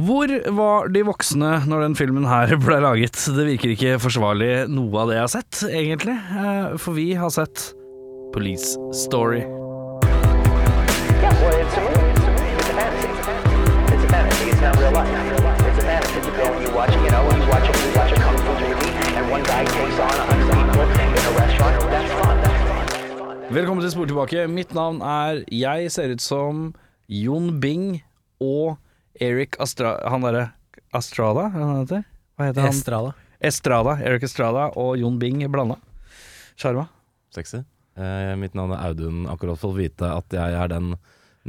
Hvor 0.00 0.30
var 0.56 0.88
de 0.94 1.02
voksne 1.04 1.50
når 1.68 1.82
den 1.84 1.96
filmen 1.98 2.26
her 2.28 2.54
ble 2.64 2.78
laget? 2.84 3.18
Det 3.36 3.46
virker 3.52 3.74
ikke 3.74 3.98
forsvarlig 4.02 4.52
noe 4.72 5.02
av 5.02 5.10
det 5.10 5.18
jeg 5.18 5.26
har 5.26 5.32
sett, 5.34 5.62
egentlig. 5.70 6.16
Eh, 6.16 6.76
For 6.80 6.96
vi 6.96 7.10
har 7.20 7.32
sett 7.34 7.66
Police 8.34 8.76
Story. 8.96 9.42
Velkommen 23.50 23.82
til 23.82 23.90
Spor 23.90 24.06
tilbake. 24.06 24.46
Mitt 24.48 24.74
navn 24.74 25.00
er 25.02 25.44
Jeg 25.52 25.90
ser 25.92 26.14
ut 26.14 26.22
som 26.22 26.74
Jon 27.08 27.60
Bing 27.60 28.02
og 28.40 28.78
Eric 29.14 29.58
Astra... 29.60 29.96
Han 30.10 30.24
derre 30.26 30.50
Astrada, 30.94 31.48
er 31.50 31.60
han 31.62 31.76
heter? 31.82 32.06
Hva 32.36 32.48
heter 32.48 32.66
han? 32.66 32.74
Estrada. 32.74 33.12
Estrada. 33.40 33.96
Eric 34.04 34.26
Estrada 34.26 34.68
og 34.78 34.96
Jon 34.98 35.18
Bing 35.20 35.44
blanda. 35.52 35.78
Sjarma. 36.58 36.88
Sexy. 37.34 37.62
Eh, 37.96 38.34
mitt 38.40 38.56
navn 38.58 38.74
er 38.74 38.82
Audun. 38.90 39.24
Akkurat 39.30 39.60
fått 39.60 39.78
vite 39.78 40.10
at 40.10 40.34
jeg 40.34 40.58
er 40.58 40.70
den 40.72 40.94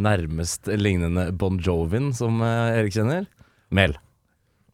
nærmest 0.02 0.70
lignende 0.71 1.32
Bon 1.35 1.58
Jovin 1.59 2.12
som 2.16 2.41
eh, 2.45 2.80
Erik 2.80 2.95
kjenner. 2.95 3.27
Mel. 3.73 3.98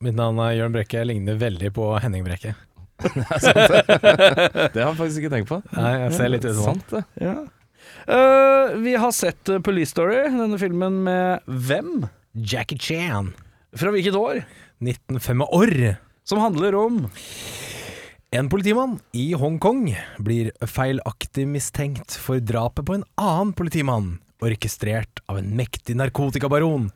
Mitt 0.03 0.17
navn 0.17 0.39
er 0.43 0.57
Jørn 0.59 0.75
Brekke. 0.75 0.99
Jeg 1.01 1.09
ligner 1.09 1.39
veldig 1.41 1.71
på 1.73 1.89
Henning 2.03 2.25
Brekke. 2.27 2.53
Det 2.97 4.81
har 4.81 4.89
jeg 4.89 4.97
faktisk 4.97 5.21
ikke 5.21 5.33
tenkt 5.33 5.51
på. 5.51 5.61
Nei, 5.77 5.93
jeg 6.03 6.17
ser 6.17 6.33
litt 6.33 6.45
ut 6.45 6.57
som 6.57 6.69
han. 6.73 7.07
Ja. 7.21 7.37
Eh, 8.07 8.75
vi 8.83 8.95
har 8.97 9.11
sett 9.15 9.49
eh, 9.49 9.61
Police 9.63 9.93
Story, 9.93 10.21
denne 10.33 10.57
filmen 10.61 11.01
med 11.05 11.45
hvem? 11.45 12.07
Jackie 12.37 12.77
Chan. 12.77 13.33
Fra 13.77 13.91
hvilket 13.91 14.15
år? 14.15 14.43
1905 14.79 15.41
år. 15.41 15.97
Som 16.23 16.39
handler 16.43 16.75
om 16.75 17.07
En 18.31 18.49
politimann 18.51 18.99
i 19.15 19.31
Hongkong 19.33 19.95
blir 20.19 20.51
feilaktig 20.67 21.45
mistenkt 21.47 22.17
for 22.19 22.43
drapet 22.43 22.85
på 22.85 22.97
en 22.97 23.05
annen 23.15 23.53
politimann, 23.55 24.17
orkestrert 24.43 25.21
av 25.31 25.39
en 25.39 25.53
mektig 25.55 25.95
narkotikabaron. 25.95 26.89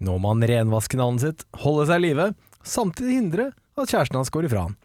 Nå 0.00 0.14
må 0.18 0.32
han 0.32 0.46
renvaske 0.48 0.96
navnet 0.96 1.26
sitt, 1.26 1.44
holde 1.60 1.84
seg 1.90 2.00
i 2.00 2.06
live, 2.08 2.30
samtidig 2.64 3.18
hindre 3.18 3.50
at 3.76 3.92
kjæresten 3.92 4.16
hans 4.22 4.32
går 4.32 4.48
ifra 4.48 4.64
han. 4.70 4.78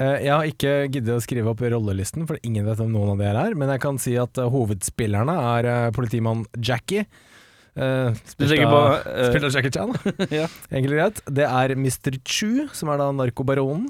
Eh, 0.00 0.24
Jeg 0.26 0.32
har 0.34 0.50
ikke 0.50 0.74
giddet 0.90 1.14
å 1.14 1.22
skrive 1.22 1.54
opp 1.54 1.62
rollelisten, 1.62 2.26
for 2.26 2.42
ingen 2.42 2.66
vet 2.66 2.82
om 2.82 2.90
noen 2.90 3.14
av 3.14 3.22
dere 3.22 3.46
er, 3.46 3.54
men 3.54 3.70
jeg 3.70 3.84
kan 3.86 4.02
si 4.02 4.18
at 4.18 4.42
eh, 4.42 4.50
hovedspillerne 4.50 5.38
er 5.54 5.70
eh, 5.70 5.90
politimann 5.94 6.42
Jackie. 6.58 7.06
Eh, 7.76 8.12
Du 8.12 8.32
Spilt 8.32 8.64
av, 8.66 8.72
på, 8.72 9.10
eh, 9.10 9.28
spilt 9.30 9.44
av 9.48 9.54
Jackie 9.56 9.72
Chan. 9.72 9.94
Ja. 10.40 10.48
Enkelt 10.70 10.92
og 10.92 10.98
greit. 10.98 11.22
Det 11.40 11.46
er 11.48 11.74
Mr. 11.76 12.18
Chu, 12.24 12.68
som 12.76 12.92
er 12.92 13.00
da 13.02 13.10
narkobaronen. 13.16 13.88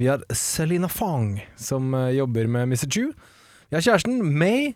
Vi 0.00 0.08
har 0.10 0.24
Selina 0.34 0.88
Fong, 0.90 1.36
som 1.56 1.92
uh, 1.94 2.08
jobber 2.10 2.48
med 2.50 2.72
Mr. 2.72 2.88
Chu. 2.90 3.12
Vi 3.70 3.76
har 3.76 3.84
kjæresten 3.84 4.18
May. 4.24 4.72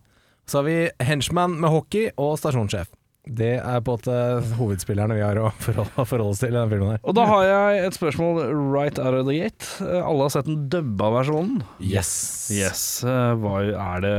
Så 0.46 0.60
har 0.60 0.68
vi 0.68 0.76
henchman 1.02 1.56
med 1.58 1.72
hockey 1.74 2.12
og 2.22 2.36
stasjonssjef. 2.38 2.92
Det 3.26 3.56
er 3.58 3.80
på 3.82 3.96
en 3.96 3.98
måte 3.98 4.52
hovedspillerne 4.54 5.16
vi 5.18 5.22
har 5.24 5.38
å 5.42 5.48
forholde, 5.58 6.28
oss 6.30 6.38
til 6.44 6.52
i 6.52 6.54
denne 6.54 6.70
filmen. 6.70 6.92
her 6.94 7.00
Og 7.02 7.16
da 7.18 7.24
har 7.26 7.42
jeg 7.48 7.80
et 7.88 7.96
spørsmål 7.98 8.38
right 8.70 9.00
out 9.02 9.16
of 9.18 9.26
the 9.26 9.34
gate. 9.40 9.66
Eh, 9.82 9.98
Alle 9.98 10.28
har 10.28 10.30
sett 10.36 10.46
den 10.46 10.68
dubba 10.70 11.08
versjonen. 11.16 11.64
Yes. 11.82 12.12
Yes. 12.54 12.84
eh, 13.02 13.32
Hva 13.42 13.64
er 13.66 14.04
det 14.06 14.14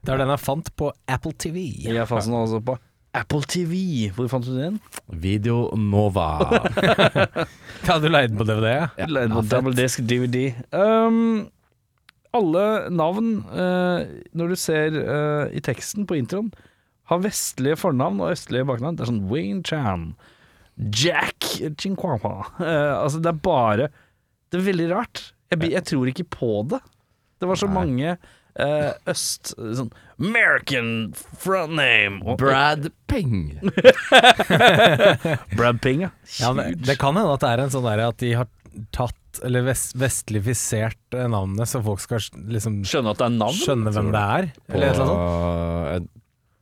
Det 0.00 0.14
er 0.14 0.22
den 0.24 0.32
jeg 0.32 0.40
fant 0.46 0.72
på 0.80 0.88
Apple 1.04 1.34
TV. 1.36 1.60
Jeg 1.84 2.08
fant 2.08 2.24
den 2.24 2.38
altså 2.40 2.62
på 2.64 2.78
Apple 3.14 3.46
TV. 3.46 4.10
Hvor 4.14 4.28
fant 4.30 4.46
du 4.46 4.54
den? 4.58 4.80
Video 5.08 5.68
Nova. 5.78 6.28
Ja, 7.84 7.98
du 8.00 8.06
leide 8.08 8.32
den 8.32 8.38
på 8.40 8.46
DVD? 8.48 8.70
Ja. 8.96 9.04
Ja, 9.04 9.24
double 9.44 9.74
disk 9.76 10.00
DVD. 10.08 10.54
Um, 10.72 11.50
alle 12.34 12.62
navn, 12.88 13.34
uh, 13.52 14.06
når 14.32 14.54
du 14.54 14.56
ser 14.56 14.96
uh, 14.96 15.52
i 15.52 15.60
teksten 15.64 16.06
på 16.08 16.16
introen, 16.16 16.48
har 17.12 17.20
vestlige 17.20 17.76
fornavn 17.76 18.22
og 18.24 18.32
østlige 18.32 18.64
baknavn. 18.70 18.96
Det 18.96 19.04
er 19.04 19.10
sånn 19.10 19.26
Wayne 19.28 19.60
Chan, 19.68 20.06
Jack 20.96 21.50
Chinquapa. 21.76 22.32
uh, 22.56 23.02
altså, 23.02 23.20
det 23.20 23.30
er 23.34 23.42
bare 23.44 23.90
Det 24.48 24.62
er 24.62 24.66
veldig 24.70 24.88
rart. 24.94 25.26
Jeg, 25.52 25.74
jeg 25.74 25.86
tror 25.92 26.08
ikke 26.10 26.28
på 26.38 26.54
det. 26.72 26.80
Det 27.42 27.50
var 27.50 27.60
så 27.60 27.68
mange 27.68 28.16
eh, 28.60 28.92
øst... 29.10 29.54
Sånn 29.56 29.92
American 30.14 31.10
front 31.42 31.74
name 31.74 32.20
og 32.22 32.36
Brad 32.38 32.86
Peng. 33.10 33.56
Brad 35.58 35.80
Ping, 35.82 36.04
ja. 36.06 36.12
Ja, 36.38 36.52
men 36.54 36.76
det 36.78 36.94
kan 37.00 37.18
hende 37.18 37.34
at 37.34 37.42
det 37.42 37.50
er 37.50 37.62
en 37.64 37.72
sånn 37.74 37.88
derre 37.88 38.12
at 38.12 38.22
de 38.22 38.30
har 38.38 38.46
tatt 38.94 39.18
eller 39.42 39.62
vest, 39.66 39.96
vestlifisert 39.98 41.14
eh, 41.18 41.26
navnet, 41.30 41.66
så 41.70 41.80
folk 41.82 42.00
skal 42.02 42.20
liksom 42.50 42.82
Skjønne 42.86 43.10
at 43.14 43.18
det 43.22 43.26
er 43.26 43.30
navn. 43.40 43.58
skjønne 43.58 43.90
hvem 43.94 44.10
det 44.14 44.22
er. 44.38 44.44
På, 44.54 44.60
Eller 44.76 44.86
et 44.86 44.94
eller 44.94 45.04
annet 45.04 45.18
sånt. 45.18 45.90
eh, 45.90 46.02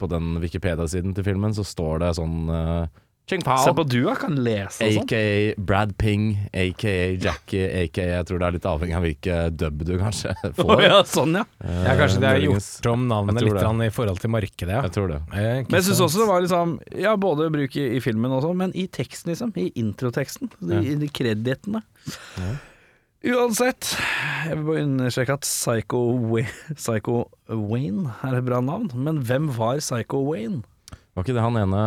på 0.02 0.06
den 0.10 0.26
Wikipedia-siden 0.42 1.12
til 1.14 1.24
filmen 1.28 1.52
så 1.54 1.62
står 1.66 1.94
det 2.02 2.10
sånn 2.18 2.38
uh. 2.50 2.86
Se 3.30 3.72
på 3.72 3.84
du. 3.88 4.00
Kan 4.18 4.34
lese 4.44 4.84
og 4.84 4.92
sånn. 4.96 5.04
AKA 5.06 5.54
Brad 5.62 5.92
Ping, 5.96 6.24
AKA 6.52 6.94
Jackie, 7.22 7.64
AKA 7.84 8.06
Jeg 8.10 8.26
tror 8.28 8.42
det 8.42 8.48
er 8.48 8.56
litt 8.56 8.66
avhengig 8.68 8.96
av 8.98 9.06
hvilke 9.06 9.36
dub 9.56 9.84
du 9.88 9.92
kanskje 10.00 10.34
får. 10.42 10.56
får. 10.58 10.82
ja, 10.84 10.98
sånn, 11.08 11.38
ja. 11.38 11.44
Uh, 11.62 11.78
Ja, 11.86 11.94
kanskje 12.00 12.20
de 12.20 12.28
har 12.28 12.42
gjort 12.42 12.88
om 12.92 13.06
navnet 13.08 13.38
litt 13.40 13.54
det. 13.60 13.86
i 13.86 13.94
forhold 13.94 14.20
til 14.20 14.34
markedet, 14.34 14.74
ja. 14.74 14.82
Jeg 14.88 14.94
tror 14.98 15.14
det. 15.14 15.20
Eh, 15.32 15.62
Men 15.62 15.78
jeg 15.78 15.86
syns 15.88 16.02
også 16.08 16.24
det 16.24 16.28
var 16.32 16.42
liksom 16.44 16.74
Ja, 17.04 17.14
både 17.16 17.48
bruk 17.54 17.78
i, 17.78 17.86
i 17.96 18.02
filmen 18.04 18.34
og 18.36 18.42
sånn, 18.44 18.58
men 18.58 18.74
i 18.76 18.88
teksten, 18.92 19.32
liksom. 19.32 19.54
I 19.56 19.70
introteksten. 19.80 20.50
I, 20.68 20.82
i 20.92 20.98
de 21.00 21.08
Ja. 22.36 22.52
Uansett, 23.22 23.92
jeg 24.48 24.56
vil 24.58 24.64
bare 24.66 24.82
understreke 24.82 25.36
at 25.38 25.44
Psycho, 25.46 26.00
Psycho 26.74 27.20
Wayne 27.46 28.10
er 28.26 28.40
et 28.40 28.46
bra 28.48 28.58
navn. 28.60 28.88
Men 28.98 29.20
hvem 29.22 29.46
var 29.54 29.78
Psycho 29.78 30.24
Wayne? 30.26 30.64
Var 31.12 31.26
ikke 31.26 31.34
det 31.36 31.42
han 31.44 31.56
ene 31.60 31.80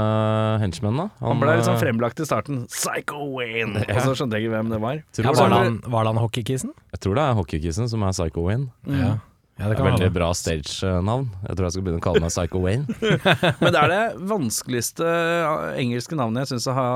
henchmanen, 0.62 1.00
da? 1.02 1.26
Han 1.26 1.40
ble 1.42 1.56
litt 1.58 1.66
sånn 1.66 1.80
eh, 1.80 1.82
fremlagt 1.82 2.20
i 2.22 2.28
starten. 2.30 2.60
Psycho 2.70 3.24
Wayne! 3.34 3.82
Og 3.96 4.02
så 4.04 4.12
skjønte 4.20 4.38
jeg 4.38 4.46
ikke 4.46 4.54
hvem 4.54 4.74
det 4.76 4.78
var. 4.84 5.00
ja, 5.02 5.32
var, 5.32 5.50
det 5.50 5.62
han, 5.64 5.80
var 5.90 6.06
det 6.06 6.12
han 6.14 6.20
hockeykissen? 6.22 6.76
Jeg 6.94 7.02
tror 7.02 7.18
det 7.18 7.24
er 7.24 7.40
hockeykissen 7.40 7.90
som 7.90 8.06
er 8.06 8.14
Psycho 8.14 8.44
Wayne. 8.46 8.70
Mm. 8.86 9.00
Ja. 9.00 9.10
ja, 9.58 9.64
det 9.72 9.72
Det 9.72 9.82
er 9.82 9.90
Veldig 9.90 10.12
bra 10.20 10.30
stage-navn. 10.38 11.26
Jeg 11.48 11.58
tror 11.58 11.66
jeg 11.66 11.74
skal 11.74 11.88
begynne 11.88 12.04
å 12.04 12.06
kalle 12.06 12.22
meg 12.22 12.36
Psycho 12.36 12.62
Wayne. 12.62 13.00
Men 13.64 13.74
det 13.74 13.82
er 13.82 13.94
det 13.96 14.30
vanskeligste 14.30 15.10
engelske 15.82 16.22
navnet 16.22 16.46
jeg 16.46 16.54
syns 16.54 16.70
å 16.70 16.78
ha 16.78 16.88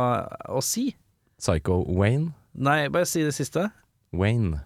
å 0.54 0.62
si. 0.62 0.92
Psycho 1.42 1.82
Wayne. 1.98 2.36
Nei, 2.54 2.84
bare 2.94 3.10
si 3.10 3.26
det 3.26 3.34
siste. 3.40 3.72
Wayne. 4.14 4.62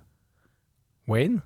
Wayne? 1.07 1.45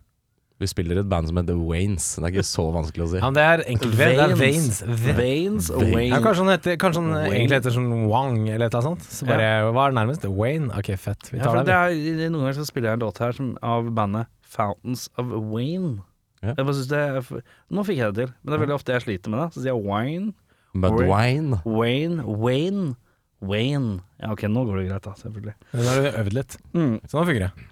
Vi 0.57 0.67
spiller 0.69 0.97
et 0.97 1.09
band 1.09 1.29
som 1.29 1.37
heter 1.37 1.57
Waynes. 1.61 2.05
Det 2.17 2.25
er 2.25 2.31
ikke 2.33 2.43
så 2.49 2.63
vanskelig 2.73 3.03
å 3.05 3.09
si. 3.11 3.19
Ja, 3.19 3.27
men 3.29 3.35
det 3.37 3.43
er 3.45 3.63
enkelt. 3.73 3.93
Det 3.99 4.07
er 4.09 4.31
Veins. 4.39 4.79
Veins. 4.81 5.03
Veins 5.19 5.69
og 5.69 5.83
Veins. 5.83 5.93
Wayne. 5.93 6.07
Ja, 6.09 6.21
kanskje 6.23 6.45
han 6.45 6.51
heter, 6.55 6.77
kanskje 6.81 7.03
han 7.03 7.11
Wayne. 7.13 7.35
egentlig 7.35 7.59
heter 7.59 7.75
sånn 7.75 7.91
Wang 8.09 8.39
eller 8.47 8.65
et 8.65 8.73
eller 8.73 8.79
annet 8.79 9.05
sånt. 9.05 9.11
Så 9.19 9.27
bare, 9.29 9.51
Hva 9.69 9.85
er 9.85 9.93
det 9.93 9.99
nærmest? 9.99 10.25
Wayne? 10.39 10.71
Ok, 10.73 10.89
fett. 10.97 11.29
Vi 11.29 11.43
tar 11.43 11.59
ja, 11.59 11.61
det. 11.61 11.77
det 11.93 12.25
er, 12.25 12.31
noen 12.33 12.47
ganger 12.47 12.57
så 12.57 12.65
spiller 12.71 12.89
jeg 12.89 12.99
en 12.99 13.05
låt 13.05 13.21
her 13.21 13.37
som, 13.37 13.53
av 13.61 13.91
bandet 14.01 14.33
Fountains 14.57 15.05
of 15.21 15.29
Wayne. 15.51 15.99
Ja. 16.41 16.55
Jeg 16.55 16.65
bare 16.65 16.75
synes 16.79 16.89
det 16.89 17.03
er, 17.05 17.45
Nå 17.73 17.85
fikk 17.85 18.01
jeg 18.01 18.13
det 18.13 18.25
til, 18.25 18.33
men 18.41 18.51
det 18.51 18.57
er 18.57 18.65
veldig 18.65 18.77
ofte 18.77 18.97
jeg 18.97 19.05
sliter 19.05 19.33
med 19.33 19.43
det. 19.43 19.47
Så 19.53 19.61
sier 19.61 19.73
jeg 19.75 19.85
Wayne, 19.85 20.33
But 20.77 20.97
Wayne. 21.05 21.61
Wayne. 21.65 22.25
Wayne, 22.25 22.95
Wayne. 23.41 24.01
Ja, 24.21 24.33
ok, 24.33 24.45
nå 24.49 24.65
går 24.65 24.81
det 24.81 24.89
greit, 24.89 25.05
da, 25.05 25.13
selvfølgelig. 25.21 25.55
Nå 25.73 25.87
har 25.87 26.01
du 26.01 26.09
øvd 26.23 26.37
litt. 26.37 26.57
Mm. 26.73 26.93
Så 27.05 27.17
nå 27.17 27.25
fungerer 27.29 27.49
det. 27.49 27.67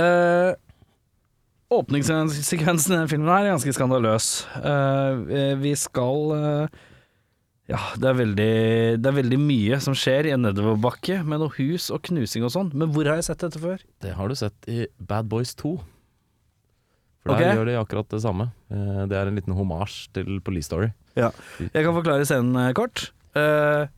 Eh, 0.00 0.54
åpningssekvensen 1.72 2.92
i 2.92 2.96
denne 2.96 3.10
filmen 3.10 3.30
er 3.32 3.48
ganske 3.50 3.72
skandaløs. 3.74 4.28
Uh, 4.62 5.56
vi 5.62 5.72
skal 5.78 6.30
uh, 6.32 6.84
Ja, 7.66 7.80
det 7.98 8.10
er, 8.12 8.18
veldig, 8.20 8.52
det 9.02 9.10
er 9.10 9.16
veldig 9.16 9.40
mye 9.42 9.80
som 9.82 9.96
skjer 9.98 10.28
i 10.28 10.34
en 10.36 10.44
nedoverbakke, 10.46 11.18
med 11.26 11.42
noe 11.42 11.50
hus 11.58 11.88
og 11.90 12.04
knusing 12.06 12.46
og 12.46 12.54
sånn. 12.54 12.70
Men 12.76 12.92
hvor 12.94 13.10
har 13.10 13.18
jeg 13.18 13.26
sett 13.32 13.42
dette 13.42 13.62
før? 13.62 13.82
Det 14.04 14.14
har 14.14 14.30
du 14.30 14.38
sett 14.38 14.70
i 14.70 14.84
Bad 15.02 15.26
Boys 15.32 15.56
2. 15.58 15.74
For 17.26 17.42
der 17.42 17.58
gjør 17.58 17.66
de 17.72 17.80
akkurat 17.80 18.12
det 18.14 18.22
samme. 18.22 18.52
Uh, 18.70 19.02
Det 19.10 19.18
er 19.18 19.26
en 19.26 19.40
liten 19.40 19.56
homasj 19.58 20.06
til 20.14 20.38
Police 20.46 20.70
Story. 20.70 20.92
Jeg 21.18 21.32
kan 21.72 21.94
forklare 21.96 22.28
scenen 22.28 22.74
kort. 22.76 23.08
Eh, 23.36 23.88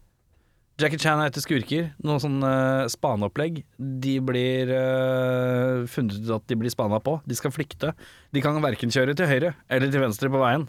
Jackie 0.78 1.00
Chan 1.02 1.18
er 1.18 1.30
etter 1.32 1.42
skurker. 1.42 1.88
Noe 2.06 2.20
sånn 2.22 2.36
uh, 2.44 2.84
spaneopplegg. 2.90 3.64
De 3.78 4.12
blir 4.22 4.70
uh, 4.70 5.82
funnet 5.90 6.20
ut 6.22 6.30
at 6.36 6.44
de 6.50 6.58
blir 6.60 6.70
spana 6.70 7.00
på. 7.02 7.16
De 7.26 7.34
skal 7.38 7.50
flykte. 7.54 7.90
De 8.30 8.42
kan 8.44 8.60
verken 8.62 8.92
kjøre 8.94 9.16
til 9.18 9.26
høyre 9.26 9.54
eller 9.66 9.90
til 9.90 10.04
venstre 10.04 10.30
på 10.30 10.38
veien. 10.42 10.68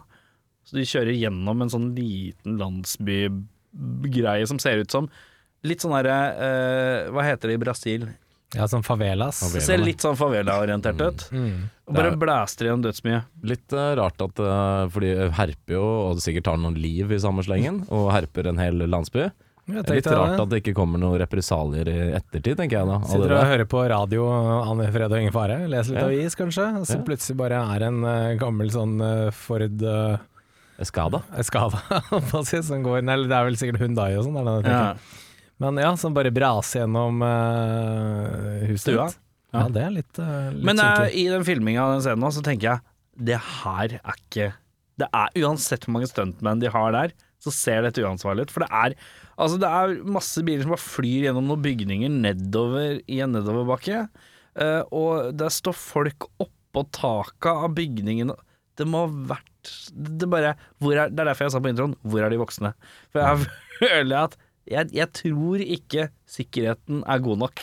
Så 0.66 0.76
de 0.80 0.86
kjører 0.88 1.14
gjennom 1.14 1.62
en 1.62 1.70
sånn 1.72 1.92
liten 1.96 2.58
landsbygreie 2.60 4.48
som 4.50 4.58
ser 4.62 4.82
ut 4.82 4.90
som 4.92 5.06
litt 5.66 5.82
sånn 5.84 5.92
derre 5.94 6.16
uh, 6.40 7.10
Hva 7.14 7.24
heter 7.26 7.50
det 7.52 7.58
i 7.58 7.62
Brasil? 7.62 8.08
Ja, 8.56 8.66
sånn 8.66 8.82
favelas. 8.82 9.44
Favela. 9.44 9.62
Ser 9.62 9.78
litt 9.78 10.02
sånn 10.02 10.16
favela-orientert 10.18 10.98
ut. 11.06 11.26
Mm. 11.30 11.68
Og 11.86 11.94
bare 11.94 12.08
Det 12.10 12.16
er- 12.16 12.22
blæster 12.24 12.66
igjen 12.66 12.82
dødsmye. 12.82 13.20
Litt 13.46 13.76
uh, 13.78 13.92
rart 14.00 14.24
at 14.26 14.42
uh, 14.42 14.88
For 14.90 15.06
de 15.06 15.28
herper 15.38 15.76
jo, 15.76 15.84
og 16.08 16.18
det 16.18 16.24
sikkert 16.26 16.48
tar 16.50 16.58
noen 16.58 16.74
liv 16.82 17.14
i 17.14 17.20
samme 17.22 17.44
slengen, 17.46 17.84
og 17.94 18.10
herper 18.10 18.50
en 18.50 18.58
hel 18.58 18.82
landsby. 18.90 19.28
Det 19.74 19.90
er 19.90 19.98
litt 20.00 20.06
rart 20.10 20.32
det. 20.34 20.40
at 20.44 20.50
det 20.52 20.58
ikke 20.62 20.74
kommer 20.76 20.98
noen 21.02 21.18
represalier 21.22 21.88
i 21.90 21.98
ettertid, 22.18 22.56
tenker 22.58 22.80
jeg 22.80 22.88
da. 22.90 22.98
Sitter 23.06 23.24
og 23.30 23.36
der. 23.36 23.48
hører 23.52 23.68
på 23.70 23.82
radio, 23.92 24.26
Anne 24.70 24.88
Fred 24.92 25.12
og 25.12 25.18
ingen 25.20 25.32
fare, 25.34 25.58
leser 25.70 25.94
litt 25.94 26.02
Ja. 26.02 26.08
avis 26.10 26.34
kanskje, 26.38 26.66
og 26.80 26.86
så 26.88 26.98
Ja. 26.98 27.04
plutselig 27.06 27.36
bare 27.40 27.60
er 27.76 27.86
en 27.88 28.02
uh, 28.04 28.34
gammel 28.40 28.70
sånn 28.74 28.96
uh, 29.00 29.30
Ford 29.30 29.82
uh, 29.82 30.18
Escada. 30.80 31.22
si, 32.48 32.62
som 32.62 32.82
går 32.82 33.02
Nei, 33.04 33.16
det 33.28 33.36
er 33.36 33.44
vel 33.48 33.56
sikkert 33.60 33.80
Hyundai 33.84 34.14
og 34.16 34.24
sånn, 34.28 34.64
Ja. 34.64 34.94
Men 35.60 35.76
ja, 35.76 35.90
som 36.00 36.14
bare 36.16 36.30
braser 36.32 36.86
gjennom 36.86 37.20
uh, 37.20 38.64
huset 38.68 38.86
Stua. 38.94 39.08
ditt. 39.10 39.18
Ja, 39.52 39.64
det 39.68 39.82
er 39.82 39.90
litt, 39.90 40.18
uh, 40.22 40.50
litt 40.54 40.64
Men 40.64 40.78
i 41.12 41.24
den 41.28 41.44
filminga 41.44 41.82
av 41.84 41.92
den 41.96 42.04
scenen 42.04 42.22
nå, 42.22 42.30
så 42.32 42.42
tenker 42.46 42.70
jeg 42.70 42.80
det 43.20 43.36
her 43.36 43.98
er 44.00 44.14
ikke 44.16 44.52
Det 44.96 45.08
er 45.12 45.34
Uansett 45.42 45.84
hvor 45.84 45.92
mange 45.98 46.08
stuntmenn 46.08 46.60
de 46.62 46.70
har 46.72 46.92
der, 46.94 47.12
så 47.40 47.52
ser 47.52 47.82
dette 47.82 48.00
uansvarlig 48.04 48.46
ut. 48.48 48.50
For 48.54 48.60
det 48.64 48.70
er 48.70 48.94
Altså 49.40 49.56
det 49.60 49.70
er 49.70 49.94
masse 50.04 50.42
biler 50.44 50.66
som 50.66 50.74
bare 50.74 50.84
flyr 50.84 51.26
gjennom 51.28 51.48
noen 51.48 51.64
bygninger 51.64 52.12
nedover 52.12 53.00
i 53.08 53.20
en 53.24 53.32
nedoverbakke. 53.36 54.04
Uh, 54.58 54.82
og 54.92 55.30
der 55.38 55.52
står 55.54 55.76
folk 55.78 56.26
oppå 56.42 56.84
taket 56.94 57.50
av 57.52 57.72
bygningen. 57.76 58.34
Det 58.78 58.86
må 58.88 59.06
ha 59.06 59.12
vært 59.34 59.46
Det, 59.92 60.24
bare, 60.30 60.54
hvor 60.80 60.96
er, 60.96 61.10
det 61.12 61.20
er 61.20 61.28
derfor 61.28 61.44
jeg 61.44 61.52
sa 61.52 61.60
på 61.60 61.68
introen 61.68 61.92
hvor 62.00 62.24
er 62.24 62.32
de 62.32 62.38
voksne? 62.40 62.70
For 63.12 63.20
jeg 63.20 63.50
føler 63.82 64.22
at 64.22 64.36
jeg, 64.70 64.90
jeg 64.94 65.08
tror 65.16 65.62
ikke 65.64 66.06
sikkerheten 66.30 67.02
er 67.08 67.22
god 67.24 67.40
nok. 67.42 67.62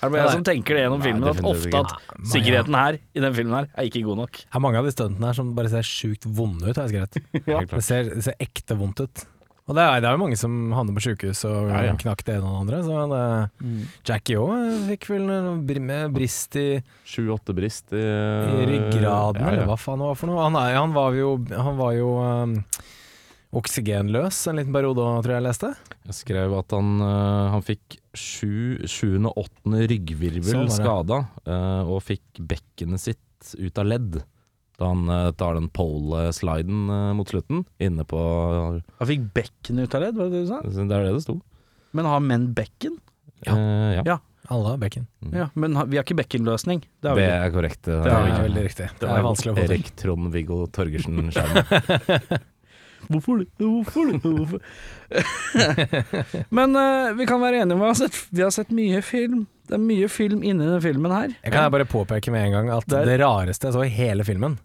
Er 0.00 0.08
det 0.08 0.14
bare 0.14 0.22
jeg 0.24 0.38
som 0.38 0.44
tenker 0.48 0.76
det 0.78 0.84
gjennom 0.86 1.02
Nei, 1.02 1.10
filmen? 1.10 1.28
At 1.28 1.42
ofte 1.44 1.80
at 1.82 2.30
sikkerheten 2.32 2.76
her, 2.78 2.96
i 3.12 3.22
den 3.22 3.34
filmen 3.36 3.56
her, 3.58 3.68
er 3.74 3.88
ikke 3.90 4.02
god 4.06 4.22
nok. 4.22 4.40
Det 4.46 4.56
er 4.56 4.64
mange 4.64 4.80
av 4.80 4.88
de 4.88 4.94
stuntene 4.94 5.28
her 5.28 5.36
som 5.36 5.50
bare 5.58 5.72
ser 5.74 5.86
sjukt 5.86 6.24
vonde 6.24 6.70
ut, 6.70 6.72
har 6.80 6.88
jeg 6.88 6.94
skrevet. 6.94 7.20
Ja. 7.52 7.60
Det 7.68 7.84
ser, 7.84 8.08
det 8.14 8.24
ser 8.24 8.40
ekte 8.40 8.78
vondt 8.80 9.04
ut. 9.04 9.24
Og 9.70 9.76
det 9.78 9.84
er, 9.86 10.00
det 10.02 10.08
er 10.08 10.16
jo 10.16 10.20
mange 10.24 10.36
som 10.38 10.54
havner 10.74 10.96
på 10.96 11.02
sjukehus 11.04 11.44
og 11.46 11.68
Ja, 11.70 11.82
ja. 11.86 11.92
knakk 11.98 12.24
det 12.26 12.34
ene 12.40 12.48
og 12.48 12.66
det 12.66 12.78
andre. 12.80 12.80
Så 12.82 13.02
det, 13.12 13.82
Jackie 14.08 14.40
òg 14.40 14.88
fikk 14.88 15.06
vel 15.12 15.28
med 15.86 16.16
brist 16.16 16.56
i, 16.58 16.64
Sju-åtte 17.06 17.54
brist 17.54 17.94
i, 17.94 18.02
i 18.02 18.64
ryggraden, 18.66 19.38
ja, 19.44 19.52
eller 19.52 19.70
hva 19.70 19.76
faen 19.78 20.02
det 20.02 20.08
var 20.10 20.18
for 20.18 20.32
noe. 20.32 20.42
Han, 20.48 20.58
er, 20.58 20.74
han 20.74 20.96
var 20.96 21.14
jo, 21.14 21.36
han 21.54 21.78
var 21.78 21.94
jo 21.94 22.10
um, 22.18 22.56
oksygenløs 23.60 24.42
en 24.50 24.58
liten 24.58 24.74
periode 24.74 25.06
òg, 25.06 25.22
tror 25.22 25.36
jeg 25.36 25.38
jeg 25.38 25.46
leste. 25.46 25.72
Jeg 26.10 26.18
skrev 26.18 26.58
at 26.58 26.74
han, 26.74 26.90
han 27.54 27.64
fikk 27.66 28.00
sju, 28.10 28.82
sjuende 28.90 29.30
og 29.30 29.44
åttende 29.46 29.86
ryggvirvel 29.86 30.50
Sånn 30.50 30.74
skada, 30.74 31.22
og 31.86 32.02
fikk 32.02 32.42
bekkenet 32.42 33.06
sitt 33.06 33.54
ut 33.54 33.78
av 33.78 33.86
ledd. 33.86 34.20
Da 34.80 34.88
han 34.88 35.04
uh, 35.12 35.28
tar 35.36 35.58
den 35.58 35.68
pole-sliden 35.76 36.86
uh, 36.88 37.10
mot 37.18 37.28
slutten, 37.28 37.66
inne 37.84 38.06
på 38.08 38.16
Han 38.96 39.08
fikk 39.10 39.26
bekken 39.36 39.82
ut 39.84 39.94
av 39.98 40.00
ledd, 40.06 40.16
var 40.16 40.30
det 40.30 40.38
det 40.38 40.46
du 40.46 40.50
sa? 40.54 40.60
Det 40.64 40.86
er 40.88 41.04
det 41.04 41.14
det 41.18 41.22
sto. 41.26 41.36
Men 41.92 42.08
har 42.08 42.20
menn 42.24 42.46
bekken? 42.56 42.96
Ja. 43.44 43.52
Uh, 43.52 43.92
ja. 43.98 44.02
Ja. 44.14 44.18
Alle 44.50 44.72
har 44.72 44.78
bekken. 44.82 45.04
Ja, 45.36 45.44
men 45.54 45.76
ha- 45.78 45.84
vi 45.86 45.98
har 46.00 46.02
ikke 46.06 46.16
bekkenløsning. 46.18 46.80
Det 47.04 47.12
Det 47.20 47.26
er 47.28 47.50
korrekt. 47.54 47.82
Det, 47.86 47.98
Det 48.02 48.10
er 48.10 48.40
veldig 48.48 48.62
riktig. 48.64 48.88
Det 48.98 49.06
var 49.06 49.20
er 49.20 49.26
vanskelig 49.28 49.52
å 49.52 49.58
få 49.60 49.66
til. 49.66 49.74
Erik 49.76 49.90
Trond-Viggo 50.00 50.56
Torgersen-skjermen. 50.74 52.40
Hvorfor 53.10 53.38
det? 53.40 53.46
Hvorfor 53.60 54.10
det? 54.10 54.18
Hvorfor? 54.24 54.60
Men 56.58 56.74
uh, 56.76 57.12
vi 57.18 57.26
kan 57.30 57.40
være 57.42 57.62
enige 57.62 57.76
om 57.76 57.82
at 57.82 57.84
vi 57.84 57.90
har 57.92 57.98
sett, 58.00 58.18
vi 58.30 58.42
har 58.44 58.50
sett 58.54 58.72
mye 58.74 59.00
film. 59.06 59.44
Det 59.70 59.76
er 59.78 59.82
mye 59.84 60.08
film 60.10 60.42
inni 60.42 60.66
denne 60.66 60.82
filmen 60.84 61.14
her. 61.14 61.32
Jeg 61.44 61.54
kan 61.54 61.70
bare 61.72 61.86
påpeke 61.88 62.32
med 62.34 62.48
en 62.48 62.56
gang 62.58 62.72
at 62.74 62.86
Det 62.90 62.98
er- 63.04 63.06
det 63.12 63.20
rareste 63.22 63.68
jeg 63.70 63.76
så 63.76 63.84
i 63.86 63.92
hele 63.94 64.24
filmen, 64.26 64.58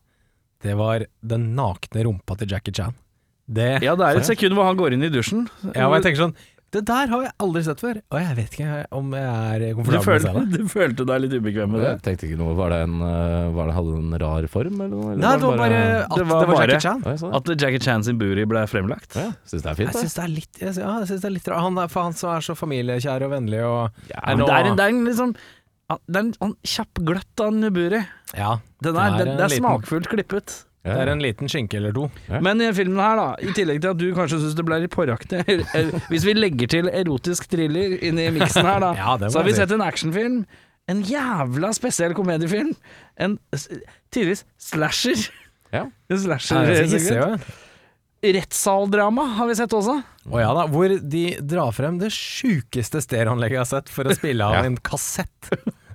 det 0.66 0.74
var 0.80 1.06
den 1.22 1.52
nakne 1.58 2.08
rumpa 2.10 2.36
til 2.42 2.50
Jackie 2.56 2.74
Chan. 2.76 2.98
Det, 3.46 3.76
Ja, 3.86 3.94
det 3.96 4.02
er 4.10 4.18
et 4.24 4.26
sekund 4.26 4.58
hvor 4.58 4.66
han 4.66 4.78
går 4.80 4.96
inn 4.98 5.06
i 5.06 5.14
dusjen. 5.14 5.46
Ja, 5.76 5.86
og 5.86 6.00
jeg 6.00 6.08
tenker 6.10 6.24
sånn 6.26 6.36
Det 6.76 6.82
der 6.90 7.08
har 7.08 7.22
jeg 7.24 7.32
aldri 7.40 7.62
sett 7.64 7.80
før, 7.80 8.00
og 8.12 8.18
jeg 8.20 8.34
vet 8.36 8.56
ikke 8.58 8.70
om 8.98 9.12
jeg 9.16 9.22
er 9.70 9.76
komfortabel 9.78 9.94
med 9.94 10.00
å 10.02 10.08
følte, 10.08 10.32
se 10.34 10.42
det. 10.50 10.58
du 10.66 10.72
følte 10.74 11.06
deg 11.08 11.22
litt 11.24 11.36
ubekvem 11.38 11.70
med 11.72 11.80
det? 11.86 11.92
Jeg 11.94 12.02
tenkte 12.08 12.26
ikke 12.28 12.40
noe 12.42 12.56
Var 12.58 12.74
det 12.74 12.80
en 12.88 12.96
øh, 13.06 13.54
Var 13.56 13.70
det 13.70 13.76
Hadde 13.78 13.94
det 13.94 14.02
en 14.02 14.18
rar 14.26 14.48
form, 14.52 14.82
eller 14.82 14.92
noe? 14.96 15.12
Eller 15.14 15.22
Nei, 15.24 15.32
det 15.40 15.46
var 15.46 15.62
bare 15.62 15.78
at 16.02 16.18
det 16.18 16.26
det 16.26 16.50
var 16.50 16.66
Jackie 16.66 16.84
Chan. 16.88 17.06
Det. 17.06 17.16
At 17.40 17.52
Jackie 17.64 17.84
Chan 17.86 18.04
sin 18.10 18.20
booty 18.20 18.44
ble 18.50 18.66
fremlagt? 18.74 19.16
Ja, 19.16 19.30
Syns 19.48 19.62
det 19.64 19.72
er 19.72 19.80
fint, 19.80 19.94
Jeg 19.94 20.02
synes 20.02 20.18
det 20.20 20.26
er 20.26 20.34
litt 20.34 20.60
jeg, 20.66 20.74
Ja, 20.82 20.92
jeg 21.06 21.12
synes 21.14 21.22
det 21.24 21.30
er 21.30 21.36
litt 21.38 21.48
rart. 21.54 21.64
Han 21.70 21.80
er, 21.86 21.94
for 21.96 22.10
han 22.10 22.18
som 22.20 22.34
er 22.34 22.44
så 22.50 22.58
familiekjær 22.60 23.24
og 23.30 23.32
vennlig 23.38 23.62
og 23.70 24.10
Ja, 24.12 24.26
Men 24.26 24.42
nå- 24.44 24.50
det 24.50 24.58
er 24.58 24.72
en, 24.74 24.82
det 24.82 24.90
er 24.90 24.98
en 24.98 25.06
liksom 25.14 25.36
Det 25.90 26.16
er 26.18 26.22
en, 26.24 26.32
sånn 26.34 26.56
kjapp 26.66 27.02
gløtt 27.06 27.42
av 27.46 27.52
Nuburi. 27.54 28.00
Ja, 28.34 28.56
Den 28.82 28.96
Det 28.96 29.02
er, 29.04 29.18
det, 29.20 29.26
det 29.26 29.34
er 29.36 29.52
liten- 29.52 29.60
smakfullt 29.62 30.08
klippet. 30.10 30.56
Det 30.86 30.94
er 31.02 31.10
en 31.10 31.22
liten 31.22 31.50
skinke 31.50 31.78
eller 31.80 31.94
to. 31.98 32.04
Ja. 32.30 32.40
Men 32.46 32.60
i 32.62 32.68
filmen 32.78 33.00
her, 33.02 33.16
da, 33.18 33.28
i 33.42 33.54
tillegg 33.58 33.80
til 33.82 33.90
at 33.90 33.98
du 33.98 34.06
kanskje 34.14 34.38
syns 34.44 34.54
det 34.58 34.66
ble 34.68 34.78
litt 34.84 34.92
porraktig 34.94 35.40
Hvis 36.12 36.26
vi 36.28 36.36
legger 36.38 36.70
til 36.70 36.90
erotisk 36.94 37.48
thriller 37.50 37.96
inn 38.06 38.20
i 38.22 38.28
miksen 38.36 38.66
her, 38.70 38.84
da, 38.84 38.92
Ja, 39.02 39.16
så 39.30 39.40
har 39.42 39.48
vi 39.50 39.56
sett 39.58 39.74
en 39.74 39.82
actionfilm. 39.82 40.44
En 40.88 41.02
jævla 41.02 41.72
spesiell 41.74 42.14
komediefilm. 42.14 42.76
En 43.18 43.40
tidvis 44.14 44.46
slasher. 44.62 45.18
Ja. 45.74 45.88
En 46.14 46.22
Ja, 46.22 46.22
slasher 46.22 47.18
jo. 47.18 47.30
Rettssaldrama 48.33 49.24
har 49.38 49.48
vi 49.50 49.56
sett 49.60 49.74
også. 49.77 49.95
Å 50.25 50.39
ja 50.42 50.50
da, 50.57 50.63
hvor 50.72 50.89
de 50.89 51.24
drar 51.45 51.72
frem 51.75 52.00
det 52.01 52.10
sjukeste 52.16 53.01
stereoanlegget 53.04 53.57
jeg 53.60 53.62
har 53.62 53.69
sett 53.69 53.92
for 53.94 54.10
å 54.10 54.16
spille 54.18 54.42
av 54.48 54.56
Ja. 54.57 54.63
en 54.66 54.77
kassett. 54.77 55.51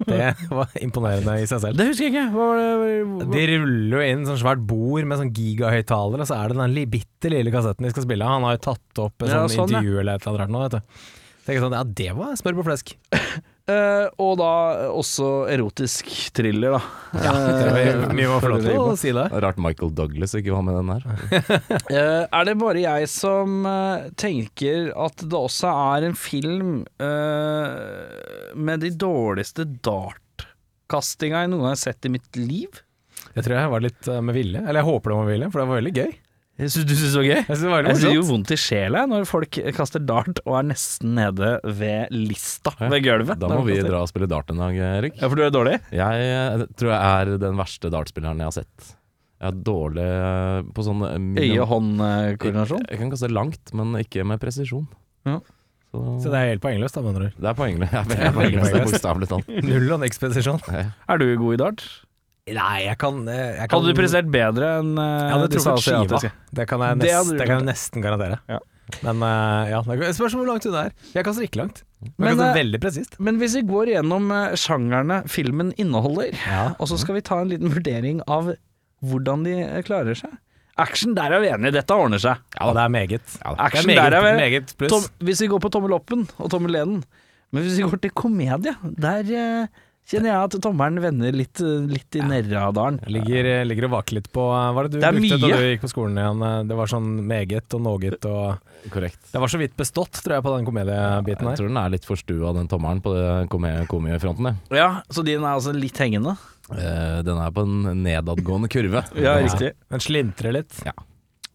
Det 0.07 0.31
var 0.49 0.71
imponerende 0.81 1.35
i 1.43 1.47
seg 1.51 1.61
selv. 1.61 1.77
Det 1.77 1.89
husker 1.91 2.07
jeg 2.07 2.15
ikke. 2.15 2.29
Hva 2.33 2.47
var 2.53 2.61
det? 2.61 3.01
Hva? 3.11 3.27
De 3.35 3.43
ruller 3.51 3.97
jo 3.99 4.05
inn 4.15 4.25
sånn 4.29 4.39
svært 4.41 4.63
bord 4.71 5.05
med 5.11 5.19
sånn 5.21 5.33
gigahøyttaler, 5.37 6.23
og 6.23 6.31
så 6.31 6.39
er 6.39 6.49
det 6.55 6.61
den 6.63 6.91
bitte 6.95 7.33
lille 7.35 7.51
kassetten 7.53 7.85
de 7.85 7.91
skal 7.93 8.07
spille 8.07 8.25
av. 8.25 8.37
Han 8.39 8.47
har 8.49 8.57
jo 8.57 8.65
tatt 8.71 9.03
opp 9.05 9.23
et 9.27 9.29
Ja, 9.35 9.43
sånn 9.43 9.57
sånn, 9.57 9.75
ja. 9.75 9.81
intervju 9.83 9.99
eller 10.01 10.15
et 10.15 10.27
eller 10.27 10.31
annet 10.31 10.41
rart 10.47 10.55
nå, 10.55 10.63
vet 10.69 10.79
du. 10.79 11.61
Sånn, 11.61 11.73
ja 11.75 11.83
det 11.83 12.11
var 12.15 12.37
smør 12.39 12.61
på 12.61 12.67
flesk. 12.71 12.95
Eh, 13.71 14.07
og 14.23 14.37
da 14.41 14.51
også 14.91 15.29
erotisk 15.53 16.09
thriller, 16.37 16.77
da. 16.77 16.81
Ja, 17.25 17.33
det 17.37 17.71
var 17.71 18.15
mye 18.17 18.31
var 18.33 18.45
få 18.45 18.75
å 18.83 18.97
si 18.99 19.13
det. 19.15 19.27
Rart 19.45 19.61
Michael 19.63 19.93
Douglas 19.97 20.35
ikke 20.39 20.55
var 20.55 20.65
med 20.67 20.79
den 20.81 20.93
her. 20.95 21.07
uh, 21.91 22.27
er 22.41 22.49
det 22.49 22.57
bare 22.61 22.85
jeg 22.85 23.11
som 23.13 23.67
eh, 23.69 24.11
tenker 24.21 24.91
at 24.99 25.25
det 25.25 25.41
også 25.41 25.71
er 25.95 26.09
en 26.11 26.19
film 26.19 26.77
eh, 27.03 28.55
med 28.59 28.85
de 28.85 28.93
dårligste 28.95 29.67
dartkastinga 29.87 31.45
jeg 31.45 31.53
noen 31.53 31.67
gang 31.67 31.75
har 31.75 31.85
sett 31.85 32.09
i 32.09 32.15
mitt 32.17 32.41
liv? 32.41 32.83
Jeg 33.35 33.47
tror 33.47 33.57
jeg 33.57 33.71
var 33.73 33.85
litt 33.85 34.11
eh, 34.11 34.23
med 34.25 34.37
vilje, 34.37 34.63
eller 34.65 34.81
jeg 34.81 34.89
håper 34.89 35.13
det 35.13 35.17
var 35.19 35.27
med 35.29 35.35
vilje, 35.37 35.51
for 35.53 35.63
det 35.63 35.69
var 35.71 35.81
veldig 35.81 35.95
gøy. 36.01 36.13
Jeg 36.61 36.71
synes, 36.75 36.87
du 36.91 36.93
syns 36.93 37.15
det 37.15 37.21
var 37.21 37.25
gøy? 37.25 37.37
Jeg 37.39 37.47
synes 37.49 37.63
det 37.65 37.71
var 37.73 37.87
Jeg 37.89 37.97
synes 37.97 38.15
morsomt. 38.15 38.31
vondt 38.35 38.51
i 38.53 38.59
sjela 38.61 39.03
når 39.09 39.23
folk 39.31 39.59
kaster 39.79 40.03
dart 40.05 40.41
og 40.45 40.57
er 40.59 40.67
nesten 40.69 41.15
nede 41.17 41.51
ved 41.65 42.13
lista, 42.13 42.73
Ja. 42.77 42.89
ved 42.93 43.05
gulvet. 43.07 43.39
Da 43.41 43.49
må 43.49 43.63
vi 43.65 43.79
dra 43.81 44.03
og 44.05 44.11
spille 44.13 44.29
dart 44.29 44.51
en 44.53 44.61
dag, 44.61 44.77
Erik. 44.77 45.17
Ja, 45.17 45.29
for 45.33 45.41
du 45.41 45.45
er 45.47 45.55
dårlig? 45.55 45.79
Jeg 45.91 46.27
eh, 46.61 46.67
tror 46.77 46.93
jeg 46.93 47.01
er 47.01 47.39
den 47.47 47.57
verste 47.57 47.89
dartspilleren 47.95 48.43
jeg 48.45 48.51
har 48.51 48.57
sett. 48.61 48.91
Jeg 49.41 49.55
er 49.55 49.63
dårlig 49.65 50.05
eh, 50.05 50.69
på 50.77 50.85
sånn 50.85 51.01
eh, 51.09 51.47
Øye-hånd-koordinasjon? 51.49 52.85
Jeg 52.91 53.01
kan 53.01 53.11
kaste 53.15 53.31
langt, 53.33 53.73
men 53.73 53.97
ikke 54.03 54.27
med 54.29 54.41
presisjon. 54.43 54.85
Ja. 55.25 55.39
Så, 55.91 56.03
Så 56.23 56.31
det 56.31 56.39
er 56.39 56.53
helt 56.53 56.63
poengløst, 56.63 56.95
da, 56.95 57.03
mener 57.03 57.25
du? 57.25 57.41
det 57.41 57.49
er 57.51 57.57
poengløst. 57.59 58.75
Jeg 58.77 58.85
bokstavelig 58.87 59.31
talt. 59.33 59.49
Null 59.71 59.89
og 59.97 60.01
niks 60.05 60.21
presisjon. 60.23 60.61
Er 60.71 61.19
du 61.19 61.27
god 61.41 61.57
i 61.57 61.61
dart? 61.65 61.87
Nei, 62.57 62.77
jeg 62.87 62.99
kan, 63.01 63.23
eh, 63.29 63.41
jeg 63.61 63.69
kan 63.71 63.79
Hadde 63.79 63.93
du 63.93 63.99
prestert 64.01 64.29
bedre 64.33 64.73
enn 64.81 64.93
uh, 64.99 65.05
Jeg 65.05 65.35
hadde 65.37 65.49
disse 65.55 65.75
asiatiske? 65.77 66.33
Det 66.59 66.67
kan 66.71 66.85
jeg, 66.87 67.01
Det 67.01 67.13
nest, 67.15 67.33
det 67.37 67.47
kan 67.47 67.57
jeg 67.61 67.69
nesten 67.69 68.05
garantere. 68.05 68.41
Ja. 68.51 68.59
Men 69.07 69.23
uh, 69.23 69.71
ja, 69.71 69.81
det 69.87 70.11
spørs 70.19 70.35
hvor 70.35 70.49
langt 70.49 70.67
unna 70.67 70.89
er. 70.89 70.95
Jeg 71.15 71.27
kaster 71.29 71.47
ikke 71.47 71.63
langt. 71.63 71.85
Men, 72.17 72.41
Men. 72.41 73.01
Men 73.21 73.39
hvis 73.43 73.55
vi 73.59 73.65
går 73.69 73.93
gjennom 73.95 74.31
sjangerne 74.59 75.23
filmen 75.31 75.75
inneholder, 75.77 76.33
Ja. 76.47 76.71
og 76.79 76.89
så 76.91 76.99
skal 76.99 77.19
vi 77.19 77.25
ta 77.27 77.43
en 77.43 77.53
liten 77.53 77.71
vurdering 77.75 78.23
av 78.27 78.55
hvordan 79.05 79.45
de 79.47 79.57
klarer 79.87 80.17
seg. 80.19 80.33
Action, 80.81 81.15
der 81.17 81.35
er 81.35 81.43
vi 81.43 81.51
enige, 81.53 81.75
dette 81.77 81.97
ordner 81.97 82.21
seg. 82.23 82.41
Ja, 82.57 82.71
det 82.77 82.85
er 82.85 82.93
meget. 82.93 83.37
Ja, 83.43 83.53
det 83.53 83.65
Action, 83.67 83.83
er 83.83 83.89
meget, 83.91 84.13
der 84.15 84.19
er 84.19 84.25
vi 84.25 84.33
meget 84.39 84.75
pluss. 84.79 84.93
Tom, 84.93 85.27
hvis 85.27 85.43
vi 85.45 85.49
går 85.53 85.61
på 85.61 85.71
tommel 85.73 85.93
oppen 85.97 86.27
og 86.39 86.51
tommel 86.53 86.73
neden, 86.79 87.03
men 87.51 87.67
hvis 87.67 87.79
vi 87.81 87.87
går 87.87 88.01
til 88.05 88.15
komedie, 88.17 88.75
der 89.03 89.33
eh, 89.43 89.81
kjenner 90.11 90.31
jeg 90.33 90.49
at 90.49 90.57
tommelen 90.65 91.01
vender 91.03 91.33
litt, 91.39 91.61
litt 91.91 92.17
i 92.19 92.23
Nerradalen. 92.27 92.99
Ligger, 93.07 93.47
eh, 93.47 93.65
ligger 93.69 93.87
og 93.89 93.93
vaker 93.99 94.19
litt 94.19 94.29
på 94.35 94.43
eh, 94.51 94.67
Hva 94.75 94.83
er 94.85 94.89
det 94.89 94.93
du 94.97 94.99
Det 95.01 95.09
er 95.09 95.17
brukte 95.17 95.39
da 95.41 95.51
du 95.61 95.67
gikk 95.71 95.85
på 95.87 95.91
skolen 95.93 96.19
igjen? 96.21 96.43
Eh, 96.49 96.63
Det 96.71 96.79
var 96.81 96.91
sånn 96.91 97.09
meget 97.31 97.77
og 97.79 97.85
noget 97.87 98.27
og 98.31 98.67
Korrekt. 98.91 99.27
Det 99.33 99.41
var 99.43 99.51
så 99.53 99.59
vidt 99.61 99.75
bestått, 99.77 100.23
tror 100.25 100.39
jeg, 100.39 100.43
på 100.47 100.55
den 100.57 100.65
komediebiten 100.65 101.45
Jeg 101.45 101.51
her. 101.53 101.57
tror 101.61 101.69
den 101.69 101.77
er 101.83 101.91
litt 101.93 102.07
forstua, 102.09 102.55
den 102.57 102.69
tommelen, 102.73 103.03
på 103.05 103.13
det 103.13 103.27
komi- 103.53 103.87
komifronten. 103.87 104.57
Ja, 104.73 105.03
så 105.13 105.23
din 105.23 105.43
er 105.45 105.53
altså 105.59 105.75
litt 105.77 105.99
hengende. 106.01 106.37
Eh, 106.73 107.21
Den 107.27 107.37
er 107.37 107.51
på 107.53 107.63
en 107.67 108.03
nedadgående 108.05 108.71
kurve. 108.73 109.05
Ja, 109.21 109.37
riktig. 109.43 109.73
Den 109.91 110.01
slintrer 110.01 110.53
litt. 110.57 110.81
Ja. 110.87 110.93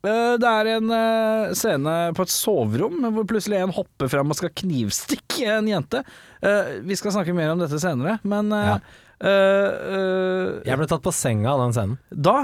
Eh, 0.06 0.36
Det 0.42 0.50
er 0.52 0.70
en 0.76 0.92
eh, 0.94 1.54
scene 1.58 1.94
på 2.18 2.26
et 2.26 2.34
soverom 2.34 3.00
hvor 3.16 3.26
plutselig 3.30 3.58
en 3.64 3.74
hopper 3.76 4.08
fram 4.12 4.30
og 4.34 4.38
skal 4.40 4.54
knivstikke 4.62 5.48
en 5.58 5.68
jente. 5.72 6.04
Eh, 6.46 6.78
Vi 6.86 6.96
skal 7.00 7.12
snakke 7.16 7.34
mer 7.36 7.52
om 7.56 7.60
dette 7.64 7.80
senere, 7.82 8.20
men 8.24 8.52
eh, 8.54 8.70
Ja. 8.76 8.78
uh, 9.24 9.72
uh, 9.96 10.48
Jeg 10.68 10.78
ble 10.82 10.88
tatt 10.92 11.04
på 11.06 11.14
senga 11.16 11.54
av 11.56 11.62
den 11.66 11.74
scenen. 11.78 11.98
da 12.12 12.38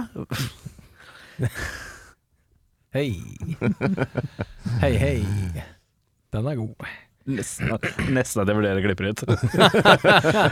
Hei. 2.91 3.09
hei, 4.81 4.91
hei. 4.99 5.19
Den 6.35 6.47
er 6.51 6.57
god. 6.59 6.75
Nesten, 7.31 7.69
nesten 8.11 8.41
at 8.43 8.49
jeg 8.49 8.57
vurderer 8.57 8.81
å 8.81 8.83
klippe 8.83 9.11
ut. 9.13 9.21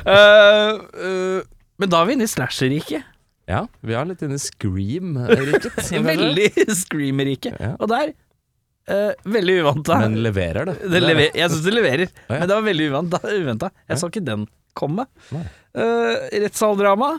uh, 0.08 0.76
eh, 1.04 1.42
men 1.80 1.92
da 1.92 2.00
er 2.04 2.08
vi 2.08 2.16
inne 2.16 2.28
i 2.28 2.32
slasher-riket. 2.32 3.04
Ja, 3.50 3.64
vi 3.82 3.96
er 3.98 4.06
litt 4.06 4.22
inne 4.26 4.38
i 4.38 4.42
Scream-riket. 4.44 5.80
Veldig 6.10 6.50
scream-riket. 6.78 7.56
Ja. 7.60 7.72
Og 7.82 7.90
der 7.90 8.12
uh, 8.14 9.12
Veldig 9.26 9.56
uvant. 9.64 9.90
Men 10.04 10.20
leverer 10.26 10.70
det. 10.70 10.76
Det 10.94 11.02
lever, 11.02 11.32
jeg 11.34 11.50
syns 11.54 11.66
det 11.66 11.74
leverer, 11.74 12.12
Ja. 12.30 12.36
men 12.38 12.46
det 12.52 12.56
var 12.60 12.68
veldig 12.68 12.88
uventa. 12.92 13.20
uventa. 13.26 13.72
Jeg 13.88 13.96
Ja. 13.96 14.00
så 14.04 14.12
ikke 14.12 14.26
den 14.28 14.46
komme. 14.78 15.08
Uh, 15.34 16.30
rettssaldrama. 16.46 17.16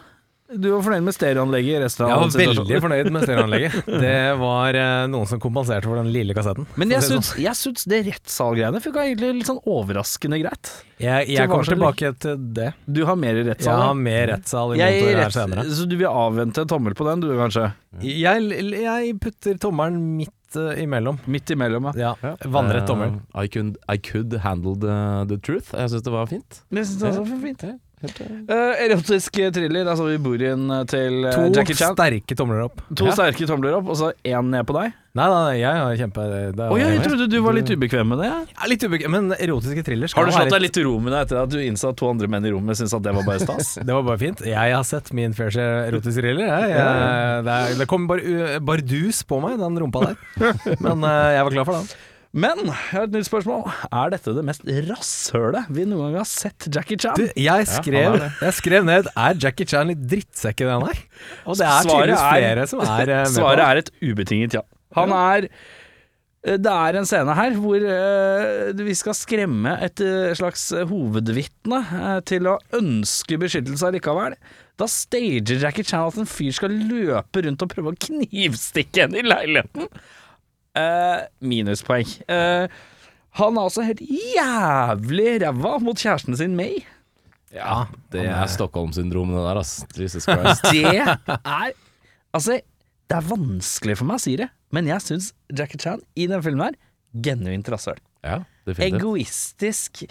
Du 0.50 0.66
var 0.72 0.80
fornøyd 0.82 1.04
med 1.06 1.14
stereoanlegget 1.14 1.76
i 1.76 1.80
resten 1.84 2.04
av 2.04 2.10
Jeg 2.10 2.18
var 2.20 2.30
situasjonen. 2.34 2.56
veldig 2.58 2.78
fornøyd 2.82 3.10
med 3.14 3.22
stereoanlegget. 3.22 3.74
Det 4.02 4.14
var 4.40 4.78
eh, 4.80 5.02
noen 5.12 5.28
som 5.30 5.40
kompenserte 5.42 5.86
for 5.86 6.00
den 6.00 6.08
lille 6.10 6.34
kassetten. 6.34 6.66
Men 6.80 6.90
jeg 6.96 7.04
syns, 7.06 7.28
jeg 7.38 7.54
syns 7.54 7.84
det 7.92 8.00
rettssalgreiene 8.08 8.80
funka 8.82 9.04
egentlig 9.06 9.30
litt 9.38 9.50
sånn 9.50 9.60
overraskende 9.70 10.40
greit. 10.42 10.72
sånn. 10.72 10.86
Jeg, 11.00 11.28
jeg 11.36 11.48
kommer 11.52 11.70
tilbake 11.70 12.10
til 12.20 12.40
det. 12.58 12.72
Du 12.90 13.04
har 13.08 13.16
mer 13.16 13.38
Jeg 13.38 13.46
rettssal. 13.52 13.78
har 13.78 13.94
da. 13.94 14.00
mer 14.08 14.26
rettssal 14.34 14.74
i 14.74 14.80
Jeg 14.82 14.98
motor 15.04 15.20
her 15.22 15.30
senere. 15.36 15.64
så 15.78 15.86
du 15.88 15.94
vil 16.00 16.10
avvente 16.10 16.64
en 16.66 16.72
tommel 16.74 16.94
på 16.98 17.06
den, 17.08 17.22
du 17.24 17.30
kanskje? 17.38 17.68
Jeg, 18.04 18.50
jeg 18.82 19.14
putter 19.22 19.60
tommelen 19.62 20.00
midt 20.18 20.58
eh, 20.58 20.82
imellom. 20.82 21.20
Midt 21.30 21.54
imellom, 21.54 21.92
ja. 21.94 22.16
Ja, 22.24 22.34
Vannrett 22.50 22.88
tommel. 22.90 23.20
Eh, 23.34 23.44
I, 23.44 23.46
could, 23.48 23.78
I 23.88 23.96
could 24.02 24.34
handle 24.42 24.74
the, 24.74 24.98
the 25.30 25.38
truth. 25.38 25.70
Jeg 25.78 25.94
syns 25.94 26.02
det 26.10 26.12
var 26.18 26.26
fint. 26.26 26.60
Men 26.70 26.82
jeg 26.82 26.90
synes 26.90 27.06
det 27.06 27.14
var 27.22 27.46
fint. 27.46 27.64
Eh, 28.00 28.28
Eh, 28.50 28.80
erotisk 28.86 29.36
thriller, 29.52 29.84
altså 29.92 30.06
vi 30.08 30.16
bor 30.22 30.40
inn 30.40 30.70
til 30.88 31.26
uh, 31.26 31.34
To 31.34 31.42
Jackie 31.52 31.76
Chan. 31.76 31.92
sterke 31.92 32.36
tomler 32.38 32.62
opp. 32.64 32.80
To 32.96 33.06
Ja. 33.10 33.12
sterke 33.12 33.46
tomler 33.46 33.76
opp, 33.76 33.90
og 33.92 33.96
så 33.98 34.12
én 34.24 34.48
ned 34.50 34.64
på 34.66 34.72
deg. 34.78 34.94
Nei, 35.12 35.26
nei, 35.26 35.54
jeg 35.58 35.74
har 35.74 35.96
kjempe... 35.98 36.24
det 36.54 36.66
Å 36.70 36.76
ja, 36.78 36.88
jeg 36.94 37.02
trodde 37.02 37.26
du 37.28 37.36
var 37.42 37.56
litt 37.56 37.68
ubekvem 37.68 38.12
med 38.12 38.20
det. 38.22 38.28
Ja, 38.30 38.68
litt 38.70 38.84
ubekvem, 38.86 39.10
men 39.10 39.32
erotiske 39.34 39.82
thriller 39.84 40.12
Har 40.14 40.28
du 40.28 40.30
slått 40.32 40.52
deg 40.54 40.62
litt 40.62 40.74
til 40.78 40.86
ro 40.86 40.92
med 41.02 41.12
det 41.12 41.22
etter 41.26 41.40
at 41.42 41.50
du 41.50 41.58
innså 41.58 41.90
at 41.90 41.98
to 41.98 42.06
andre 42.08 42.28
menn 42.30 42.46
i 42.46 42.52
rommet 42.54 42.78
syntes 42.78 42.94
at 42.94 43.02
det 43.02 43.14
var 43.18 43.26
bare 43.26 43.42
stas? 43.42 43.72
Det 43.90 43.90
var 43.96 44.04
bare 44.06 44.20
fint. 44.22 44.40
Jeg 44.46 44.74
har 44.76 44.86
sett 44.86 45.10
min 45.12 45.34
fair 45.34 45.50
share 45.50 45.88
erotiske 45.90 46.22
thriller. 46.22 46.46
Jeg. 46.46 46.70
Jeg, 46.76 47.42
det, 47.44 47.56
er, 47.58 47.74
det 47.82 47.88
kom 47.90 48.06
bare 48.06 48.60
bardus 48.62 49.24
på 49.26 49.40
meg, 49.42 49.58
den 49.60 49.80
rumpa 49.82 50.04
der. 50.12 50.22
Men 50.86 51.02
uh, 51.02 51.34
jeg 51.34 51.42
var 51.48 51.58
klar 51.58 51.66
for 51.68 51.80
den. 51.80 51.90
Men 52.30 52.60
jeg 52.62 52.76
har 52.92 53.08
et 53.08 53.14
nytt 53.16 53.26
spørsmål. 53.26 53.64
Er 53.90 54.12
dette 54.12 54.32
det 54.36 54.44
mest 54.46 54.62
rasshølet 54.86 55.70
vi 55.74 55.82
noen 55.90 56.12
gang 56.12 56.20
har 56.20 56.28
sett 56.30 56.68
Jackie 56.70 56.98
Chan? 57.00 57.18
Du, 57.18 57.26
jeg 57.34 57.66
skrev, 57.66 58.20
er 58.20 58.36
jeg 58.46 58.56
skrev 58.60 58.86
ned 58.86 59.10
Er 59.10 59.40
Jackie 59.42 59.66
Chan 59.66 59.90
litt 59.90 60.04
drittsekk 60.12 60.62
i 60.62 60.68
den 60.68 60.86
her? 60.86 61.00
Og 61.42 61.58
det 61.58 61.66
er 61.66 61.88
tydeligvis 61.88 62.22
er- 62.22 62.36
flere 62.36 62.66
som 62.70 62.84
er 62.86 63.02
eh, 63.02 63.22
med 63.24 63.26
på 63.34 63.34
Svaret 63.34 63.64
er 63.66 63.82
et 63.82 63.90
ubetinget 63.98 64.58
ja. 64.60 64.62
Han 64.94 65.14
er 65.16 65.48
eh, 65.50 66.54
det 66.54 66.76
er 66.76 67.00
en 67.00 67.10
scene 67.10 67.34
her 67.36 67.58
hvor 67.60 67.82
uh, 67.82 68.78
vi 68.78 68.94
skal 68.96 69.18
skremme 69.18 69.74
et 69.84 70.00
uh, 70.06 70.30
slags 70.38 70.68
hovedvitne 70.88 71.82
uh, 71.90 72.22
til 72.24 72.46
å 72.48 72.54
ønske 72.78 73.36
beskyttelse 73.42 73.90
allikevel. 73.90 74.38
Da 74.80 74.88
stager 74.88 75.66
Jackie 75.66 75.84
Chan 75.84 76.06
at 76.06 76.22
en 76.22 76.30
fyr 76.30 76.54
skal 76.56 76.72
løpe 76.72 77.42
rundt 77.44 77.66
og 77.66 77.74
prøve 77.74 77.92
å 77.92 78.00
knivstikke 78.06 79.04
henne 79.04 79.20
i 79.20 79.26
leiligheten. 79.26 79.90
Eh, 80.78 81.20
minuspoeng. 81.42 82.06
Eh, 82.30 82.68
han 83.40 83.56
er 83.58 83.62
altså 83.66 83.82
helt 83.86 84.02
jævlig 84.06 85.36
ræva 85.42 85.78
mot 85.82 85.98
kjæresten 85.98 86.36
sin 86.38 86.56
May. 86.58 86.80
Ja, 87.54 87.84
Det 88.12 88.26
er 88.30 88.46
Stockholm-syndromet, 88.46 89.34
det 89.34 89.46
der, 89.48 89.58
ass. 89.58 89.86
Jesus 89.98 90.22
Christ. 90.28 90.62
Det 90.72 90.84
er 90.86 91.72
Altså, 92.32 92.60
det 93.10 93.16
er 93.16 93.26
vanskelig 93.26 93.96
for 93.98 94.06
meg 94.06 94.20
å 94.20 94.22
si 94.22 94.36
det, 94.38 94.46
men 94.70 94.86
jeg 94.86 95.02
syns 95.02 95.32
Jackie 95.50 95.80
Chan 95.82 95.98
i 96.14 96.28
den 96.30 96.42
filmen 96.46 96.68
her 96.68 96.76
genuint 97.26 97.66
rasshøl. 97.72 97.98
Ja, 98.22 98.36
definitivt. 98.68 99.00
Egoistisk, 99.00 100.04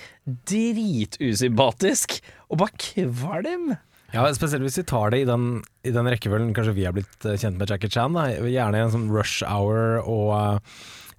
dritusympatisk 0.52 2.18
og 2.50 2.60
bare 2.60 2.76
kvalm. 2.84 3.70
Ja, 4.14 4.24
Spesielt 4.34 4.64
hvis 4.66 4.80
vi 4.82 4.86
tar 4.90 5.12
det 5.14 5.20
i 5.24 5.28
den, 5.30 5.62
i 5.86 5.92
den 5.94 6.08
rekkefølgen 6.10 6.54
kanskje 6.58 6.74
vi 6.78 6.86
har 6.88 6.96
blitt 6.96 7.26
eh, 7.30 7.38
kjent 7.38 7.60
med 7.60 7.70
Jackie 7.70 7.92
Chan. 7.94 8.16
Da. 8.18 8.28
Gjerne 8.50 8.80
i 8.80 8.86
en 8.88 8.94
sånn 8.96 9.10
Rush 9.14 9.44
Hour 9.46 10.00
og, 10.02 10.62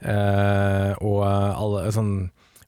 eh, 0.03 0.93
og 0.99 1.21
alle 1.27 1.91
sånn 1.95 2.15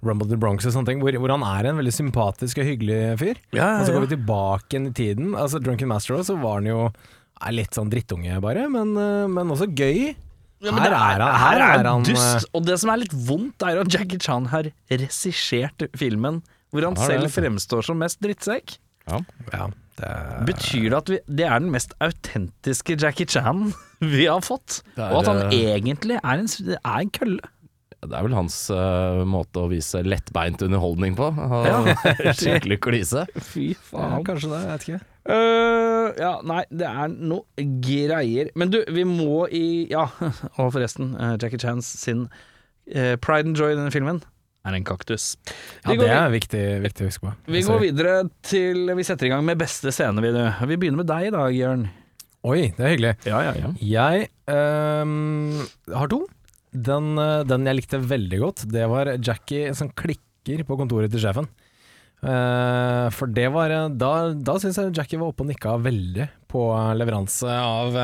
Rumble 0.03 0.27
in 0.27 0.33
the 0.35 0.39
Bronx 0.43 0.67
og 0.67 0.73
sånne 0.75 0.89
ting, 0.91 1.03
hvor, 1.03 1.15
hvor 1.23 1.31
han 1.31 1.45
er 1.47 1.69
en 1.71 1.77
veldig 1.79 1.93
sympatisk 1.95 2.59
og 2.59 2.67
hyggelig 2.67 3.01
fyr. 3.21 3.39
Ja, 3.55 3.77
Og 3.81 3.87
så 3.87 3.95
går 3.95 4.07
vi 4.09 4.15
tilbake 4.17 4.75
igjen 4.75 4.89
i 4.91 4.95
tiden. 4.99 5.29
Altså 5.39 5.61
Drunken 5.63 5.91
Master 5.93 6.17
også, 6.17 6.33
så 6.35 6.41
var 6.43 6.59
han 6.59 6.67
jo 6.71 6.81
er 7.43 7.55
litt 7.55 7.75
sånn 7.75 7.91
drittunge, 7.91 8.37
bare, 8.43 8.69
men, 8.71 8.93
eh, 8.99 9.27
men 9.31 9.51
også 9.55 9.67
gøy. 9.71 10.13
Ja, 10.63 10.71
men 10.71 10.83
her, 10.85 10.95
er 10.95 11.23
han, 11.27 11.39
her 11.43 11.63
er 11.83 11.87
han 11.91 12.05
dust. 12.07 12.47
Og 12.55 12.63
det 12.67 12.77
som 12.79 12.91
er 12.95 13.01
litt 13.03 13.15
vondt, 13.27 13.63
er 13.67 13.81
at 13.83 13.91
Jackie 13.91 14.21
Chan 14.23 14.45
har 14.53 14.69
regissert 14.91 15.87
filmen 15.99 16.39
hvor 16.71 16.87
han 16.87 16.95
Ja, 16.99 17.07
selv 17.11 17.27
det. 17.27 17.33
fremstår 17.35 17.83
som 17.85 17.99
mest 17.99 18.21
drittsekk. 18.23 18.77
Ja, 19.11 19.19
Ja, 19.51 19.67
det 19.99 20.09
er, 20.09 20.45
Betyr 20.49 20.87
det 20.89 20.99
at 20.99 21.11
vi, 21.13 21.19
det 21.29 21.47
er 21.49 21.59
den 21.61 21.73
mest 21.75 21.97
autentiske 22.03 22.97
Jackie 23.01 23.29
Chan 23.29 23.73
vi 24.15 24.27
har 24.27 24.45
fått? 24.45 24.81
Er, 24.97 25.11
og 25.11 25.23
at 25.23 25.33
han 25.33 25.43
eh, 25.49 25.75
egentlig 25.77 26.19
er 26.23 26.45
en, 26.45 26.49
er 26.79 26.97
en 27.03 27.13
kølle? 27.13 27.53
Det 28.03 28.17
er 28.19 28.25
vel 28.27 28.35
hans 28.35 28.57
uh, 28.75 29.23
måte 29.31 29.63
å 29.63 29.69
vise 29.71 30.01
lettbeint 30.03 30.65
underholdning 30.67 31.15
på. 31.15 31.29
Ja. 31.39 31.77
Skikkelig 32.35 32.81
klise. 32.83 33.29
Fy 33.53 33.69
ja, 33.77 33.83
faen. 33.93 34.25
kanskje 34.27 34.51
det, 34.51 34.59
jeg 34.65 34.73
vet 34.73 34.87
ikke. 34.89 35.03
Uh, 35.23 36.09
ja, 36.19 36.33
nei, 36.51 36.65
det 36.75 36.89
er 36.89 37.15
noe 37.15 37.69
greier. 37.87 38.51
Men 38.59 38.75
du, 38.75 38.81
vi 38.91 39.07
må 39.07 39.45
i 39.55 39.87
Ja, 39.93 40.09
og 40.57 40.73
forresten, 40.75 41.15
uh, 41.15 41.37
Jackie 41.37 41.63
Chans 41.63 41.95
sin 42.03 42.27
Pride 42.83 43.47
and 43.47 43.55
Joy 43.55 43.71
i 43.71 43.77
denne 43.79 43.93
filmen 43.95 44.19
er 44.63 44.77
en 44.77 44.87
kaktus. 44.87 45.33
Ja, 45.83 45.97
det 45.99 46.11
er 46.11 46.29
viktig, 46.33 46.63
viktig 46.85 47.07
å 47.07 47.11
huske 47.11 47.27
på. 47.27 47.33
Vi 47.51 47.65
går 47.67 47.83
videre 47.83 48.19
til 48.47 48.93
Vi 48.97 49.07
setter 49.07 49.29
i 49.29 49.33
gang 49.33 49.43
med 49.47 49.61
beste 49.61 49.93
scene, 49.95 50.23
vi, 50.23 50.31
du. 50.35 50.43
Vi 50.71 50.79
begynner 50.79 51.03
med 51.03 51.11
deg 51.11 51.31
i 51.31 51.35
dag, 51.35 51.57
Jørn. 51.57 51.89
Oi, 52.43 52.73
det 52.75 52.83
er 52.83 52.95
hyggelig. 52.97 53.15
Ja, 53.29 53.41
ja, 53.47 53.53
ja. 53.55 53.73
Jeg 53.79 54.29
um, 54.51 55.61
har 55.95 56.11
to. 56.11 56.25
Den, 56.73 57.13
eh, 57.21 57.43
den 57.45 57.69
jeg 57.69 57.79
likte 57.83 58.01
veldig 58.01 58.39
godt, 58.41 58.63
det 58.73 58.87
var 58.89 59.13
Jackie 59.21 59.75
som 59.77 59.91
klikker 59.93 60.65
på 60.67 60.79
kontoret 60.81 61.13
til 61.13 61.23
sjefen. 61.23 61.47
Uh, 62.23 63.11
for 63.11 63.27
det 63.35 63.49
var 63.51 63.73
eh, 63.75 63.89
Da, 63.99 64.31
da 64.31 64.55
syns 64.63 64.77
jeg 64.79 64.93
Jackie 64.95 65.19
var 65.19 65.33
oppe 65.33 65.43
og 65.43 65.49
nikka 65.49 65.73
veldig 65.83 66.29
på 66.53 66.69
leveranse 66.95 67.51
av 67.51 67.97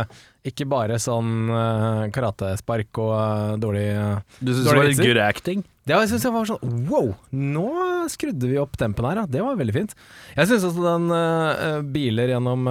ikke 0.51 0.67
bare 0.71 0.97
sånn 1.03 1.49
uh, 1.51 2.07
karatespark 2.15 3.01
og 3.03 3.13
uh, 3.15 3.57
dårlig 3.61 3.87
uh, 3.95 4.21
Du 4.41 4.53
syns 4.53 4.65
det 4.67 4.75
var 4.77 4.89
litt 4.89 5.01
good 5.03 5.21
acting? 5.23 5.63
Det 5.89 5.95
var- 5.97 6.05
jeg 6.05 6.11
synes 6.13 6.25
jeg 6.27 6.35
var 6.35 6.49
sånn 6.51 6.83
wow, 6.91 7.07
nå 7.33 7.67
skrudde 8.13 8.51
vi 8.51 8.59
opp 8.61 8.77
tempen 8.77 9.07
her, 9.09 9.23
ja. 9.23 9.27
Det 9.31 9.41
var 9.45 9.57
veldig 9.57 9.75
fint. 9.77 9.95
Jeg 10.37 10.51
syns 10.51 10.67
også 10.69 10.85
den 10.85 11.07
uh, 11.15 11.79
biler 11.95 12.35
gjennom, 12.35 12.69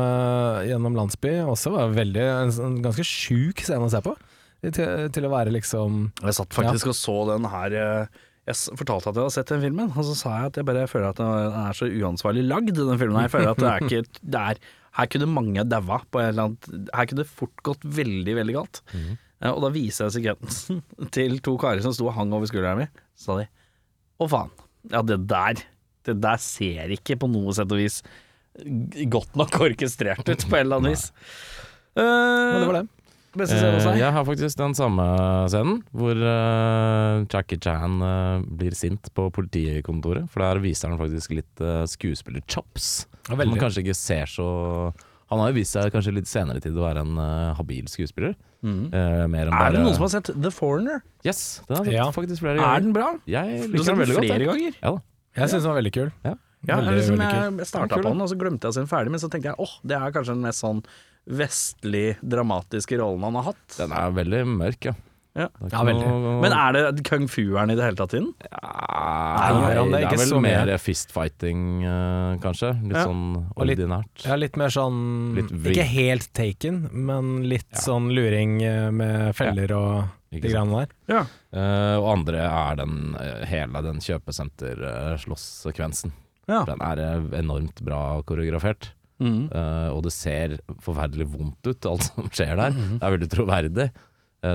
gjennom 0.69 0.99
landsby 0.99 1.33
også 1.49 1.73
var 1.73 1.95
veldig, 1.97 2.27
en, 2.43 2.53
en 2.67 2.77
ganske 2.85 3.05
sjuk 3.07 3.63
scene 3.65 3.87
å 3.87 3.91
se 3.93 4.03
på. 4.05 4.13
Til, 4.57 5.09
til 5.13 5.25
å 5.27 5.29
være 5.29 5.51
liksom 5.53 6.07
Jeg 6.25 6.33
satt 6.33 6.55
faktisk 6.57 6.89
og 6.89 6.95
så 6.97 7.13
den 7.29 7.43
her 7.45 7.75
Jeg 7.77 8.55
fortalte 8.79 9.11
at 9.11 9.19
jeg 9.19 9.21
hadde 9.27 9.33
sett 9.35 9.51
den 9.53 9.61
filmen, 9.61 9.91
og 9.93 10.07
så 10.07 10.15
sa 10.17 10.31
jeg 10.39 10.49
at 10.49 10.57
jeg 10.57 10.65
bare 10.65 10.87
føler 10.89 11.11
at 11.11 11.19
den 11.21 11.59
er 11.61 11.77
så 11.77 11.85
uansvarlig 11.85 12.41
lagd, 12.49 12.73
den 12.73 12.97
filmen 12.97 13.19
her. 13.19 13.27
Jeg 13.27 13.33
føler 13.35 13.51
at 13.53 13.61
det 13.61 13.69
er 13.69 13.85
ikke 13.85 14.21
det 14.33 14.41
er, 14.53 14.61
Her 14.97 15.09
kunne 15.13 15.29
mange 15.29 15.63
daua 15.69 15.99
på 16.09 16.21
et 16.21 16.31
eller 16.31 16.47
annet 16.49 16.89
Her 16.95 17.09
kunne 17.09 17.23
det 17.23 17.29
fort 17.29 17.63
gått 17.65 17.85
veldig, 17.85 18.33
veldig 18.39 18.55
galt. 18.57 18.81
Eh, 18.93 19.51
Og 19.51 19.61
da 19.61 19.69
viser 19.73 20.07
jeg 20.07 20.17
sekvensen 20.17 20.81
til 21.15 21.37
to 21.45 21.57
karer 21.61 21.83
som 21.85 21.93
sto 21.95 22.09
og 22.09 22.15
hang 22.17 22.33
over 22.33 22.49
skulderen 22.49 22.81
min. 22.83 22.93
Så 23.17 23.31
sa 23.31 23.39
de 23.43 23.47
Å, 24.17 24.29
faen. 24.31 24.53
Ja, 24.89 25.03
det 25.05 25.19
der 25.29 25.61
Det 26.07 26.17
der 26.23 26.41
ser 26.41 26.93
ikke 26.95 27.19
på 27.21 27.29
noe 27.29 27.53
sett 27.53 27.71
og 27.71 27.81
vis 27.81 28.01
godt 29.13 29.35
nok 29.37 29.53
orkestrert 29.61 30.25
ut, 30.25 30.45
på 30.49 30.55
et 30.57 30.63
eller 30.63 30.79
annet 30.79 30.95
vis. 30.95 31.11
Uh, 31.93 32.01
Men 32.01 32.55
det 32.63 32.69
var 32.71 32.77
det. 32.79 32.87
Eh, 33.37 33.97
jeg 33.99 34.09
har 34.15 34.23
faktisk 34.25 34.57
den 34.57 34.73
samme 34.73 35.03
scenen, 35.51 35.81
hvor 35.93 36.17
uh, 36.17 37.25
Jackie 37.29 37.59
Chan 37.61 37.99
uh, 38.01 38.41
blir 38.41 38.73
sint 38.73 39.11
på 39.13 39.27
politikontoret. 39.35 40.25
For 40.33 40.41
der 40.41 40.61
viser 40.63 40.89
han 40.89 40.97
faktisk 40.97 41.35
litt 41.37 41.61
uh, 41.61 41.83
skuespillerchops. 41.85 43.05
Ja, 43.27 43.33
Som 43.33 43.39
veldig. 43.41 43.53
man 43.57 43.59
kanskje 43.65 43.83
ikke 43.83 43.95
ser 43.99 44.25
så 44.31 44.45
Han 45.29 45.39
har 45.43 45.49
jo 45.51 45.57
vist 45.59 45.73
seg 45.75 45.91
kanskje 45.91 46.13
litt 46.15 46.27
senere 46.31 46.61
tid 46.63 46.71
å 46.79 46.85
være 46.85 47.01
en 47.03 47.17
uh, 47.19 47.53
habil 47.57 47.83
skuespiller. 47.91 48.33
Mm. 48.63 48.85
Uh, 48.93 49.25
mer 49.27 49.49
enn 49.49 49.51
Er 49.51 49.57
bare 49.59 49.73
det 49.75 49.81
noen 49.83 49.95
som 49.97 50.05
har 50.07 50.13
sett 50.15 50.29
The 50.31 50.51
Foreigner? 50.55 51.01
Yes, 51.27 51.61
den 51.67 51.75
har 51.77 51.83
jeg 51.83 51.91
sett 51.91 51.97
Ja. 51.99 52.05
faktisk 52.15 52.39
flere 52.45 52.63
Er 52.63 52.79
den 52.85 52.93
bra? 52.95 53.09
Jeg 53.27 53.67
Du 53.67 53.75
har 53.77 53.83
sett 53.83 53.91
den 53.91 53.99
veldig 54.05 54.15
godt. 54.15 54.25
flere 54.25 54.39
jeg. 54.39 54.47
ganger? 54.47 54.77
Ja 54.81 54.91
da. 54.95 55.01
Jeg 55.37 55.49
syns 55.51 55.61
den 55.67 55.71
var 55.73 55.81
veldig 55.81 55.93
kul. 55.93 56.11
Ja, 56.23 56.35
Veldig, 56.67 56.93
liksom 56.97 57.19
jeg, 57.21 57.67
starta 57.69 57.99
på 58.01 58.07
den, 58.09 58.21
og 58.23 58.29
så 58.31 58.35
glemte 58.39 58.65
jeg 58.65 58.71
å 58.71 58.73
se 58.73 58.81
den 58.81 58.89
ferdig, 58.89 59.11
men 59.13 59.19
så 59.21 59.29
tenkte 59.29 59.51
jeg 59.51 59.59
åh, 59.61 59.73
det 59.85 59.95
er 59.99 60.11
kanskje 60.15 60.33
den 60.33 60.41
mest 60.47 60.63
sånn 60.63 60.79
vestlig 61.27 62.17
dramatiske 62.23 62.97
rollen 62.99 63.23
han 63.27 63.35
har 63.35 63.43
hatt. 63.51 63.67
Den 63.77 63.91
er 63.93 64.15
veldig 64.15 64.41
mørk, 64.57 64.87
ja. 64.89 64.93
Ja. 65.37 65.45
Er 65.61 65.69
Ja, 65.71 65.83
veldig. 65.85 66.07
noe- 66.09 66.41
Men 66.41 66.51
er 66.57 66.71
det 66.91 67.03
kung 67.05 67.27
fu-eren 67.29 67.69
i 67.71 67.75
det 67.77 67.83
hele 67.85 67.95
tatt 67.99 68.13
i 68.15 68.17
den? 68.17 68.31
Nei, 68.41 69.51
det? 69.53 69.59
det 69.91 69.99
er 70.03 70.17
vel 70.17 70.39
mer 70.41 70.77
fistfighting, 70.81 71.83
eh, 71.85 72.37
kanskje. 72.41 72.71
Litt 72.83 72.97
Ja. 72.97 73.05
sånn 73.05 73.45
ordinært. 73.55 74.09
litt-. 74.17 74.25
Ja, 74.25 74.35
litt 74.35 74.57
mer 74.57 74.69
sånn 74.73 75.35
Litt. 75.35 75.51
Ikke 75.71 75.85
helt 75.85 76.33
taken, 76.33 76.89
men 76.91 77.43
litt 77.47 77.69
Ja. 77.71 77.77
sånn 77.85 78.09
luring 78.13 78.61
eh, 78.63 78.89
med 78.91 79.35
feller 79.35 79.71
og 79.77 80.03
de 80.31 80.39
greiene 80.41 80.71
der. 80.81 80.87
Ja. 81.07 81.25
Uh, 81.53 81.97
og 82.01 82.07
andre 82.17 82.37
er 82.43 82.75
den 82.75 83.15
hele 83.47 83.81
den 83.81 83.99
kjøpesenter-slåssekvensen. 84.03 86.11
Ja. 86.47 86.63
Den 86.67 86.81
er 86.81 86.97
enormt 87.39 87.81
bra 87.83 88.21
koreografert. 88.27 88.91
Mm. 89.19 89.47
Uh, 89.51 89.89
og 89.95 90.03
det 90.05 90.11
ser 90.13 90.57
forferdelig 90.83 91.25
vondt 91.31 91.65
ut, 91.65 91.85
alt 91.89 92.03
som 92.05 92.27
skjer 92.29 92.55
der. 92.59 92.71
Det 92.71 93.01
er 93.01 93.15
veldig 93.17 93.29
troverdig, 93.33 93.87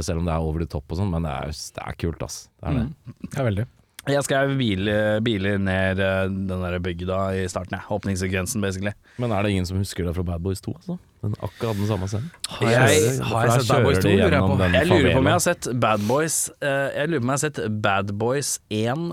selv 0.00 0.22
om 0.22 0.26
det 0.28 0.34
er 0.34 0.48
over 0.48 0.62
the 0.62 0.70
top 0.70 0.92
og 0.92 1.00
sånn, 1.00 1.10
men 1.12 1.24
det 1.26 1.32
er, 1.32 1.54
det 1.76 1.86
er 1.86 1.96
kult, 2.00 2.22
ass. 2.26 2.44
Det 2.60 2.70
er 2.70 2.76
det. 2.82 3.14
Ja, 3.32 3.46
veldig. 3.48 3.68
Jeg 4.10 4.24
skrev 4.26 4.56
biler, 4.58 5.20
biler 5.22 5.60
ned 5.62 6.00
eh, 6.02 6.24
den 6.26 6.62
der 6.64 6.74
bygda 6.82 7.18
i 7.38 7.42
starten, 7.50 7.76
ja. 7.78 7.84
Åpningssekvensen, 7.94 8.62
basically. 8.64 8.90
Men 9.22 9.30
er 9.30 9.46
det 9.46 9.52
ingen 9.54 9.68
som 9.68 9.78
husker 9.78 10.08
det 10.08 10.14
fra 10.16 10.24
Bad 10.26 10.42
Boys 10.42 10.62
2, 10.64 10.74
altså? 10.80 10.96
Den, 11.22 11.36
akkurat 11.38 11.78
den 11.78 11.86
samme 11.86 12.08
scenen. 12.10 12.32
Har 12.50 12.72
jeg, 12.72 13.20
har 13.22 13.46
jeg 13.46 13.60
sett 13.60 13.70
Bad 13.70 13.86
Boys 13.86 14.00
2, 14.02 14.08
lurer 14.10 14.34
jeg 14.34 14.42
på? 14.42 14.56
Jeg 14.74 14.88
lurer 14.90 15.12
på 15.12 15.20
om 15.20 15.28
jeg 15.30 15.36
har 15.36 15.44
sett 15.44 15.68
Bad 15.84 16.06
Boys 16.08 16.38
eh, 16.58 16.88
Jeg 16.96 17.12
lurer 17.12 17.22
på 17.22 17.28
om 17.28 17.30
jeg 17.30 17.38
har 17.38 17.44
sett 17.44 17.60
Bad 17.84 18.10
Boys 18.18 18.50
1 18.74 19.06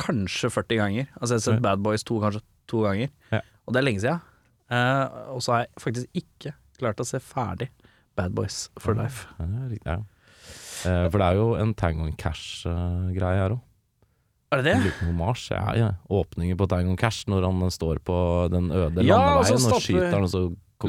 kanskje 0.00 0.48
40 0.56 0.80
ganger. 0.80 1.10
Altså 1.18 1.34
jeg 1.34 1.42
har 1.42 1.44
sett 1.50 1.58
Ja. 1.58 1.64
Bad 1.68 1.84
Boys 1.84 2.08
2 2.08 2.20
kanskje 2.24 2.42
to 2.72 2.80
ganger. 2.86 3.12
Ja. 3.36 3.42
Og 3.66 3.76
det 3.76 3.82
er 3.82 3.88
lenge 3.90 4.00
siden. 4.06 4.24
Eh, 4.72 5.20
og 5.36 5.44
så 5.44 5.58
har 5.58 5.66
jeg 5.66 5.84
faktisk 5.84 6.22
ikke 6.24 6.54
klart 6.80 7.04
å 7.04 7.06
se 7.12 7.20
ferdig 7.20 7.68
Bad 8.16 8.34
Boys 8.36 8.68
for 8.78 8.94
life. 8.94 9.26
Ja, 9.38 9.46
ja. 9.86 9.98
Eh, 10.84 11.04
for 11.10 11.18
det 11.18 11.26
er 11.28 11.36
jo 11.38 11.54
en 11.56 11.74
Tango 11.78 12.04
and 12.08 12.16
Cash-greie 12.18 13.38
her 13.38 13.54
òg. 13.56 13.60
Er 14.52 14.60
det 14.60 14.74
det? 14.74 15.12
Mars. 15.16 15.46
Ja, 15.50 15.72
ja. 15.78 15.90
Åpninger 16.10 16.56
på 16.60 16.66
Tango 16.68 16.90
and 16.92 16.98
Cash 17.00 17.24
når 17.30 17.46
han 17.46 17.70
står 17.72 18.02
på 18.04 18.16
den 18.52 18.70
øde 18.70 19.04
Ja, 19.06 19.16
landeveien 19.16 19.72
og 19.72 19.80
skyter 19.80 20.10
han, 20.12 20.26
og 20.26 20.28
så 20.28 20.42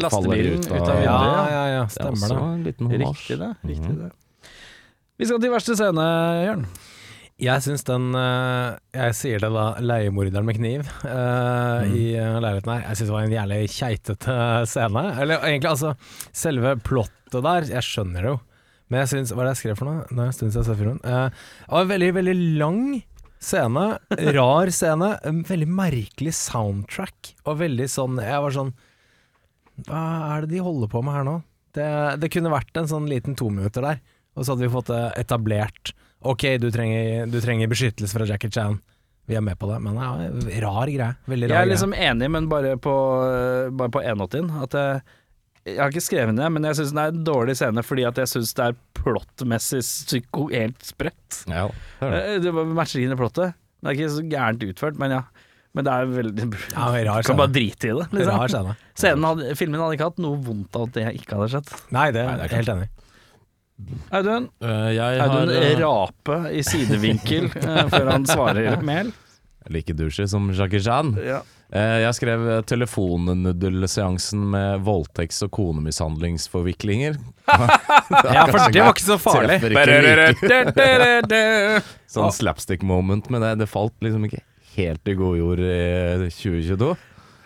faller 0.09 0.49
ut 0.57 0.67
av, 0.67 0.75
ut 0.75 0.89
av 0.89 0.97
vinduet. 0.97 1.05
Ja, 1.05 1.45
Ja, 1.53 1.63
ja, 1.77 1.85
stemmer 1.87 2.17
Det 2.17 2.31
er 2.31 2.33
også 2.33 2.33
det. 2.33 2.53
en 2.57 2.63
liten 2.67 2.91
homasj. 2.91 3.21
Riktig 3.29 3.39
det. 3.39 3.51
Riktig 3.63 3.89
Mhm. 3.93 3.99
det. 4.01 4.11
Vi 5.19 5.25
skal 5.29 5.39
til 5.39 5.51
verste 5.53 5.75
scene, 5.77 6.07
Jørn. 6.43 6.65
Jeg 7.41 7.63
syns 7.65 7.81
den 7.87 8.11
eh, 8.15 8.75
Jeg 8.93 9.15
sier 9.17 9.41
det 9.41 9.49
da, 9.55 9.63
leiemorderen 9.81 10.45
med 10.45 10.57
kniv 10.59 10.83
uh, 11.01 11.81
Mm. 11.83 11.95
i 11.97 12.03
eh, 12.15 12.35
leiligheten 12.39 12.69
her. 12.71 12.83
Jeg 12.85 12.97
syns 12.99 13.09
det 13.09 13.15
var 13.15 13.25
en 13.25 13.33
jævlig 13.33 13.61
keitete 13.73 14.35
scene. 14.69 15.03
Eller 15.19 15.41
egentlig, 15.49 15.71
altså, 15.71 15.93
selve 16.35 16.75
plottet 16.85 17.39
der, 17.43 17.65
jeg 17.73 17.83
skjønner 17.87 18.21
det 18.23 18.29
jo. 18.35 18.37
Men 18.91 19.01
jeg 19.01 19.09
syns 19.13 19.33
Hva 19.33 19.41
er 19.41 19.49
det 19.49 19.55
jeg 19.55 19.61
skrev 19.63 19.79
for 19.81 19.89
noe? 19.89 20.03
Det 20.11 20.19
er 20.19 20.27
en 20.29 20.35
stund 20.37 20.53
siden 20.53 20.61
jeg 20.61 20.69
så 20.69 20.77
filmen. 20.79 21.01
Uh, 21.01 21.25
det 21.33 21.73
var 21.73 21.87
en 21.87 21.91
veldig, 21.95 22.11
veldig 22.19 22.35
lang 22.61 22.79
scene. 23.43 23.85
Rar 24.37 24.71
scene. 24.77 25.09
En 25.31 25.41
veldig 25.49 25.69
merkelig 25.81 26.35
soundtrack. 26.37 27.33
Og 27.49 27.57
veldig 27.63 27.89
sånn 27.91 28.21
Jeg 28.21 28.45
var 28.45 28.55
sånn 28.55 28.71
Hva 29.89 30.03
er 30.35 30.45
det 30.45 30.53
de 30.53 30.63
holder 30.69 30.93
på 30.93 31.01
med 31.03 31.17
her 31.17 31.27
nå? 31.27 31.39
Det, 31.73 31.89
det 32.21 32.29
kunne 32.29 32.53
vært 32.53 32.77
en 32.77 32.87
sånn 32.91 33.09
liten 33.09 33.33
to 33.35 33.47
minutter 33.49 33.81
der, 33.81 34.01
og 34.37 34.45
så 34.45 34.53
hadde 34.53 34.67
vi 34.67 34.73
fått 34.75 34.91
det 34.93 35.01
etablert. 35.23 35.95
Ok, 36.23 36.45
du 36.61 36.69
trenger, 36.71 37.25
du 37.31 37.39
trenger 37.43 37.71
beskyttelse 37.71 38.15
fra 38.15 38.27
Jackie 38.29 38.51
Chan. 38.53 38.79
Vi 39.27 39.35
er 39.39 39.43
med 39.43 39.55
på 39.59 39.67
det, 39.69 39.77
men 39.83 39.95
en 39.99 40.39
rar 40.63 40.89
greie. 40.91 41.13
Veldig 41.31 41.47
rar 41.49 41.55
Jeg 41.61 41.67
er 41.67 41.71
liksom 41.71 41.93
enig, 41.95 42.27
men 42.33 42.47
bare 42.51 42.73
på, 42.81 42.93
bare 43.79 43.91
på 43.93 44.01
enåttien. 44.03 44.49
At 44.63 44.75
jeg, 44.75 45.01
jeg 45.69 45.79
har 45.79 45.93
ikke 45.93 46.03
skrevet 46.03 46.35
det, 46.39 46.49
men 46.51 46.67
jeg 46.67 46.79
syns 46.81 46.91
det 46.95 47.05
er 47.05 47.13
en 47.13 47.21
dårlig 47.29 47.55
scene 47.59 47.83
fordi 47.87 48.03
at 48.09 48.19
jeg 48.19 48.31
syns 48.33 48.51
det 48.57 48.65
er 48.71 48.79
plottmessig 48.99 49.79
psyko 49.85 50.49
helt 50.51 50.83
sprøtt. 50.83 51.43
Ja, 51.47 51.69
det 52.01 52.09
er 52.09 52.15
det. 52.17 52.23
Eh, 52.33 52.41
Det 52.43 52.67
matcher 52.75 53.03
inn 53.05 53.15
i 53.15 53.19
plottet. 53.19 53.55
Det 53.83 53.91
er 53.91 53.97
ikke 53.99 54.11
så 54.17 54.25
gærent 54.31 54.67
utført, 54.67 54.99
men 54.99 55.15
ja. 55.15 55.21
Men 55.73 55.87
det 55.87 55.93
er 55.93 56.11
veldig 56.11 56.43
Ja, 56.75 56.89
rar 57.07 57.23
Kan 57.27 57.39
bare 57.39 57.49
drite 57.55 57.87
i 57.89 57.95
det. 57.95 58.09
Liksom. 58.11 58.35
Rar 58.35 58.51
scene. 58.51 58.75
Scenen 58.93 59.25
hadde, 59.25 59.55
filmen 59.57 59.81
hadde 59.81 59.95
ikke 59.97 60.11
hatt 60.11 60.19
noe 60.21 60.37
vondt 60.45 60.75
av 60.77 60.89
at 60.89 60.99
det 60.99 61.07
ikke 61.23 61.39
hadde 61.39 61.47
skjedd. 61.55 61.71
Nei, 61.95 62.09
det 62.13 62.27
Nei, 62.27 62.33
er 62.35 62.43
det 62.43 62.43
er 62.43 62.51
jeg 62.51 62.59
helt 62.65 62.73
enig 62.75 62.91
Audun, 64.13 64.49
Eh, 64.63 64.89
jeg 64.95 65.19
har 65.19 65.31
Audun 65.33 65.49
eh, 65.57 65.73
rape 65.81 66.37
i 66.53 66.61
sidevinkel 66.63 67.49
eh, 67.63 67.83
før 67.91 68.11
han 68.11 68.25
svarer 68.29 68.77
mel. 68.85 69.11
like 69.71 69.93
douchey 69.97 70.27
som 70.27 70.51
Jackie 70.53 70.79
Chan. 70.83 71.15
Ja. 71.23 71.41
Jeg 71.73 72.13
skrev 72.13 72.43
telefonnuddelseansen 72.69 74.43
med 74.53 74.83
voldtekts- 74.85 75.41
og 75.47 75.49
konemishandlingsforviklinger. 75.55 77.17
Ja, 78.13 78.43
for 78.45 78.69
det 78.69 78.83
var 78.83 78.91
ikke 78.93 79.05
så 79.07 79.17
farlig. 79.17 79.55
Ikke 79.71 79.81
Sånn. 82.05 82.27
sånn 82.27 82.35
slapstick 82.35 82.83
moment, 82.85 83.29
men 83.33 83.41
det, 83.41 83.55
det 83.63 83.67
falt 83.71 83.95
liksom 84.05 84.27
ikke 84.27 84.43
helt 84.75 85.09
i 85.09 85.15
god 85.17 85.39
jord 85.39 85.63
i 85.65 86.29
2022. 86.29 86.91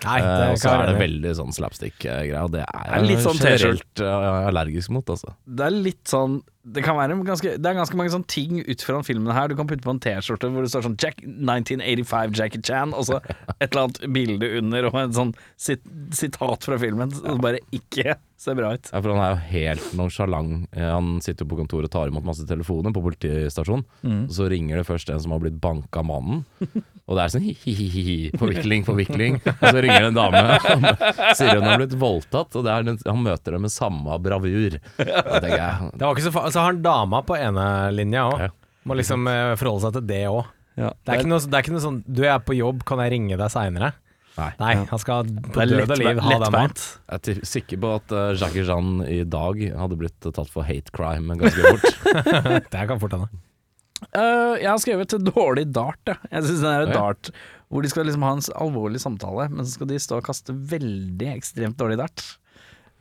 Nei, 0.06 0.20
Eh, 0.22 0.28
det 0.38 0.50
og 0.52 0.60
så 0.62 0.74
er 0.76 0.92
det 0.92 1.00
veldig 1.00 1.32
sånn 1.40 1.56
slapstick-greie, 1.56 2.38
og 2.44 2.52
det 2.54 2.62
er 2.68 2.84
Det 2.86 2.98
er 2.98 3.06
litt 3.08 3.18
jeg 3.18 3.26
sånn 3.26 3.40
generelt 3.42 4.02
eh, 4.06 4.48
allergisk 4.52 4.94
mot, 4.94 5.10
altså. 5.10 5.34
Det 5.48 5.66
er 5.66 5.74
litt 5.74 6.04
sånn 6.12 6.36
Det 6.68 6.84
ganske 6.84 7.54
Det 7.58 7.66
er 7.66 7.78
ganske 7.80 7.96
mange 7.96 8.12
sånne 8.12 8.28
ting 8.28 8.60
ut 8.60 8.82
fra 8.84 9.00
filmen 9.02 9.32
her. 9.34 9.48
Du 9.48 9.56
kan 9.56 9.68
putte 9.70 9.86
på 9.86 9.94
en 9.96 10.02
T-skjorte 10.04 10.50
hvor 10.52 10.66
det 10.66 10.70
står 10.74 10.84
sånn 10.84 10.98
Jack, 11.00 11.22
1985 11.24 12.36
Jackie 12.36 12.62
Chan, 12.62 12.94
og 12.94 13.08
så 13.08 13.22
et 13.24 13.70
eller 13.72 13.86
annet 13.88 14.02
bilde 14.14 14.50
under 14.60 14.90
og 14.92 15.00
en 15.00 15.16
sånn 15.16 15.34
sit, 15.56 15.82
sitat 16.12 16.68
fra 16.68 16.78
filmen 16.82 17.10
som 17.16 17.40
bare 17.42 17.64
ikke 17.72 18.18
ser 18.38 18.54
bra 18.60 18.74
ut. 18.76 18.92
Ja, 18.92 19.00
for 19.02 19.16
han 19.16 19.24
er 19.24 19.32
jo 19.34 19.42
helt 19.56 19.88
nonsjalant. 19.98 20.68
Eh, 20.76 20.92
Han 20.92 21.22
sitter 21.26 21.46
jo 21.46 21.56
på 21.56 21.62
kontoret 21.64 21.88
og 21.90 21.96
tar 21.96 22.12
imot 22.12 22.28
masse 22.28 22.46
telefoner 22.46 22.94
på 22.94 23.02
politistasjonen. 23.02 23.88
Og 24.28 24.36
så 24.36 24.50
ringer 24.52 24.78
det 24.78 24.86
først 24.92 25.10
en 25.10 25.24
som 25.24 25.32
har 25.34 25.40
blitt 25.42 25.58
banka 25.64 26.04
mannen. 26.06 26.44
Og 27.08 27.15
det 27.15 27.24
er 27.24 27.32
sånn 27.32 27.46
hi-hi-hi, 27.48 28.15
forvikling, 28.36 28.82
forvikling. 28.84 29.38
Og 29.48 29.62
så 29.63 29.80
ringer 29.80 30.04
det 30.04 30.10
en 30.10 30.17
dame 30.17 30.41
og 30.43 31.36
sier 31.39 31.54
hun 31.56 31.63
har 31.70 31.80
blitt 31.80 31.93
voldtatt, 32.02 32.58
og 32.60 32.65
det 32.67 32.74
er 32.74 32.84
den, 32.89 32.98
han 33.08 33.22
møter 33.24 33.56
det 33.56 33.62
med 33.63 33.72
samme 33.72 34.17
bravur. 34.26 34.76
Jeg 34.76 34.82
Det 35.00 36.04
var 36.04 36.12
ikke 36.12 36.26
så 36.28 36.34
fa 36.36 36.43
Så 36.52 36.60
har 36.60 36.74
han 36.74 36.82
dama 36.84 37.22
på 37.24 37.38
ene 37.39 37.67
linja 37.96 38.26
òg. 38.28 38.43
Ja. 38.43 38.50
Må 38.88 38.98
liksom 39.00 39.24
eh, 39.32 39.54
forholde 39.60 39.86
seg 39.88 39.96
til 40.02 40.06
det 40.12 40.20
òg. 40.34 40.43
Ja, 40.78 40.91
Det, 41.08 41.15
er 41.15 41.32
noe- 41.32 41.39
det 41.48 41.56
er 41.58 41.63
ikke 41.63 41.74
noe 41.74 41.82
sånn 41.88 42.04
Du 42.06 42.22
er 42.28 42.38
på 42.46 42.54
jobb, 42.54 42.84
kan 42.86 43.00
jeg 43.02 43.15
ringe 43.15 43.39
deg 43.39 43.50
seinere? 43.56 43.93
Nei. 44.38 44.52
Nei, 44.60 44.74
han 44.91 45.00
skal 45.02 45.26
på 45.26 45.63
død 45.65 45.89
og 45.96 45.98
liv 45.98 46.20
ha 46.22 46.36
den 46.43 46.54
mat. 46.54 46.84
Jeg 47.10 47.38
er 47.39 47.46
sikker 47.50 47.80
på 47.82 47.96
at 47.96 48.12
Jacques 48.13 48.41
Jackie 48.43 48.65
Chan 48.67 48.91
i 49.10 49.24
dag 49.26 49.63
hadde 49.80 49.98
blitt 49.98 50.20
tatt 50.28 50.52
for 50.54 50.67
hate 50.67 50.93
crime 50.93 51.39
ganske 51.39 51.72
fort. 51.72 51.88
Det 52.76 52.84
kan 52.91 53.00
fort 53.02 53.15
hende. 53.17 53.32
Eh, 54.14 54.56
jeg 54.62 54.70
har 54.70 54.82
skrevet 54.82 55.16
dårlig 55.34 55.66
dart, 55.74 56.00
jeg. 56.06 56.18
Jeg 56.32 56.44
Synes 56.44 56.62
den 56.62 56.74
er 56.74 56.88
Ja. 56.88 56.94
dart 56.94 57.32
hvor 57.70 57.84
de 57.84 57.90
skal 57.92 58.06
liksom 58.08 58.24
ha 58.24 58.32
en 58.32 58.44
alvorlig 58.56 59.00
samtale, 59.04 59.50
men 59.52 59.66
så 59.66 59.74
skal 59.76 59.88
de 59.88 59.98
stå 60.00 60.18
og 60.22 60.24
kaste 60.24 60.54
veldig 60.56 61.28
ekstremt 61.36 61.76
dårlig 61.76 61.98
dart. 62.00 62.38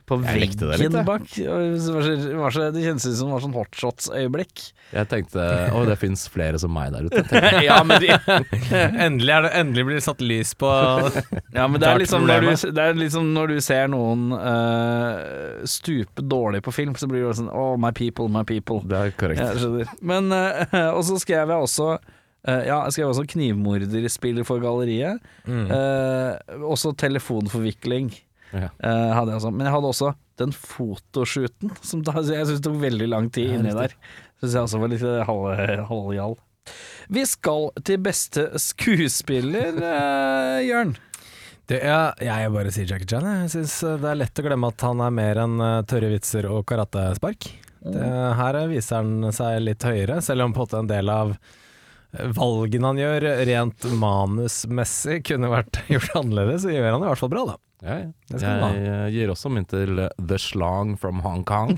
På 0.07 0.15
veggen 0.21 0.53
det 0.55 0.77
litt, 0.79 0.93
bak. 1.05 1.23
Det, 1.35 1.43
det 1.43 2.35
var 2.39 2.53
så, 2.55 2.69
det 2.71 2.83
kjennes 2.85 3.05
ut 3.05 3.15
som 3.17 3.27
det 3.27 3.33
var 3.33 3.41
sånn 3.43 3.55
hotshots-øyeblikk. 3.57 4.61
Jeg 4.95 5.09
tenkte 5.11 5.47
å, 5.75 5.81
det 5.83 5.97
fins 5.99 6.21
flere 6.31 6.59
som 6.61 6.71
meg 6.71 6.93
der 6.95 7.09
ute. 7.09 7.41
ja, 7.65 7.81
men 7.83 7.99
de, 7.99 8.13
Endelig, 9.05 9.33
er 9.35 9.43
det, 9.43 9.51
endelig 9.59 9.83
blir 9.89 9.99
det 9.99 10.05
satt 10.05 10.23
lys 10.23 10.53
på 10.55 10.69
Ja, 11.57 11.65
men 11.67 11.81
det 11.83 11.89
er, 11.89 11.99
liksom 11.99 12.23
når 12.23 12.45
du, 12.45 12.51
det 12.77 12.85
er 12.85 12.95
liksom 12.95 13.33
når 13.35 13.51
du 13.51 13.57
ser 13.65 13.91
noen 13.91 14.29
uh, 14.31 15.65
stupe 15.67 16.23
dårlig 16.23 16.63
på 16.63 16.71
film, 16.77 16.95
så 16.95 17.09
blir 17.11 17.27
det 17.27 17.33
sånn 17.41 17.51
Oh, 17.51 17.75
my 17.75 17.91
people, 17.91 18.29
my 18.31 18.45
people. 18.47 18.79
Det 18.87 19.01
er 19.09 19.11
korrekt. 19.19 19.91
Men 19.99 20.31
uh, 20.31 20.63
Og 20.93 21.03
så 21.09 21.19
skrev 21.23 21.51
jeg 21.51 21.67
også 21.67 21.97
Uh, 22.47 22.63
Ja, 22.63 22.77
jeg 22.85 22.95
skrev 22.95 23.09
også 23.11 23.25
knivmorder 23.27 24.05
spiller 24.07 24.45
for 24.47 24.61
galleriet. 24.63 25.19
Mm. 25.49 25.65
Uh, 25.67 26.61
også 26.69 26.93
telefonforvikling. 26.95 28.13
Ja. 28.53 28.69
Uh, 28.79 29.11
hadde 29.17 29.35
jeg. 29.35 29.53
Men 29.53 29.67
jeg 29.67 29.75
hadde 29.75 29.91
også 29.91 30.13
den 30.39 30.53
fotoshooten, 30.53 31.73
som 31.81 32.03
da, 32.05 32.13
jeg 32.21 32.47
syns 32.49 32.63
tok 32.63 32.77
veldig 32.81 33.07
lang 33.09 33.29
tid 33.33 33.57
inni 33.57 33.73
der. 33.75 33.95
Syns 34.41 34.53
jeg 34.53 34.67
også 34.67 34.81
var 34.83 34.91
litt 34.93 35.03
eh, 35.07 35.23
halv- 35.25 35.83
halvgjall. 35.89 36.37
Vi 37.15 37.23
skal 37.25 37.69
til 37.87 38.01
beste 38.05 38.47
skuespiller, 38.61 39.77
uh, 39.81 40.57
Jørn. 40.69 40.95
Det 41.67 41.81
er, 41.83 42.13
jeg 42.23 42.51
bare 42.53 42.71
sier 42.71 42.87
Jackie 42.87 43.09
Chan. 43.09 43.25
Jeg 43.41 43.51
syns 43.51 43.73
det 43.99 44.07
er 44.07 44.19
lett 44.21 44.39
å 44.39 44.45
glemme 44.45 44.69
at 44.71 44.83
han 44.87 45.01
er 45.03 45.15
mer 45.17 45.41
enn 45.43 45.57
tørre 45.89 46.13
vitser 46.13 46.47
og 46.47 46.61
karatespark. 46.69 47.49
Det, 47.83 48.07
her 48.39 48.57
viser 48.71 49.01
han 49.01 49.33
seg 49.35 49.59
litt 49.65 49.83
høyere, 49.83 50.21
selv 50.23 50.45
om 50.47 50.55
på 50.55 50.63
en 50.79 50.87
del 50.87 51.11
av 51.11 51.33
valgene 52.37 52.87
han 52.91 52.99
gjør 53.01 53.25
rent 53.49 53.87
manusmessig 53.99 55.21
kunne 55.27 55.49
vært 55.53 55.81
gjort 55.93 56.15
annerledes, 56.21 56.63
så 56.65 56.73
gjør 56.73 56.91
han 56.93 57.01
det 57.03 57.07
i 57.09 57.13
hvert 57.13 57.23
fall 57.25 57.33
bra, 57.35 57.45
da. 57.53 57.57
Ja, 57.85 57.93
ja. 58.01 58.07
Jeg, 58.33 58.41
Jeg 58.41 58.87
eh, 58.89 59.03
gir 59.13 59.29
også 59.29 59.51
min 59.53 59.65
til 59.69 59.99
eh, 60.01 60.07
The 60.17 60.39
Slang 60.41 60.95
from 60.97 61.19
Hong 61.21 61.43
Kong. 61.45 61.75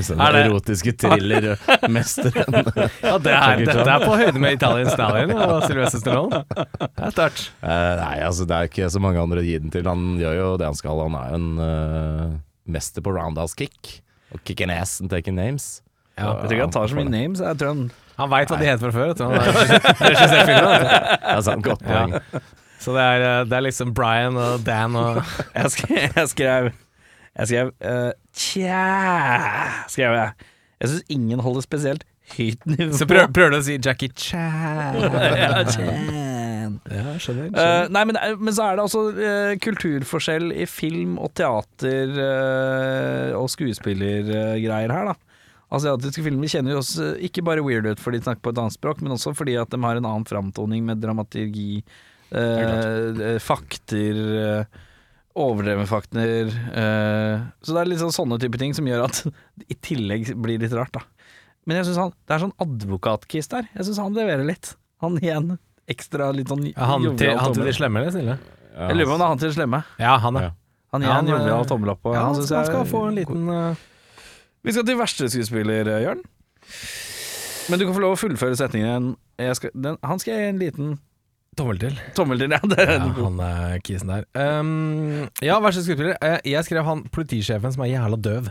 sånn 0.00 0.22
Er 0.24 0.32
det- 0.32 0.44
erotiske 0.46 0.94
thriller-mesteren. 1.02 2.54
Ja, 3.04 3.18
det 3.20 3.34
er, 3.34 3.60
dette 3.68 3.84
er 3.84 4.04
på 4.06 4.16
høyde 4.16 4.40
med 4.40 4.56
Italian 4.56 4.88
Stallion 4.88 5.34
og 5.36 5.66
Sylvester 5.68 6.00
Stallone. 6.00 6.40
Det 6.48 7.04
er 7.10 7.12
sterkt. 7.12 7.44
Eh, 7.60 7.92
nei, 8.00 8.14
altså 8.24 8.48
det 8.48 8.56
er 8.56 8.70
ikke 8.70 8.88
så 8.96 9.02
mange 9.04 9.20
andre 9.20 9.42
å 9.42 9.46
gi 9.46 9.58
den 9.60 9.72
til. 9.74 9.84
Han 9.88 10.16
gjør 10.20 10.34
jo 10.40 10.48
det 10.60 10.68
han 10.70 10.78
skal. 10.78 11.04
Han 11.04 11.18
er 11.20 11.28
jo 11.28 11.38
en 11.42 11.48
uh, 11.60 12.38
mester 12.72 13.04
på 13.04 13.12
roundhouse 13.16 13.56
kick. 13.58 13.98
Og 14.32 14.40
kicking 14.48 14.72
ass 14.72 14.96
and 15.00 15.12
taking 15.12 15.36
names. 15.36 15.82
Ja, 16.18 16.32
Jeg 16.34 16.48
tror 16.48 16.52
ikke 16.56 16.66
han 16.66 16.74
tar 16.76 16.86
så 16.92 16.98
mye 16.98 17.10
names. 17.12 17.40
Jeg 17.44 17.58
tror 17.60 17.68
han 17.74 17.82
Han 18.18 18.30
veit 18.32 18.50
hva 18.50 18.58
de 18.58 18.66
heter 18.66 18.82
fra 18.82 18.90
før. 18.98 19.06
vet 19.12 19.18
du. 19.18 19.24
Han 19.24 19.32
har 19.38 19.46
regissert 20.02 20.48
filmen. 20.48 20.86
Det 20.88 21.36
er 21.36 21.40
sant, 21.46 21.64
godt 21.64 21.82
Ja. 21.86 22.04
poeng. 22.06 22.42
Så 22.78 22.92
det 22.94 23.02
er, 23.02 23.22
eh, 23.26 23.44
det 23.50 23.56
er 23.58 23.64
liksom 23.66 23.94
Brian 23.94 24.36
og 24.38 24.60
Dan 24.66 24.94
og 24.96 25.16
Jeg 25.56 25.70
skrev 25.74 26.12
Jeg 26.16 26.28
skrev, 26.30 26.68
jeg 27.38 27.46
skrev 27.50 27.72
uh, 27.82 28.12
Tja, 28.34 28.84
skrev 29.90 30.14
jeg. 30.14 30.30
Jeg 30.80 30.88
syns 30.92 31.02
ingen 31.10 31.40
holder 31.42 31.60
spesielt 31.66 32.04
høyt 32.36 32.66
nivå. 32.68 32.92
Så 32.94 33.06
prøver, 33.08 33.30
prøver 33.34 33.50
du 33.50 33.56
å 33.58 33.62
si 33.66 33.78
Jackie 33.82 34.10
Chan? 34.14 34.98
ja, 35.42 35.62
Chan. 35.70 36.74
Ja, 36.92 37.14
skjønner. 37.18 37.48
Eh, 37.56 37.86
nei, 37.94 38.02
men, 38.10 38.18
er- 38.20 38.36
men 38.38 38.54
så 38.54 38.66
er 38.68 38.76
det 38.78 38.84
altså 38.84 39.02
uh, 39.16 39.54
kulturforskjell 39.64 40.52
i 40.54 40.66
film 40.68 41.16
og 41.18 41.32
teater 41.38 42.12
eh, 42.28 43.32
og 43.38 43.48
skuespillergreier 43.50 44.92
her, 44.92 45.10
da. 45.10 45.16
Asiatiske 45.70 46.22
filmer 46.24 46.48
kjenner 46.48 46.72
jo 46.76 46.80
oss 46.80 46.94
eh, 47.02 47.18
ikke 47.28 47.42
bare 47.44 47.60
weird 47.64 47.86
ut 47.90 48.00
fordi 48.00 48.20
de 48.22 48.24
snakker 48.28 48.44
på 48.46 48.52
et 48.54 48.60
annet 48.62 48.76
språk, 48.76 49.02
men 49.04 49.12
også 49.12 49.34
fordi 49.36 49.56
at 49.60 49.68
de 49.74 49.80
har 49.84 49.98
en 50.00 50.06
annen 50.08 50.24
framtoning 50.28 50.86
med 50.88 51.02
dramaturgi, 51.02 51.82
eh, 52.32 53.20
eh, 53.34 53.38
fakter, 53.44 54.20
eh, 54.40 54.84
overdrevne 55.38 55.84
fakter. 55.86 56.48
eh, 56.48 57.44
så 57.62 57.74
det 57.76 57.82
er 57.82 57.90
litt 57.92 58.00
sånn 58.02 58.14
sånne 58.16 58.40
type 58.42 58.58
ting 58.58 58.72
som 58.74 58.88
gjør 58.88 59.04
at 59.10 59.20
i 59.72 59.76
tillegg 59.76 60.32
blir 60.40 60.58
litt 60.62 60.72
rart, 60.72 60.92
da. 60.96 61.04
Men 61.68 61.82
jeg 61.82 61.90
synes 61.90 62.00
han, 62.00 62.12
det 62.24 62.32
er 62.38 62.44
sånn 62.46 62.56
advokatkiss 62.64 63.50
der. 63.52 63.66
Jeg 63.76 63.84
syns 63.90 63.98
han 64.00 64.14
leverer 64.16 64.46
litt. 64.48 64.70
Han 65.04 65.18
igjen 65.20 65.58
ekstra 65.88 66.30
litt 66.32 66.48
sånn 66.48 66.64
Ja, 66.70 66.86
han, 66.94 67.04
til, 67.20 67.34
han 67.36 67.52
til 67.56 67.68
de 67.68 67.74
slemme 67.76 68.00
eller 68.00 68.12
snille? 68.14 68.38
Jeg 68.78 68.96
lurer 68.96 69.08
på 69.10 69.14
om 69.14 69.20
det 69.20 69.26
er 69.26 69.32
han 69.34 69.40
til 69.42 69.48
det 69.50 69.56
slemme. 69.58 69.80
Ja, 70.00 70.14
han 70.22 70.36
er. 70.40 70.48
Ja. 70.48 70.50
Han 70.94 71.04
gir 71.04 71.10
Ja, 71.10 71.18
en 71.20 71.26
han, 71.28 71.34
jovial 71.34 71.60
eh, 71.60 71.68
tommel 71.68 71.90
opp. 71.92 72.06
og 72.08 72.14
Ja, 72.16 72.22
han 72.24 72.32
han 72.32 72.40
synes 72.40 72.68
skal, 72.70 72.86
få 72.88 73.02
en 73.10 73.16
liten 73.20 73.48
eh, 73.52 73.82
Vi 74.66 74.74
skal 74.74 74.86
til 74.88 74.98
verste 74.98 75.28
skuespiller, 75.30 75.88
eh, 75.88 76.02
Jørn. 76.06 76.22
Men 77.68 77.78
du 77.80 77.84
kan 77.86 77.94
få 77.96 78.02
lov 78.02 78.16
å 78.16 78.20
fullføre 78.20 78.56
setningen. 78.58 79.12
Jeg 79.38 79.56
skal, 79.58 79.70
den, 79.76 79.98
han 80.02 80.18
skal 80.22 80.34
gi 80.38 80.46
en 80.48 80.60
liten 80.62 80.94
tommel 81.58 81.78
til. 81.82 81.98
tommel 82.16 82.40
til. 82.40 82.54
Ja, 82.54 82.60
det 82.70 82.78
er 82.84 82.92
Ja, 82.96 83.08
han 83.18 83.40
er 83.44 83.80
kisen 83.84 84.12
der. 84.12 84.24
Um, 84.38 85.28
ja, 85.44 85.58
verste 85.64 85.82
skuespiller. 85.84 86.16
Eh, 86.22 86.38
Jeg 86.48 86.64
skrev 86.68 86.84
han 86.86 87.04
politisjefen 87.14 87.74
som 87.74 87.84
er 87.84 87.92
jævla 87.92 88.18
døv. 88.24 88.48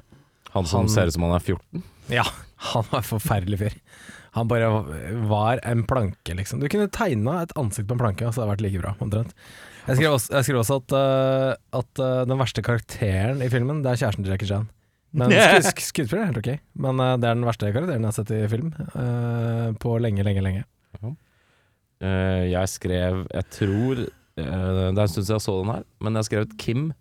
Han 0.53 0.65
som 0.69 0.85
Han- 0.85 0.89
ser 0.93 1.07
ut 1.07 1.13
som 1.17 1.23
han 1.27 1.35
er 1.35 1.39
14. 1.43 1.83
Ja, 2.13 2.23
han 2.71 2.85
var 2.91 3.01
forferdelig 3.01 3.59
fyr. 3.59 3.75
Han 4.37 4.47
bare 4.47 4.67
var 5.27 5.59
en 5.65 5.81
planke, 5.89 6.35
liksom. 6.37 6.59
Du 6.61 6.67
kunne 6.69 6.87
tegna 6.93 7.41
et 7.41 7.53
ansikt 7.57 7.87
på 7.89 7.95
en 7.97 7.99
planke, 8.03 8.27
og 8.27 8.33
så 8.35 8.43
hadde 8.43 8.51
det 8.51 8.57
vært 8.57 8.65
like 8.67 8.81
bra, 8.83 8.93
omtrent. 9.01 9.33
Jeg 9.87 9.97
skrev 9.97 10.13
også, 10.13 10.33
jeg 10.35 10.43
skrev 10.45 10.59
også 10.61 10.77
at, 10.83 10.93
uh, 10.93 11.79
at 11.79 12.01
uh, 12.03 12.25
den 12.27 12.37
verste 12.37 12.61
karakteren 12.61 13.41
i 13.41 13.49
filmen, 13.49 13.81
det 13.81 13.89
er 13.95 14.01
kjæresten 14.03 14.23
til 14.27 14.33
Jackie 14.35 14.47
Chan. 14.51 14.67
Men 15.17 15.33
sk 15.65 15.81
skuespiller 15.81 16.23
er 16.23 16.31
helt 16.31 16.41
ok. 16.41 16.51
Men 16.83 17.01
uh, 17.01 17.15
det 17.17 17.29
er 17.29 17.37
den 17.37 17.47
verste 17.47 17.71
karakteren 17.71 18.05
jeg 18.05 18.11
har 18.11 18.17
sett 18.17 18.33
i 18.35 18.43
film 18.51 18.71
uh, 18.93 19.73
på 19.81 19.97
lenge, 20.03 20.25
lenge, 20.27 20.43
lenge. 20.45 20.65
Eh, 21.97 22.43
jeg 22.51 22.69
skrev 22.69 23.23
Jeg 23.33 23.45
tror 23.49 23.99
Det 24.37 24.43
er 24.45 24.89
en 24.91 24.99
stund 25.09 25.25
siden 25.25 25.39
jeg 25.39 25.41
så 25.47 25.55
den 25.63 25.71
her, 25.71 25.85
men 26.05 26.19
jeg 26.19 26.27
skrev 26.27 26.43
et 26.45 26.53
Kim. 26.61 26.91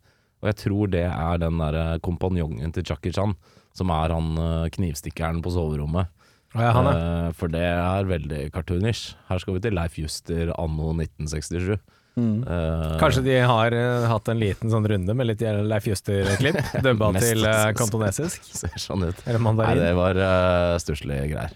Og 0.40 0.48
jeg 0.48 0.57
tror 0.62 0.88
det 0.92 1.02
er 1.05 1.40
den 1.42 1.61
der 1.61 1.98
kompanjongen 2.05 2.72
til 2.72 2.85
Chucky 2.88 3.12
Chan, 3.12 3.35
som 3.76 3.92
er 3.92 4.14
han 4.14 4.40
knivstikkeren 4.72 5.42
på 5.44 5.52
soverommet. 5.52 6.09
Ja, 6.57 6.70
han 6.72 6.88
er. 6.88 7.37
For 7.37 7.52
det 7.52 7.61
er 7.61 8.09
veldig 8.09 8.40
cartoonish. 8.55 9.18
Her 9.29 9.42
skal 9.42 9.57
vi 9.57 9.64
til 9.66 9.76
Leif 9.76 9.98
Juster 10.00 10.55
anno 10.57 10.94
1967. 10.96 11.76
Mm. 12.16 12.48
Eh, 12.48 12.98
Kanskje 12.98 13.22
de 13.26 13.35
har 13.44 13.74
eh, 13.76 14.07
hatt 14.09 14.29
en 14.33 14.38
liten 14.40 14.72
sånn 14.72 14.87
runde 14.88 15.16
med 15.16 15.29
litt 15.29 15.42
Leif 15.44 15.88
Juster-klipp, 15.90 16.57
dubba 16.87 17.12
til 17.20 17.44
uh, 17.44 17.68
kantonesisk. 17.76 18.46
Ser 18.62 18.72
sånn 18.81 19.05
ut. 19.11 19.20
Eller 19.26 19.42
Nei, 19.44 19.74
det 19.83 19.92
var 19.98 20.20
uh, 20.20 20.79
stusslige 20.81 21.29
greier. 21.35 21.52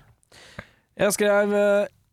Jeg 1.00 1.16
skrev 1.16 1.56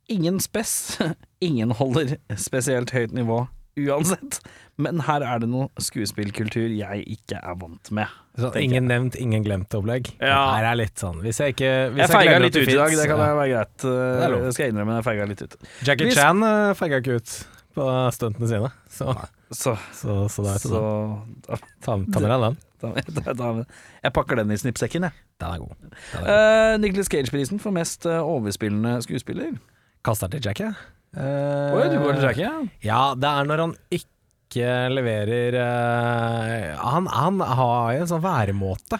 ingen 0.08 0.40
spess. 0.40 0.98
Ingen 1.48 1.70
holder 1.78 2.16
spesielt 2.40 2.90
høyt 2.96 3.12
nivå 3.14 3.44
uansett. 3.78 4.40
Men 4.82 5.04
her 5.06 5.22
er 5.26 5.42
det 5.44 5.50
noe 5.52 5.68
skuespillkultur 5.82 6.72
jeg 6.74 7.04
ikke 7.14 7.38
er 7.38 7.60
vant 7.60 7.92
med. 7.94 8.16
Så, 8.38 8.50
ingen 8.58 8.88
nevnt, 8.90 9.18
ingen 9.22 9.44
glemt-opplegg. 9.46 10.10
Ja. 10.18 10.40
Her 10.56 10.70
er 10.72 10.80
litt 10.80 11.02
sånn 11.02 11.20
Hvis 11.24 11.40
jeg 11.42 11.56
ikke 11.56 11.72
hvis 11.96 12.04
Jeg 12.04 12.12
feiga 12.14 12.40
litt 12.42 12.58
ut 12.58 12.64
i 12.64 12.76
dag, 12.78 12.94
det 12.94 13.06
kan 13.10 13.22
ja. 13.22 13.30
være 13.38 13.52
greit. 13.52 13.78
Det 13.86 14.42
det 14.48 14.56
skal 14.56 14.66
jeg 14.66 14.76
innrømme, 14.76 14.98
jeg 14.98 15.08
feiga 15.12 15.30
litt 15.30 15.46
ut. 15.46 15.56
Jackie 15.86 16.10
Hvis- 16.10 16.18
Chan 16.18 16.42
uh, 16.46 16.74
feiga 16.78 17.02
ikke 17.04 17.20
ut 17.22 17.38
på 17.78 17.88
stuntene 18.16 18.50
sine, 18.50 18.72
så, 18.92 19.14
Så, 19.48 19.74
så, 19.96 20.16
så 20.32 20.44
det 20.44 20.54
er 20.56 20.64
så 20.64 20.82
da, 21.48 21.60
Ta, 21.86 21.96
ta 21.96 21.96
med 21.96 22.28
deg 22.28 22.42
den. 22.44 22.58
da, 22.82 22.92
da, 23.16 23.34
da, 23.40 23.52
Jeg 24.04 24.14
pakker 24.18 24.42
den 24.42 24.52
i 24.52 24.58
snippsekken, 24.60 25.08
jeg. 25.08 25.16
Den 25.40 25.54
er 25.56 25.62
god. 25.64 25.72
Den 25.86 25.94
er 25.94 26.20
god. 26.20 26.28
Uh, 26.28 26.74
Nicholas 26.84 27.10
Cage-prisen 27.14 27.62
for 27.64 27.76
mest 27.76 28.06
uh, 28.10 28.20
overspillende 28.26 28.98
skuespiller. 29.06 29.56
Kaster 30.06 30.30
til 30.34 30.44
Jackie. 30.44 30.74
Oi, 31.18 31.86
du 31.94 31.98
går 32.04 32.18
til 32.18 32.28
Jackie, 32.28 32.46
ja? 32.50 32.60
Ja, 32.84 33.02
det 33.18 33.30
er 33.32 33.48
når 33.50 33.64
han 33.64 33.76
ikke 33.96 34.74
leverer 34.94 35.56
uh, 35.62 36.84
han, 36.84 37.08
han 37.14 37.40
har 37.42 37.96
jo 37.96 38.04
en 38.04 38.12
sånn 38.12 38.26
væremåte 38.26 39.00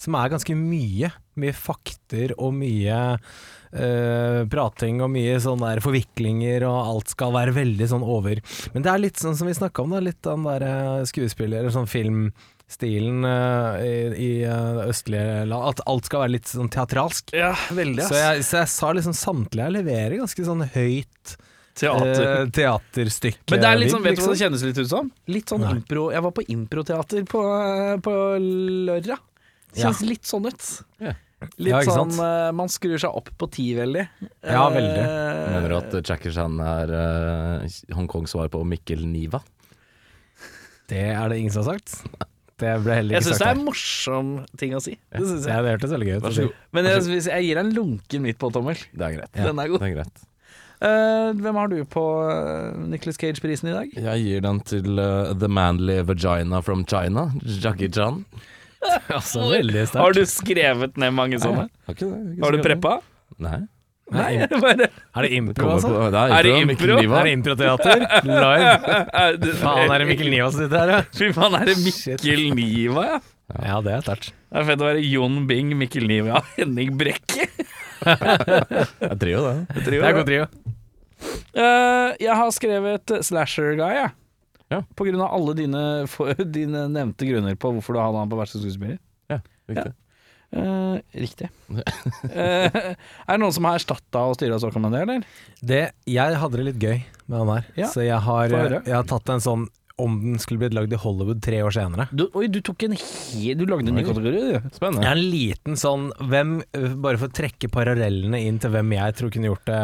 som 0.00 0.16
er 0.16 0.32
ganske 0.32 0.56
mye. 0.56 1.10
Mye 1.40 1.56
fakter 1.56 2.32
og 2.38 2.54
mye 2.56 3.00
uh, 3.20 4.40
prating 4.50 5.00
og 5.04 5.12
mye 5.12 5.36
sånn 5.42 5.62
der 5.62 5.82
forviklinger, 5.84 6.64
og 6.68 6.78
alt 6.94 7.12
skal 7.14 7.34
være 7.36 7.56
veldig 7.56 7.90
sånn 7.92 8.06
over. 8.06 8.40
Men 8.74 8.86
det 8.86 8.92
er 8.92 9.04
litt 9.04 9.20
sånn 9.20 9.36
som 9.38 9.50
vi 9.50 9.56
snakka 9.56 9.84
om, 9.84 9.94
da, 9.96 10.02
litt 10.04 10.22
den 10.26 10.48
der 10.48 10.64
eh, 10.66 11.04
skuespiller- 11.08 11.62
eller 11.62 11.74
sånn 11.74 11.90
filmstilen 11.90 13.28
uh, 13.28 13.76
i, 13.84 13.94
i 14.16 14.32
østlige 14.88 15.44
land. 15.50 15.70
At 15.74 15.84
alt 15.90 16.10
skal 16.10 16.24
være 16.24 16.36
litt 16.38 16.50
sånn 16.50 16.72
teatralsk. 16.72 17.32
Ja, 17.36 17.54
veldig, 17.76 18.08
Så 18.08 18.18
jeg, 18.18 18.44
så 18.48 18.62
jeg 18.62 18.74
sa 18.74 18.92
liksom 18.96 19.16
samtlige 19.16 19.68
jeg 19.68 19.78
leverer 19.80 20.20
ganske 20.24 20.50
sånn 20.50 20.68
høyt 20.74 21.38
Teater. 21.80 22.42
Uh, 22.42 22.48
teaterstykke. 22.52 23.46
Men 23.54 23.62
det 23.62 23.68
er 23.68 23.78
litt 23.78 23.92
sånn, 23.92 24.02
vet 24.04 24.18
du 24.18 24.20
hva 24.20 24.32
liksom. 24.32 24.34
det 24.34 24.42
kjennes 24.42 24.64
litt 24.66 24.80
ut 24.82 24.90
som? 24.90 25.10
Litt 25.30 25.52
sånn 25.52 25.62
Nei. 25.64 25.76
impro 25.78 26.08
Jeg 26.12 26.24
var 26.26 26.34
på 26.36 26.44
improteater 26.52 27.24
på, 27.30 27.44
på 28.04 28.14
lørdag. 28.90 29.22
Kjennes 29.76 30.00
litt 30.06 30.28
sånn 30.28 30.48
ut. 30.50 30.70
Ja. 31.02 31.14
Litt 31.56 31.72
Ja, 31.72 31.78
ikke 31.80 31.94
sånn 31.96 32.18
eh, 32.20 32.50
Man 32.52 32.68
skrur 32.68 33.00
seg 33.00 33.14
opp 33.16 33.30
på 33.40 33.48
ti 33.52 33.70
veldig. 33.78 34.02
Ja, 34.44 34.66
veldig. 34.74 35.04
Eh, 35.06 35.38
Mener 35.54 35.72
du 35.72 35.76
at 35.78 35.94
Jackie 36.02 36.32
Chan 36.34 36.58
er 36.60 36.92
uh, 36.92 37.78
Hongkongs 37.96 38.34
svar 38.34 38.50
på 38.52 38.60
Mikkel 38.68 39.06
Niva? 39.08 39.40
Det 40.90 41.06
er 41.14 41.30
det 41.30 41.38
ingen 41.40 41.54
som 41.54 41.64
har 41.64 41.78
sagt. 41.78 42.26
Det 42.60 42.72
ble 42.84 42.96
heller 42.98 43.14
ikke 43.14 43.16
Jeg 43.16 43.22
ikke 43.22 43.30
syns 43.30 43.40
det 43.40 43.46
er 43.48 43.56
en 43.56 43.64
morsom 43.64 44.32
ting 44.60 44.74
å 44.76 44.80
si. 44.84 44.96
Det 45.08 45.22
synes 45.22 45.46
jeg. 45.46 45.54
Ja, 45.54 45.62
det 45.64 45.76
hørtes 45.76 45.94
veldig 45.94 46.08
gøy 46.10 46.18
ut. 46.18 46.58
Men 46.76 46.88
jeg, 46.90 47.04
hvis 47.08 47.28
jeg 47.30 47.46
gir 47.46 47.60
deg 47.60 47.62
en 47.64 47.76
lunken 47.78 48.26
midt 48.26 48.40
på, 48.42 48.50
Tommel. 48.52 48.82
Det 48.92 49.06
er 49.06 49.16
greit. 49.16 49.32
Den 49.38 49.62
er 49.62 49.70
god. 49.72 49.80
Det 49.80 49.88
er 49.88 49.96
greit. 49.96 50.26
Uh, 50.80 51.36
hvem 51.36 51.58
har 51.60 51.68
du 51.68 51.76
på 51.92 52.02
uh, 52.24 52.76
Nicholas 52.88 53.18
Cage-prisen 53.20 53.68
i 53.68 53.74
dag? 53.76 53.96
Jeg 53.96 54.24
gir 54.24 54.44
den 54.44 54.60
til 54.64 55.00
eh, 55.00 55.32
The 55.36 55.48
Manly 55.52 55.98
Vagina 56.08 56.62
from 56.64 56.86
China, 56.88 57.26
Jackie 57.44 57.90
Chan. 57.92 58.22
Altså, 59.18 59.44
veldig 59.50 59.82
sterkt. 59.88 60.00
Har 60.00 60.16
du 60.16 60.22
skrevet 60.28 60.96
ned 61.00 61.12
mange 61.16 61.40
sånne? 61.42 61.66
Har, 61.86 61.96
ikke 61.96 62.08
det, 62.08 62.20
ikke 62.32 62.44
Har 62.46 62.56
du 62.56 62.64
preppa? 62.64 62.94
Nei. 63.40 63.60
Nei, 64.10 64.30
Er 64.42 65.22
det 65.22 65.30
impro, 65.36 65.68
altså? 65.70 65.90
det 66.10 66.22
Er 66.34 66.46
det 66.46 66.54
impro? 66.64 66.96
Er 66.98 67.28
det 67.28 67.34
improteater? 67.36 68.06
Live? 68.26 68.72
Faen, 69.62 69.84
er 69.86 70.02
det 70.02 70.08
Mikkel 70.08 70.32
Niva 70.32 70.48
som 70.50 70.64
sitter 70.64 70.80
her, 70.80 70.94
ja? 70.96 71.02
Fy 71.14 71.30
faen, 71.36 71.54
er 71.60 71.70
det 71.70 71.76
Mikkel 71.84 72.42
Niva, 72.56 73.06
ja? 73.06 73.20
Ja, 73.66 73.78
det 73.84 73.94
er 73.96 74.04
sterkt. 74.06 74.32
Det 74.50 74.60
er 74.62 74.66
fett 74.66 74.82
å 74.82 74.88
være 74.88 75.04
Jon 75.06 75.44
Bing, 75.50 75.72
Mikkel 75.78 76.06
Niva, 76.10 76.42
Henning 76.56 76.96
Brekke. 76.98 77.46
Jeg 78.00 79.10
er 79.10 79.18
trio, 79.20 79.42
det. 79.46 79.56
Jeg 79.76 79.86
Det 79.86 80.00
er 80.00 80.16
god 80.16 80.28
trio. 80.28 80.46
Uh, 81.50 82.16
jeg 82.22 82.34
har 82.40 82.54
skrevet 82.56 83.12
Slasher 83.26 83.74
Guy, 83.78 83.92
jeg. 83.94 84.10
Ja. 84.10 84.19
På 84.96 85.06
grunn 85.08 85.20
av 85.20 85.32
alle 85.34 85.54
dine, 85.58 85.80
for, 86.12 86.34
dine 86.44 86.86
nevnte 86.92 87.26
grunner 87.28 87.56
på 87.58 87.72
hvorfor 87.74 87.96
du 87.96 88.02
hadde 88.02 88.22
han 88.22 88.30
på 88.30 88.38
verste 88.40 88.62
skuespiller. 88.62 89.00
Riktig. 89.70 89.92
Eh, 90.50 90.96
riktig. 91.14 91.48
Eh, 91.70 92.66
er 92.74 92.96
det 93.30 93.38
noen 93.38 93.54
som 93.54 93.68
har 93.68 93.78
erstatta 93.78 94.24
og 94.26 94.34
styra 94.34 94.58
Stockholm 94.58 94.88
en 94.88 94.96
del, 94.96 95.04
eller? 95.06 95.26
Det, 95.62 95.82
jeg 96.10 96.38
hadde 96.42 96.58
det 96.58 96.64
litt 96.72 96.82
gøy 96.82 96.96
med 97.30 97.36
han 97.38 97.52
her, 97.54 97.68
Ja, 97.78 97.90
så 97.92 98.02
jeg 98.02 98.18
har, 98.26 98.50
høre. 98.50 98.80
jeg 98.82 98.96
har 98.96 99.06
tatt 99.06 99.30
en 99.30 99.44
sånn 99.44 99.68
om 100.00 100.16
den 100.22 100.40
skulle 100.42 100.60
blitt 100.62 100.74
lagd 100.76 100.92
i 100.94 100.98
Hollywood 101.00 101.40
tre 101.44 101.60
år 101.64 101.74
senere. 101.74 102.06
Du, 102.12 102.26
oi, 102.38 102.46
du 102.52 102.60
tok 102.64 102.86
en 102.86 102.96
hel 102.96 103.58
Du 103.58 103.66
lagde 103.68 103.90
en 103.92 103.98
ny 103.98 104.04
kategori, 104.06 104.40
du. 104.48 104.56
Jeg 104.56 104.96
er 104.96 105.10
en 105.10 105.22
liten 105.22 105.78
sånn 105.80 106.08
hvem, 106.30 106.56
Bare 107.02 107.20
for 107.20 107.28
å 107.28 107.36
trekke 107.36 107.70
parallellene 107.72 108.40
inn 108.46 108.60
til 108.62 108.72
hvem 108.74 108.94
jeg 108.96 109.16
tror 109.18 109.32
kunne 109.34 109.50
gjort 109.50 109.70
det 109.70 109.80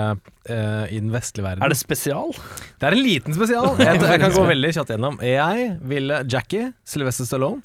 uh, 0.50 0.85
i 0.90 0.98
den 0.98 1.12
vestlige 1.14 1.46
verden. 1.46 1.64
Er 1.64 1.72
det 1.72 1.79
spesial? 1.81 2.35
Det 2.81 2.88
er 2.88 2.96
en 2.96 3.05
liten 3.05 3.37
spesial. 3.37 3.72
Jeg, 3.87 4.00
jeg 4.02 4.20
kan 4.22 4.35
gå 4.35 4.44
veldig 4.48 4.72
kjapt 4.76 4.92
gjennom. 4.94 5.18
Jeg 5.24 5.70
ville 5.87 6.20
Jackie, 6.33 6.70
Sylvester 6.88 7.29
Stallone, 7.29 7.62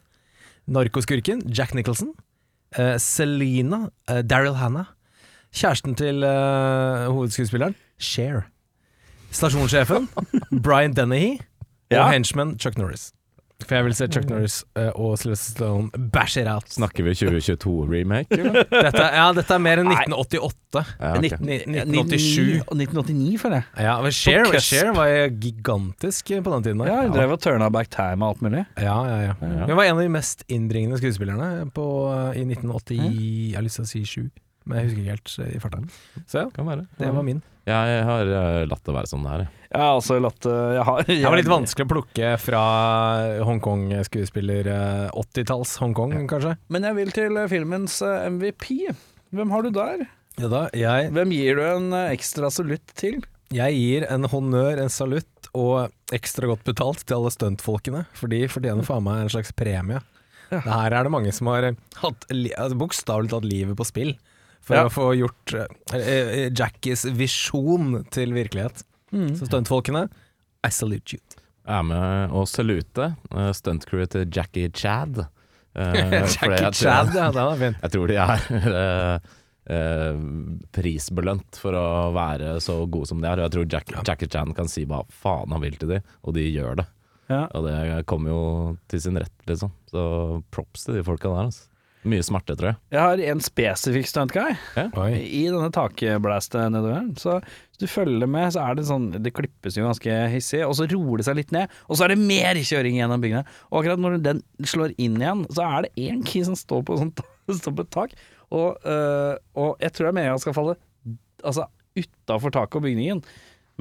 narkoskurken 0.72 1.44
Jack 1.50 1.76
Nicholson, 1.78 2.14
uh, 2.78 2.96
Selena, 3.02 3.86
uh, 4.12 4.22
Daryl 4.22 4.58
Hannah, 4.62 4.92
kjæresten 5.52 5.98
til 6.00 6.24
hovedskuespilleren, 6.24 7.74
Cher, 8.02 8.46
stasjonssjefen, 9.36 10.08
Brian 10.66 10.96
Dennehy, 10.96 11.40
og 11.92 11.98
Ja. 12.00 12.12
henchman 12.12 12.58
Chuck 12.60 12.78
Norris. 12.78 13.12
For 13.62 13.76
jeg 13.78 13.86
vil 13.86 13.94
se 13.94 14.08
Chuck 14.10 14.26
Norris 14.26 14.56
uh, 14.74 14.88
og 14.98 15.20
Sylvester 15.22 15.52
Stallone 15.54 16.08
bash 16.12 16.34
it 16.42 16.48
out. 16.50 16.66
Snakker 16.74 17.04
vi 17.06 17.12
2022-remake, 17.14 18.34
eller? 18.34 18.64
Dette, 18.88 19.04
ja, 19.14 19.28
dette 19.38 19.54
er 19.54 19.62
mer 19.62 19.78
enn 19.84 19.92
1988. 19.92 20.82
Ja, 20.98 21.12
okay. 21.12 21.38
19, 21.38 21.76
1987. 21.76 22.64
Og 22.66 22.74
1989, 22.80 23.38
føler 23.44 23.60
jeg. 23.60 23.86
Ja, 23.86 23.94
men 24.02 24.16
Share, 24.18 24.62
Share 24.66 24.96
var 24.98 25.14
gigantisk 25.46 26.34
på 26.42 26.56
den 26.56 26.64
tiden. 26.66 26.82
der. 26.82 26.90
Ja, 26.90 27.02
hun 27.06 27.14
drev 27.14 27.36
og 27.38 27.42
turna 27.46 27.70
back 27.70 27.92
time 27.94 28.26
og 28.26 28.34
alt 28.34 28.42
mulig. 28.48 28.66
Ja, 28.82 28.98
ja, 29.12 29.20
ja. 29.30 29.34
Hun 29.70 29.76
var 29.78 29.84
en 29.92 29.98
av 30.00 30.02
de 30.08 30.10
mest 30.18 30.42
innbringende 30.50 30.98
skuespillerne 30.98 31.70
på, 31.76 31.86
i 32.34 32.42
1980 32.48 32.98
Jeg 32.98 33.56
har 33.60 33.62
lyst 33.70 33.78
til 33.78 33.86
å 33.86 33.92
si 33.94 34.02
sju, 34.10 34.24
men 34.66 34.78
jeg 34.78 34.90
husker 34.90 35.02
ikke 35.02 35.16
helt 35.16 35.34
eh, 35.46 35.56
i 35.56 35.62
farta. 35.64 35.80
Så 36.30 36.44
ja, 36.44 36.50
Kan 36.56 36.68
være. 36.70 36.86
det 37.00 37.10
var 37.16 37.26
min. 37.28 37.42
Jeg 37.70 38.04
har 38.08 38.26
eh, 38.26 38.64
latt 38.66 38.86
det 38.88 38.94
være 38.96 39.10
sånn 39.12 39.26
det 39.28 39.32
er. 39.36 39.42
jeg. 39.44 39.58
Jeg 39.72 39.82
har 39.86 39.98
også 40.00 40.16
latt 40.20 40.46
eh, 40.50 40.72
Jeg 40.76 40.86
har 40.88 41.04
Det 41.08 41.18
var 41.30 41.38
litt 41.40 41.52
vanskelig 41.52 41.86
å 41.86 41.92
plukke 41.92 42.32
fra 42.42 42.62
Hongkong-skuespiller, 43.48 44.68
eh, 44.68 45.10
80-talls 45.22 45.76
Hongkong, 45.82 46.16
kanskje. 46.30 46.56
Men 46.74 46.88
jeg 46.90 46.98
vil 46.98 47.14
til 47.16 47.38
eh, 47.40 47.50
filmens 47.52 48.00
eh, 48.06 48.26
MVP. 48.34 48.72
Hvem 49.32 49.54
har 49.54 49.64
du 49.68 49.72
der? 49.76 50.08
Ja 50.42 50.48
da, 50.52 50.64
jeg, 50.76 51.12
Hvem 51.14 51.32
gir 51.36 51.60
du 51.60 51.64
en 51.68 51.92
eh, 51.98 52.10
ekstra 52.16 52.52
salutt 52.54 52.96
til? 53.00 53.22
jeg 53.52 53.76
gir 53.76 54.06
en 54.08 54.24
honnør, 54.32 54.78
en 54.80 54.88
salutt 54.88 55.50
og 55.60 55.92
ekstra 56.16 56.48
godt 56.48 56.62
betalt 56.64 57.02
til 57.04 57.18
alle 57.18 57.32
stuntfolkene, 57.36 58.06
for 58.16 58.32
de 58.32 58.46
fortjener 58.48 58.86
faen 58.88 59.04
meg 59.04 59.26
en 59.26 59.32
slags 59.34 59.52
premie. 59.52 60.00
Her 60.52 60.96
er 60.96 61.04
det 61.04 61.12
mange 61.12 61.34
som 61.36 61.50
har 61.52 61.68
eh, 61.68 61.76
hatt 62.00 62.24
altså, 62.32 62.78
bokstavelig 62.80 63.34
talt 63.34 63.48
livet 63.52 63.76
på 63.80 63.88
spill 63.88 64.14
for 64.62 64.78
Ja. 64.78 64.86
å 64.88 64.94
få 64.94 65.10
gjort 65.18 65.54
eh, 65.58 66.50
Jackies 66.54 67.06
visjon 67.18 68.04
til 68.14 68.34
virkelighet. 68.38 68.84
Så 69.12 69.48
stuntfolkene, 69.50 70.06
I 70.64 70.70
salute 70.72 71.18
you. 71.18 71.20
Jeg 71.68 71.78
er 71.78 71.84
med 71.84 72.32
å 72.38 72.46
salute 72.50 73.10
uh, 73.36 73.50
stuntcrewet 73.54 74.14
til 74.16 74.26
Jackie 74.34 74.70
Chad. 74.74 75.26
Uh, 75.72 75.94
Jackie 76.28 76.58
jeg 76.66 76.74
Chad, 76.82 77.14
ja, 77.16 77.30
det 77.32 77.44
var 77.48 77.56
fint. 77.56 77.78
Jeg 77.86 77.92
tror 77.94 78.10
de 78.12 78.16
er 78.20 78.42
eh, 78.60 79.30
eh, 79.72 80.18
prisbelønt 80.76 81.60
for 81.62 81.78
å 81.80 81.84
være 82.12 82.58
så 82.60 82.76
gode 82.92 83.08
som 83.08 83.22
de 83.24 83.30
er. 83.30 83.40
Og 83.40 83.46
jeg 83.48 83.54
tror 83.56 83.70
Jack, 83.72 83.94
Jackie 84.10 84.28
Chan 84.34 84.52
kan 84.58 84.68
si 84.68 84.84
hva 84.90 85.00
faen 85.22 85.56
han 85.56 85.64
vil 85.64 85.78
til 85.80 85.94
de, 85.94 86.02
og 86.28 86.36
de 86.36 86.44
gjør 86.44 86.82
det. 86.82 86.88
Ja. 87.32 87.46
Og 87.56 87.64
det 87.70 87.78
kommer 88.12 88.34
jo 88.34 88.42
til 88.92 89.00
sin 89.06 89.16
rett, 89.24 89.38
liksom. 89.48 89.72
Så 89.94 90.04
props 90.52 90.84
til 90.90 91.00
de 91.00 91.06
folka 91.08 91.32
der. 91.32 91.48
Altså. 91.48 91.71
Mye 92.02 92.24
smerte, 92.26 92.56
tror 92.58 92.72
jeg. 92.72 92.80
Jeg 92.96 93.02
har 93.04 93.22
en 93.30 93.42
spesifikk 93.46 94.08
stuntguy 94.10 94.56
ja? 94.74 94.88
i 95.22 95.44
denne 95.52 95.70
takblæstet 95.76 96.72
nedover. 96.74 97.04
Så 97.22 97.36
hvis 97.44 97.82
du 97.84 97.86
følger 97.92 98.32
med, 98.32 98.48
så 98.56 98.64
er 98.66 98.80
det 98.80 98.88
sånn 98.90 99.12
Det 99.22 99.34
klippes 99.38 99.78
jo 99.78 99.86
ganske 99.86 100.16
hissig, 100.34 100.64
og 100.66 100.74
så 100.80 100.88
roer 100.90 101.22
det 101.22 101.28
seg 101.30 101.38
litt 101.38 101.54
ned, 101.54 101.70
og 101.86 102.00
så 102.00 102.08
er 102.08 102.16
det 102.16 102.24
mer 102.24 102.58
kjøring 102.58 102.98
gjennom 102.98 103.22
byggene. 103.22 103.46
Og 103.70 103.82
akkurat 103.84 104.02
når 104.02 104.18
den 104.26 104.42
slår 104.66 104.96
inn 104.98 105.22
igjen, 105.22 105.46
så 105.54 105.68
er 105.68 105.86
det 105.86 106.10
én 106.10 106.26
key 106.26 106.42
som 106.48 106.58
står 106.58 106.82
på, 106.90 106.98
sånt, 107.04 107.22
står 107.62 107.78
på 107.78 107.86
et 107.86 107.94
tak, 107.94 108.18
og, 108.52 108.82
øh, 108.82 109.38
og 109.62 109.78
jeg 109.80 109.94
tror 109.94 110.08
det 110.08 110.10
er 110.10 110.18
meningen 110.18 110.36
han 110.36 110.44
skal 110.44 110.58
falle 110.58 110.76
altså 111.48 111.70
utafor 111.96 112.54
taket 112.54 112.82
og 112.82 112.86
bygningen, 112.88 113.22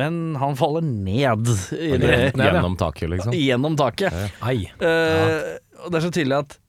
men 0.01 0.37
han 0.41 0.57
faller 0.61 0.85
ned. 0.85 1.51
I 1.77 1.97
det, 2.01 2.13
ja. 2.13 2.33
Gjennom 2.37 2.77
taket, 2.85 3.11
liksom. 3.17 3.37
gjennom 3.37 3.77
taket. 3.81 4.15
Ai. 4.45 4.69
Uh, 4.81 5.57
og 5.85 5.93
det 5.93 5.99
er 5.99 6.05
så 6.05 6.13
tydelig 6.13 6.39
at 6.45 6.61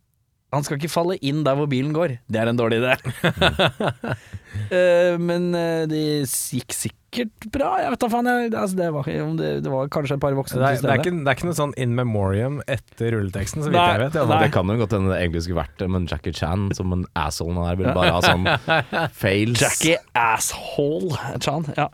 han 0.52 0.66
skal 0.68 0.80
ikke 0.80 0.92
falle 0.92 1.16
inn 1.24 1.46
der 1.48 1.56
hvor 1.56 1.70
bilen 1.72 1.94
går. 1.96 2.18
Det 2.28 2.40
er 2.42 2.50
en 2.52 2.58
dårlig 2.60 2.82
idé. 2.82 2.96
uh, 3.24 5.16
men 5.30 5.48
uh, 5.56 5.84
det 5.88 6.02
gikk 6.28 6.76
sikkert 6.76 7.48
bra. 7.56 7.70
Jeg 7.80 7.94
vet 7.94 8.04
da 8.04 8.10
faen. 8.12 8.28
Jeg, 8.28 8.52
altså, 8.52 8.80
det, 8.82 8.90
var, 8.92 9.08
det, 9.40 9.52
det 9.64 9.72
var 9.72 9.92
kanskje 9.96 10.18
et 10.20 10.24
par 10.24 10.36
voksne 10.36 10.60
Det 10.60 10.68
er, 10.68 10.76
til 10.76 10.88
det, 10.88 10.92
er 10.92 11.00
stede. 11.00 11.08
ikke, 11.08 11.24
det 11.24 11.32
er 11.32 11.40
ikke 11.40 11.50
noe 11.50 11.60
sånn 11.62 11.76
in 11.80 11.96
memoriam 11.96 12.60
etter 12.68 13.16
rulleteksten, 13.16 13.64
så 13.64 13.72
vidt 13.72 13.80
jeg 13.80 14.04
vet. 14.04 14.20
fall. 14.20 14.36
Det 14.44 14.52
kan 14.58 14.76
jo 14.76 14.80
godt 14.84 14.98
hende 14.98 15.14
det 15.14 15.20
egentlig 15.24 15.46
skulle 15.48 15.62
vært 15.64 15.78
det, 15.80 15.90
men 15.96 16.08
Jackie 16.12 16.36
Chan 16.36 16.70
som 16.76 16.96
en 16.98 17.08
asshole 17.20 17.56
han 17.56 17.72
er, 17.72 17.80
vil 17.80 17.94
bare 17.96 18.16
ha 18.18 18.24
sånn 18.28 18.48
fails. 19.24 19.64
Jackie 19.64 20.00
Asshole 20.20 21.16
Chan. 21.40 21.72
Ja. 21.80 21.88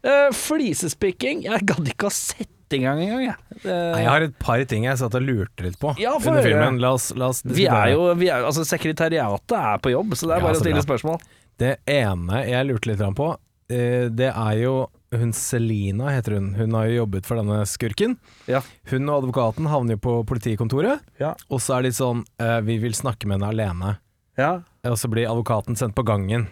Uh, 0.00 0.28
flisespikking. 0.32 1.44
Jeg 1.44 1.68
gadd 1.68 1.92
ikke 1.92 2.08
å 2.08 2.14
sette 2.14 2.54
i 2.76 2.80
gang 2.82 3.00
engang, 3.02 3.24
jeg. 3.24 3.36
Det... 3.62 3.72
Nei, 3.72 4.02
jeg 4.04 4.10
har 4.10 4.26
et 4.26 4.38
par 4.42 4.62
ting 4.70 4.86
jeg 4.88 5.00
satt 5.00 5.16
og 5.18 5.24
lurte 5.24 5.64
litt 5.66 5.78
på 5.80 5.94
Ja, 6.00 6.14
for, 6.18 6.32
under 6.34 6.46
filmen. 6.46 6.78
La 6.82 6.92
oss, 6.96 7.10
la 7.16 7.30
oss 7.32 7.42
vi 7.46 7.66
er 7.66 7.94
jo 7.94 8.06
vi 8.18 8.30
er, 8.30 8.46
Altså, 8.48 8.66
sekretariatet 8.68 9.56
er 9.58 9.82
på 9.82 9.92
jobb, 9.94 10.14
så 10.18 10.28
det 10.28 10.36
er 10.36 10.42
Ja, 10.42 10.46
bare 10.48 10.58
å 10.58 10.62
stille 10.62 10.84
spørsmål. 10.84 11.20
Det 11.58 11.72
ene 11.90 12.44
jeg 12.46 12.68
lurte 12.68 12.92
litt 12.92 13.02
på, 13.18 13.32
eh, 13.72 14.06
det 14.14 14.30
er 14.30 14.62
jo 14.62 14.76
hun 15.16 15.32
Selina 15.32 16.10
heter 16.12 16.36
hun. 16.36 16.50
Hun 16.54 16.74
har 16.76 16.88
jo 16.90 16.98
jobbet 16.98 17.24
for 17.24 17.40
denne 17.40 17.62
skurken. 17.64 18.18
Ja. 18.46 18.60
Hun 18.90 19.08
og 19.08 19.22
advokaten 19.22 19.68
havner 19.72 19.96
jo 19.96 20.02
på 20.04 20.16
politikontoret, 20.28 21.00
Ja. 21.18 21.34
og 21.48 21.62
så 21.64 21.78
er 21.78 21.82
det 21.82 21.88
litt 21.92 22.00
sånn 22.00 22.26
eh, 22.38 22.60
Vi 22.60 22.76
vil 22.78 22.92
snakke 22.92 23.26
med 23.26 23.40
henne 23.40 23.48
alene. 23.48 23.94
Ja. 24.36 24.60
Og 24.84 24.98
så 25.00 25.08
blir 25.10 25.26
advokaten 25.30 25.76
sendt 25.76 25.96
på 25.96 26.04
gangen. 26.04 26.48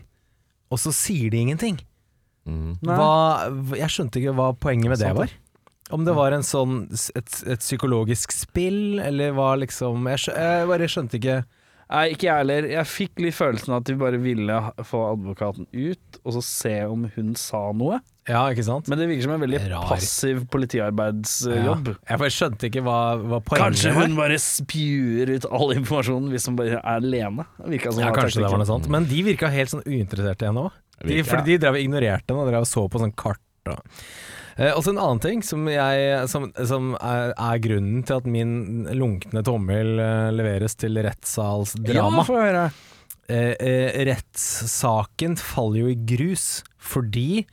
Og 0.73 0.81
så 0.83 0.91
sier 0.93 1.31
de 1.31 1.39
ingenting. 1.45 1.79
Mm. 2.47 2.79
Hva, 2.83 3.51
jeg 3.77 3.91
skjønte 3.93 4.21
ikke 4.21 4.35
hva 4.39 4.53
poenget 4.59 4.91
med 4.91 5.03
det 5.03 5.13
var. 5.15 5.31
Om 5.95 6.07
det 6.07 6.17
var 6.17 6.35
en 6.35 6.43
sånn 6.47 6.81
et, 6.91 7.37
et 7.47 7.63
psykologisk 7.63 8.33
spill, 8.35 8.99
eller 8.99 9.31
hva 9.37 9.53
liksom 9.61 10.09
Jeg, 10.11 10.25
skjø, 10.25 10.35
jeg 10.35 10.67
bare 10.73 10.89
skjønte 10.91 11.21
ikke 11.21 11.37
Nei, 11.87 12.09
ikke 12.17 12.27
jeg 12.27 12.41
heller. 12.41 12.67
Jeg 12.67 12.91
fikk 12.91 13.21
litt 13.23 13.37
følelsen 13.37 13.71
av 13.71 13.85
at 13.85 13.87
de 13.87 13.95
bare 14.01 14.19
ville 14.19 14.55
få 14.89 15.05
advokaten 15.13 15.69
ut, 15.71 16.17
og 16.25 16.33
så 16.35 16.41
se 16.43 16.73
om 16.91 17.05
hun 17.15 17.29
sa 17.39 17.61
noe. 17.79 18.01
Ja, 18.27 18.41
ikke 18.51 18.65
sant? 18.67 18.89
Men 18.91 18.99
det 18.99 19.07
virker 19.07 19.29
som 19.29 19.35
en 19.37 19.45
veldig 19.45 19.61
Rar. 19.71 19.85
passiv 19.87 20.41
politiarbeidsjobb. 20.51 21.93
Ja. 21.95 22.17
Jeg 22.19 22.35
skjønte 22.35 22.67
ikke 22.73 22.83
hva, 22.83 22.97
hva 23.23 23.39
poenget 23.39 23.63
Kanskje 23.69 23.95
hun 23.95 24.19
bare 24.19 24.41
spjuer 24.43 25.31
ut 25.37 25.47
all 25.47 25.77
informasjonen 25.77 26.35
hvis 26.35 26.49
hun 26.51 26.59
bare 26.59 26.81
er 26.81 26.89
alene. 26.97 27.47
Virka 27.63 27.95
som 27.95 28.03
Ja, 28.03 28.11
kanskje 28.19 28.43
det 28.43 28.51
var 28.51 28.65
noe 28.65 28.71
sånt. 28.75 28.91
Men 28.91 29.07
de 29.07 29.23
virka 29.31 29.53
helt 29.55 29.71
sånn 29.71 29.87
uinteresserte 29.87 30.43
i 30.43 30.51
henne 30.51 30.67
òg. 30.67 30.83
Fordi 31.31 31.53
de 31.53 31.61
drev 31.63 31.79
og 31.79 31.87
ignorerte 31.87 32.35
henne 32.35 32.43
og 32.43 32.51
drev 32.51 32.67
og 32.67 32.71
så 32.73 32.89
på 32.91 33.05
sånn 33.05 33.15
kart. 33.15 33.43
Og. 33.71 33.79
Eh, 34.57 34.73
også 34.73 34.95
en 34.95 35.01
annen 35.03 35.21
ting 35.21 35.43
som, 35.45 35.67
jeg, 35.69 36.29
som, 36.33 36.49
som 36.65 36.95
er, 36.97 37.35
er 37.37 37.61
grunnen 37.61 38.05
til 38.09 38.17
at 38.23 38.29
min 38.31 38.87
lunkne 38.97 39.43
tommel 39.45 40.01
eh, 40.01 40.31
leveres 40.33 40.79
til 40.81 40.97
rettssalsdrama. 41.05 42.23
Ja, 42.23 42.25
få 42.25 42.39
høre. 42.41 42.65
eh, 43.29 43.53
eh, 43.61 44.01
rettssaken 44.09 45.37
faller 45.41 45.83
jo 45.85 45.93
i 45.93 45.99
grus 46.09 46.63
fordi 46.81 47.45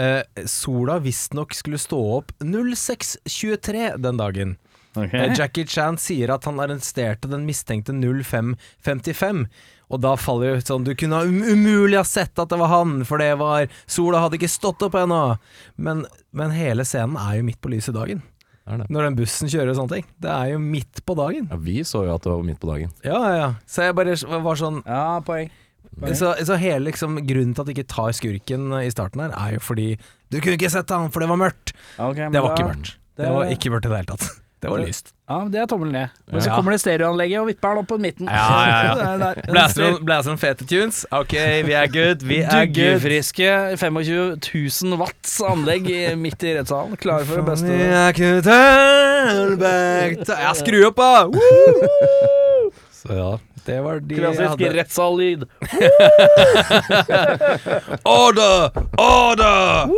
eh, 0.00 0.22
sola 0.48 0.98
visstnok 1.04 1.54
skulle 1.54 1.78
stå 1.78 2.00
opp 2.18 2.34
06.23 2.42 3.96
den 4.02 4.18
dagen. 4.20 4.56
Okay. 4.92 5.30
Jackie 5.38 5.64
Chan 5.64 5.96
sier 5.96 6.34
at 6.34 6.44
han 6.44 6.58
arresterte 6.60 7.30
den 7.30 7.46
mistenkte 7.48 7.94
05.55. 7.96 9.46
Og 9.92 10.00
da 10.00 10.14
faller 10.16 10.54
det 10.54 10.62
ut 10.62 10.70
sånn 10.72 10.84
Du 10.88 10.94
kunne 10.96 11.18
ha 11.20 11.26
um 11.28 11.42
umulig 11.44 11.98
ha 11.98 12.04
sett 12.08 12.38
at 12.40 12.48
det 12.48 12.58
var 12.58 12.70
han, 12.72 13.02
for 13.04 13.20
det 13.20 13.30
var 13.38 13.66
Sola 13.86 14.22
hadde 14.24 14.38
ikke 14.40 14.48
stått 14.48 14.82
opp 14.86 14.94
ennå. 14.96 15.36
Men, 15.76 16.06
men 16.32 16.54
hele 16.56 16.86
scenen 16.88 17.18
er 17.20 17.36
jo 17.40 17.46
midt 17.50 17.60
på 17.60 17.68
lyse 17.74 17.92
dagen. 17.92 18.22
Er 18.64 18.78
det. 18.78 18.86
Når 18.94 19.08
den 19.08 19.16
bussen 19.18 19.50
kjører 19.50 19.72
og 19.72 19.76
sånne 19.80 19.96
ting. 19.98 20.04
Det 20.22 20.30
er 20.30 20.52
jo 20.54 20.58
midt 20.62 21.00
på 21.04 21.16
dagen. 21.18 21.48
Ja, 21.50 21.56
vi 21.58 21.80
så 21.84 22.04
jo 22.06 22.14
at 22.14 22.22
det 22.24 22.30
var 22.32 22.44
midt 22.46 22.60
på 22.62 22.70
dagen. 22.70 22.92
Ja, 23.04 23.18
ja, 23.18 23.32
ja. 23.40 23.48
Så 23.66 23.82
jeg 23.88 23.96
bare 23.98 24.14
var 24.46 24.60
sånn 24.60 24.78
Ja, 24.86 25.18
poeng. 25.26 25.50
så, 26.16 26.30
så 26.46 26.56
hele 26.62 26.86
liksom 26.88 27.18
grunnen 27.26 27.52
til 27.54 27.64
at 27.64 27.68
de 27.68 27.74
ikke 27.76 27.88
tar 27.90 28.14
skurken 28.16 28.70
i 28.80 28.88
starten 28.94 29.20
her, 29.26 29.34
er 29.36 29.58
jo 29.58 29.60
fordi 29.60 29.88
Du 30.32 30.38
kunne 30.40 30.54
ikke 30.56 30.70
sett 30.72 30.88
han, 30.94 31.10
for 31.12 31.20
det 31.20 31.28
var 31.28 31.36
mørkt! 31.42 31.74
Okay, 32.00 32.30
Det 32.32 32.40
var 32.40 32.54
da- 32.54 32.56
ikke 32.56 32.70
mørkt. 32.70 32.94
det- 33.18 33.26
Det 33.26 33.32
var 33.34 33.50
ikke 33.52 33.70
mørkt 33.74 33.84
i 33.84 33.88
det 33.92 33.98
hele 33.98 34.12
tatt. 34.14 34.30
Det 34.62 34.70
var 34.70 34.78
lyst. 34.78 35.08
Ja, 35.28 35.40
det 35.50 35.58
er 35.58 35.66
tommelen 35.66 35.92
ned. 35.96 36.08
Men 36.30 36.40
så 36.44 36.48
Ja. 36.50 36.54
kommer 36.56 36.70
det 36.70 36.80
stereoanlegget 36.84 37.40
og 37.40 37.46
vipper 37.48 37.68
den 37.74 37.78
opp 37.82 37.88
på 37.90 37.96
midten. 37.98 38.28
Ja, 38.30 38.34
ja, 38.62 38.76
ja. 38.86 38.94
Det 38.98 39.06
er 39.08 39.18
der. 39.18 39.40
Blæser 39.54 39.82
noen- 39.82 40.04
blæser 40.06 40.30
noen 40.30 40.38
fete 40.38 40.66
tunes? 40.70 41.00
Ok, 41.10 41.32
vi 41.66 41.72
er 41.74 41.86
good, 41.90 42.22
vi 42.22 42.38
er 42.44 42.66
good. 42.70 42.76
Duggefriske 43.02 43.48
25 43.80 44.38
000 44.38 44.98
watts 45.02 45.40
anlegg 45.42 45.88
i- 45.90 46.14
midt 46.14 46.42
i 46.46 46.54
rettssalen. 46.60 46.94
Klare 46.96 47.24
for 47.26 47.42
det. 47.42 47.58
I 47.58 48.12
can 48.14 48.42
turn 48.46 49.58
back 49.58 50.22
to- 50.30 50.38
Ja, 50.38 50.52
skru 50.54 50.84
opp, 50.86 50.96
da! 51.02 51.26
Woo! 51.26 52.70
Så 53.02 53.16
ja, 53.18 53.30
det 53.66 53.80
var 53.82 53.98
de 53.98 54.14
jeg 54.14 54.22
Klassisk 54.22 54.48
hadde. 54.54 54.74
rettssal-lyd. 54.78 55.42
Order! 58.04 58.70
Order! 58.98 59.90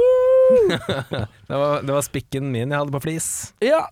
det, 1.49 1.55
var, 1.57 1.83
det 1.83 1.93
var 1.93 2.03
spikken 2.07 2.49
min 2.53 2.71
jeg 2.73 2.79
hadde 2.81 2.95
på 2.97 3.01
flis. 3.05 3.29
Ja. 3.61 3.85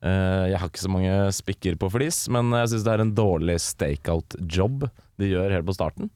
Eh, 0.00 0.46
jeg 0.48 0.60
har 0.60 0.70
ikke 0.70 0.80
så 0.80 0.92
mange 0.92 1.16
spikker 1.36 1.76
på 1.80 1.90
flis, 1.92 2.22
men 2.32 2.54
jeg 2.56 2.72
syns 2.72 2.86
det 2.86 2.92
er 2.94 3.02
en 3.04 3.14
dårlig 3.16 3.58
stakeout-jobb 3.60 4.86
de 5.20 5.28
gjør 5.28 5.52
helt 5.52 5.68
på 5.68 5.76
starten. 5.76 6.08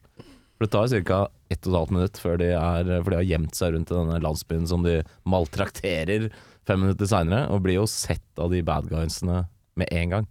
For 0.54 0.64
Det 0.64 0.72
tar 0.72 0.92
ca. 1.08 1.20
1 1.52 1.66
12 1.66 1.92
minutt 1.92 2.18
før 2.18 2.38
de, 2.40 2.48
er, 2.56 2.88
for 3.02 3.12
de 3.12 3.18
har 3.20 3.28
gjemt 3.28 3.58
seg 3.58 3.74
rundt 3.74 3.90
i 3.92 3.96
denne 3.98 4.20
landsbyen 4.24 4.68
som 4.70 4.84
de 4.86 5.02
maltrakterer 5.28 6.30
fem 6.64 6.80
minutter 6.80 7.08
seinere, 7.10 7.50
og 7.52 7.64
blir 7.66 7.76
jo 7.76 7.88
sett 7.90 8.40
av 8.40 8.54
de 8.54 8.62
bad 8.64 8.88
guysene 8.88 9.44
med 9.76 9.90
en 9.92 10.14
gang. 10.16 10.28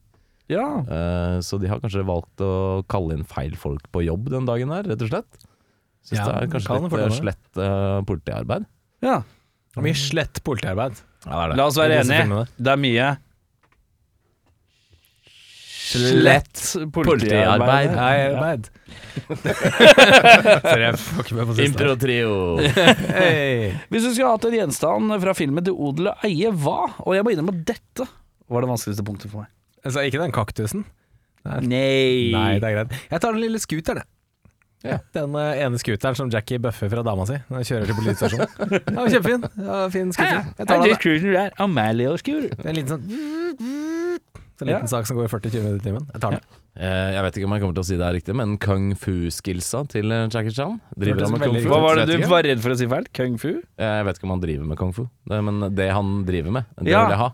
ja. 0.50 0.66
Uh, 0.88 1.38
så 1.44 1.60
de 1.62 1.70
har 1.70 1.82
kanskje 1.84 2.06
valgt 2.08 2.42
å 2.42 2.82
kalle 2.89 3.20
inn 3.20 3.28
feil 3.28 3.54
folk 3.60 3.86
på 3.94 4.06
jobb 4.08 4.32
den 4.34 4.50
dagen 4.50 4.74
der, 4.74 4.88
rett 4.89 5.06
og 5.06 5.12
slett. 5.12 5.46
Syns 6.04 6.20
Ja, 6.20 6.26
det 6.26 6.34
er 6.42 6.52
kanskje 6.52 6.80
litt 6.80 6.94
eh, 6.98 7.04
det. 7.04 7.20
slett 7.20 7.62
uh, 7.62 8.02
politiarbeid. 8.08 8.66
ja. 9.06 9.22
Mye 9.82 9.98
slett 9.98 10.38
politiarbeid. 10.46 11.00
Ja, 11.26 11.48
det 11.48 11.54
det. 11.54 11.58
La 11.58 11.66
oss 11.66 11.78
være 11.80 12.02
enige. 12.04 12.44
Det 12.62 12.74
er 12.74 12.78
mye 12.78 13.08
slett 15.84 16.62
politiarbeid. 16.96 17.93
Arbeid. 17.98 18.69
Sorry, 20.63 20.84
jeg 20.86 21.00
får 21.02 21.26
ikke 21.26 21.38
med 21.38 21.50
på 21.50 21.56
siste. 21.58 21.67
Impro-trio. 21.67 22.34
Hey. 23.13 23.74
Hvis 23.91 24.08
du 24.08 24.12
skulle 24.13 24.32
hatt 24.32 24.48
en 24.50 24.58
gjenstand 24.58 25.15
fra 25.24 25.36
filmen 25.38 25.65
til 25.65 25.76
odel 25.76 26.12
og 26.13 26.26
eie, 26.28 26.52
hva? 26.63 26.93
Og 27.04 27.17
jeg 27.17 27.26
må 27.26 27.34
innrømme 27.34 27.56
at 27.56 27.63
dette 27.74 28.08
var 28.54 28.65
det 28.65 28.72
vanskeligste 28.74 29.06
punktet 29.08 29.32
for 29.32 29.43
meg. 29.43 29.52
Altså, 29.84 30.04
ikke 30.08 30.22
den 30.22 30.34
kaktusen? 30.36 30.86
Nei. 31.43 32.32
Nei, 32.32 32.50
det 32.63 32.69
er 32.69 32.76
greit. 32.78 33.00
Jeg 33.12 33.24
tar 33.24 33.36
den 33.36 33.43
lille 33.43 33.60
scooteren, 33.62 34.04
jeg. 34.04 34.10
Ja. 34.84 34.98
Den 35.15 35.36
eh, 35.39 35.62
ene 35.63 35.80
scooteren 35.80 36.17
som 36.19 36.32
Jackie 36.32 36.60
bøffer 36.60 36.89
fra 36.91 37.04
dama 37.08 37.24
si 37.28 37.38
når 37.48 37.62
han 37.62 37.67
kjører 37.69 37.88
til 37.88 37.98
politistasjonen. 38.02 38.50
Var 38.98 39.13
kjempefin. 39.13 39.46
Ja, 39.63 39.78
fin 39.93 40.12
scooter. 40.12 40.41
Jeg 40.58 40.67
tar 40.67 40.74
den. 40.74 40.84
er 40.84 40.91
En 42.67 42.76
liten 42.76 42.91
sånn 42.91 43.06
Så 44.58 44.62
en 44.63 44.68
liten 44.70 44.82
Ja. 44.86 44.88
sak 44.88 45.06
som 45.10 45.18
går 45.18 45.28
40-20 45.28 45.63
minutter 45.63 45.82
i 45.82 45.86
timen. 45.92 46.06
Jeg 46.13 46.22
tar 46.22 46.32
den. 46.32 46.42
Eh, 46.76 47.13
Jeg 47.13 47.24
vet 47.24 47.38
ikke 47.38 47.46
om 47.46 47.54
jeg 47.54 47.62
kommer 47.62 47.74
til 47.74 47.84
å 47.84 47.86
si 47.86 47.98
det 47.98 48.06
er 48.06 48.13
riktig, 48.13 48.36
men 48.36 48.58
kung 48.58 48.94
fu-skillsa 48.96 49.88
til 49.89 50.12
eh, 50.12 50.28
Jackie 50.30 50.52
Chan 50.54 50.80
Driver 50.98 51.22
han 51.26 51.32
med 51.32 51.42
kung 51.42 51.58
fu? 51.62 51.70
Hva 51.70 51.82
var 51.82 51.96
det 52.06 52.08
du 52.22 52.28
var 52.28 52.44
redd 52.44 52.62
for 52.62 52.70
å 52.74 52.78
si 52.78 52.88
feil? 52.88 53.06
Kung 53.13 53.38
fu? 53.42 53.62
Jeg 53.78 54.06
vet 54.06 54.18
ikke 54.18 54.24
om 54.30 54.34
han 54.38 54.42
driver 54.42 54.66
med 54.66 54.78
kung 54.78 54.94
fu, 54.94 55.08
det, 55.30 55.42
men 55.44 55.76
det 55.76 55.89
han 55.94 56.24
driver 56.26 56.52
med, 56.52 56.66
det 56.82 56.92
Ja. 56.94 57.04
vil 57.06 57.12
jeg 57.18 57.20
ha. 57.20 57.32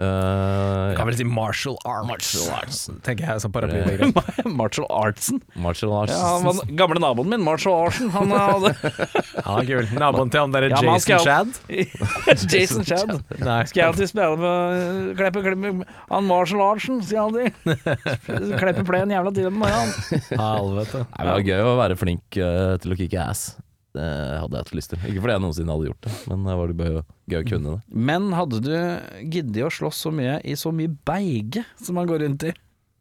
Eh, 0.00 0.96
Kan 0.96 1.06
vel 1.06 1.16
si 1.18 1.24
martial 1.28 1.76
arts. 1.84 2.08
Martial 2.08 2.46
arts. 2.56 2.78
Tenker 3.04 3.26
jeg 3.28 3.42
som 3.42 3.52
paraplybegrep. 3.52 4.16
Marshall 4.48 4.86
Artsen. 4.88 5.42
Martial 5.60 5.92
arts. 5.92 6.14
Ja, 6.14 6.30
han 6.38 6.46
var 6.46 6.70
gamle 6.78 7.02
naboen 7.04 7.28
min, 7.28 7.42
Marshall 7.44 7.76
Artsen. 7.86 8.08
Han 8.14 8.32
hadde 8.32 8.72
Ja, 9.44 9.58
kul. 9.68 9.90
Naboen 10.00 10.32
til 10.32 10.40
han 10.40 10.54
derre 10.56 10.70
Ja, 10.72 10.80
Jason 10.88 11.20
Shad. 11.26 11.52
Jason 12.54 12.88
Chad. 12.88 13.12
Nei. 13.44 13.60
Skal 13.68 13.82
jeg 13.82 13.88
alltid 13.90 14.12
spille 14.14 14.40
med 14.40 15.14
Kleppe, 15.20 15.44
kleppe 15.44 15.74
Han 16.14 16.28
Marshall 16.30 16.64
Artsen, 16.64 17.02
sier 17.04 17.26
han 17.26 17.36
alltid. 17.36 18.56
Kleppe 18.60 18.86
plen 18.88 19.12
jævla 19.12 19.34
tid 19.36 19.50
med 19.50 19.60
meg, 19.66 19.76
han. 19.76 19.92
Helvete. 20.32 21.04
Nei, 21.04 21.18
men 21.20 21.28
det 21.28 21.34
var 21.36 21.48
gøy 21.52 21.66
å 21.68 21.76
være 21.84 22.00
flink 22.00 22.40
uh, 22.40 22.78
til 22.80 22.96
å 22.96 22.98
kicke 23.04 23.20
ass. 23.20 23.50
Det 23.96 24.06
hadde 24.06 24.54
jeg 24.54 24.62
hatt 24.64 24.74
lyst 24.78 24.92
til. 24.92 25.00
Ikke 25.10 25.22
fordi 25.24 25.34
jeg 25.34 25.42
noensinne 25.42 25.74
hadde 25.74 25.88
gjort 25.90 26.04
det, 26.06 26.12
men 26.30 26.44
det 26.46 26.56
var 26.60 26.70
det 26.70 26.76
bare 26.78 27.00
gøy 27.32 27.38
å 27.40 27.46
kunne 27.48 27.72
det. 27.74 27.80
Men 28.10 28.28
hadde 28.38 28.60
du 28.62 28.74
giddet 29.34 29.64
å 29.66 29.70
slåss 29.74 30.02
så 30.06 30.12
mye 30.14 30.36
i 30.46 30.54
så 30.58 30.70
mye 30.74 30.92
beige 31.10 31.64
som 31.82 31.98
han 31.98 32.06
går 32.10 32.22
rundt 32.26 32.46
i? 32.46 32.52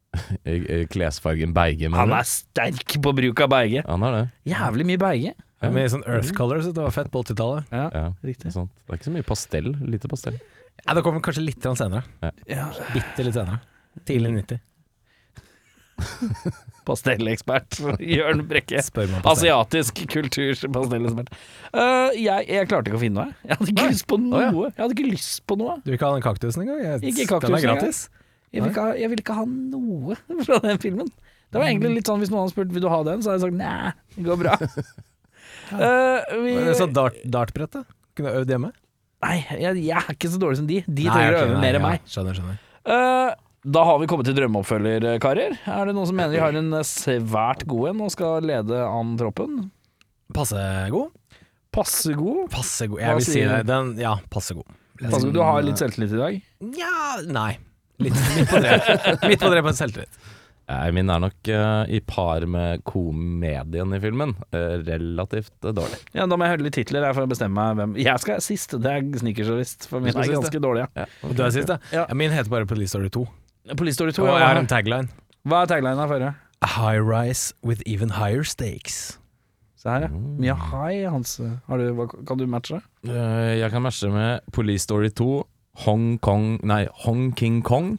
I, 0.49 0.55
i 0.57 0.79
klesfargen 0.89 1.53
beige, 1.53 1.91
Han 1.93 2.15
er 2.17 2.25
sterk 2.25 2.95
på 3.05 3.13
bruk 3.13 3.43
av 3.45 3.51
beige. 3.53 3.83
Han 3.85 4.05
er 4.07 4.15
det. 4.17 4.23
Jævlig 4.49 4.87
mye 4.89 5.01
beige. 5.03 5.35
Med 5.59 5.91
sånn 5.91 6.05
Earth 6.07 6.31
Colors, 6.33 6.69
det 6.71 6.79
var 6.81 6.93
fett 6.95 7.11
på 7.13 7.21
80-tallet. 7.21 7.67
Ja, 7.75 7.89
Ja, 7.93 8.05
riktig. 8.25 8.53
sant. 8.55 8.71
Det 8.87 8.95
er 8.95 8.97
ikke 9.01 9.09
så 9.09 9.13
mye 9.17 9.27
pastell. 9.27 9.69
Lite 9.91 10.09
pastell. 10.09 10.37
Ja, 10.85 10.95
det 10.95 11.03
kommer 11.05 11.21
kanskje 11.21 11.43
litt 11.43 11.61
senere. 11.67 12.01
Ja. 12.47 12.69
Bitte 12.95 13.25
litt 13.27 13.35
senere. 13.35 13.59
Tidlig 14.07 14.31
90. 14.39 14.61
Pastellekspert 16.87 17.79
Jørn 18.01 18.43
Brekke. 18.49 18.81
Asiatisk 19.29 20.01
kulturs 20.09 20.63
pastellekspert. 20.73 21.33
Uh, 21.73 22.09
jeg, 22.17 22.47
jeg 22.49 22.69
klarte 22.69 22.89
ikke 22.89 22.99
å 22.99 23.03
finne 23.03 23.25
noe. 23.25 23.35
Jeg 23.45 23.59
hadde 23.59 23.73
ikke 23.73 23.85
Nei. 23.85 23.91
lyst 23.93 24.07
på 24.09 24.19
noe. 24.23 24.41
Jeg 24.45 24.79
hadde 24.79 24.97
ikke 24.97 25.09
lyst 25.11 25.43
på 25.49 25.59
noe. 25.59 25.77
Du 25.83 25.91
vil 25.91 25.99
ikke 25.99 26.09
ha 26.09 26.17
den 26.17 26.25
kaktusen 26.25 26.65
engang? 26.65 26.81
Ikke 27.11 27.41
Den 27.45 27.59
er 27.59 27.65
gratis. 27.67 28.01
Jeg 28.49 28.65
vil, 28.65 28.71
ikke 28.73 28.87
jeg 28.97 29.11
vil 29.11 29.21
ikke 29.21 29.37
ha 29.37 29.45
noe 29.45 30.17
fra 30.47 30.61
den 30.65 30.81
filmen. 30.81 31.11
Det 31.49 31.61
var 31.61 31.69
egentlig 31.69 31.95
litt 31.97 32.09
sånn 32.09 32.21
Hvis 32.21 32.29
noen 32.29 32.43
hadde 32.43 32.53
spurt 32.53 32.73
Vil 32.75 32.83
du 32.83 32.89
ha 32.93 32.99
den, 33.07 33.23
så 33.25 33.31
hadde 33.31 33.39
jeg 33.39 33.45
sagt 33.47 33.57
nei, 33.57 33.93
det 34.13 34.25
går 34.27 34.37
bra. 34.37 34.57
uh, 35.73 36.35
vi, 36.45 36.53
så 36.77 36.85
dart, 36.93 37.17
dartbrett, 37.25 37.73
da? 37.79 37.85
Kunne 38.17 38.33
du 38.33 38.41
øvd 38.43 38.55
hjemme? 38.55 38.71
nei, 39.19 39.37
jeg, 39.59 39.83
jeg 39.83 39.99
er 39.99 40.15
ikke 40.15 40.31
så 40.31 40.39
dårlig 40.41 40.61
som 40.61 40.67
de. 40.69 40.79
De 40.87 41.05
trenger 41.05 41.35
å 41.35 41.43
øve 41.43 41.59
mer 41.59 41.75
enn 41.75 41.83
ja. 41.83 41.91
meg. 41.91 42.03
Skjønner, 42.07 42.37
skjønner. 42.37 42.59
Eh, 42.89 43.31
da 43.63 43.83
har 43.83 43.99
vi 43.99 44.07
kommet 44.07 44.27
til 44.29 44.37
drømmeoppfølger, 44.37 45.05
eh, 45.13 45.19
karer. 45.19 45.57
Er 45.67 45.89
det 45.89 45.95
noen 45.97 46.07
som 46.07 46.15
mener 46.15 46.31
de 46.31 46.39
har 46.39 46.55
en 46.55 46.73
eh, 46.77 46.85
svært 46.87 47.65
god 47.67 47.91
en 47.91 48.03
og 48.05 48.13
skal 48.13 48.45
lede 48.47 48.81
an 48.87 49.17
troppen? 49.19 49.65
Passe 50.35 50.63
god? 50.93 51.09
Passe 51.75 52.15
god. 52.15 52.45
Passe 52.53 52.87
god. 52.87 53.01
Hva 53.03 53.17
vil 53.17 53.25
si 53.27 53.35
sier 53.37 53.57
det. 53.57 53.67
Den, 53.69 53.93
ja, 53.99 54.15
passe 54.31 54.55
god. 54.55 54.67
Passe 55.01 55.25
god. 55.27 55.33
Du 55.35 55.41
har 55.43 55.61
litt 55.65 55.81
selvtillit 55.81 56.15
i 56.15 56.21
dag. 56.21 56.41
Nja, 56.71 56.95
nei. 57.27 57.53
Litt 57.99 58.15
midt 58.15 58.47
på 58.47 58.61
treet. 58.63 59.25
midt 59.27 59.43
på 59.43 59.51
treet 59.51 59.65
på 59.67 59.75
selvtillit. 59.75 60.21
Nei, 60.69 60.91
min 60.93 61.09
er 61.09 61.21
nok 61.23 61.49
uh, 61.49 61.89
i 61.89 61.97
par 62.05 62.43
med 62.45 62.83
komedien 62.85 63.95
i 63.95 63.99
filmen. 64.03 64.35
Uh, 64.53 64.77
relativt 64.85 65.55
uh, 65.65 65.73
dårlig. 65.73 65.97
Ja, 66.13 66.27
Da 66.29 66.37
må 66.37 66.45
jeg 66.45 66.53
høre 66.53 66.67
litt 66.67 66.77
titler 66.77 67.07
her 67.07 67.17
for 67.17 67.25
å 67.25 67.31
bestemme 67.31 67.57
meg 67.57 67.79
hvem 67.79 67.97
Jeg 68.05 68.21
skal 68.21 68.43
sist. 68.45 68.77
Det 68.77 68.91
er 68.93 69.07
snickersjournalist, 69.23 69.89
for 69.89 70.05
min 70.05 70.13
er 70.13 70.29
ganske 70.29 70.61
dårlig. 70.61 70.85
Ja. 70.93 71.07
Og 71.25 71.33
du 71.33 71.43
er 71.43 71.55
sist. 71.57 71.73
Ja. 71.73 72.03
Ja. 72.03 72.05
Min 72.21 72.35
heter 72.35 72.53
bare 72.53 72.69
Police 72.69 72.93
Story 72.93 73.09
2. 73.17 73.25
Police 73.77 73.99
Story 73.99 74.11
2. 74.15 74.23
Og 74.23 74.39
jeg 74.39 74.47
har 74.47 74.59
en 74.59 74.69
tagline. 74.69 75.07
Hva 75.47 75.63
er 75.63 75.71
taglinen 75.71 75.99
her 76.01 76.09
forrige? 76.11 76.33
A 76.61 76.67
high 76.75 76.99
rise 76.99 77.53
with 77.63 77.81
even 77.85 78.09
higher 78.17 78.43
stakes. 78.43 79.19
Se 79.79 79.89
her, 79.89 80.01
ja. 80.09 80.09
Mye 80.11 80.55
High, 80.59 81.11
Hans. 81.11 81.37
Har 81.67 81.79
du, 81.79 81.93
hva, 81.95 82.07
kan 82.27 82.37
du 82.37 82.43
matche 82.51 82.79
det? 82.79 83.13
Eh, 83.13 83.59
jeg 83.61 83.71
kan 83.71 83.85
matche 83.85 84.09
med 84.11 84.41
Police 84.51 84.83
Story 84.83 85.07
2, 85.15 85.47
Hong 85.85 86.17
Kong 86.19 86.59
Nei, 86.67 86.85
Hong 87.05 87.31
King 87.31 87.61
Kong. 87.63 87.93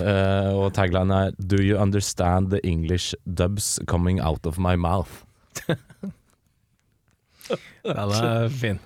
Eh, 0.00 0.52
og 0.56 0.72
tagline 0.76 1.12
er 1.12 1.36
Do 1.36 1.60
you 1.60 1.76
understand 1.76 2.50
the 2.50 2.60
English 2.64 3.14
dubs 3.26 3.78
coming 3.86 4.20
out 4.20 4.46
of 4.46 4.58
my 4.58 4.76
mouth? 4.76 5.24
Den 7.84 8.12
er 8.12 8.48
fin. 8.48 8.80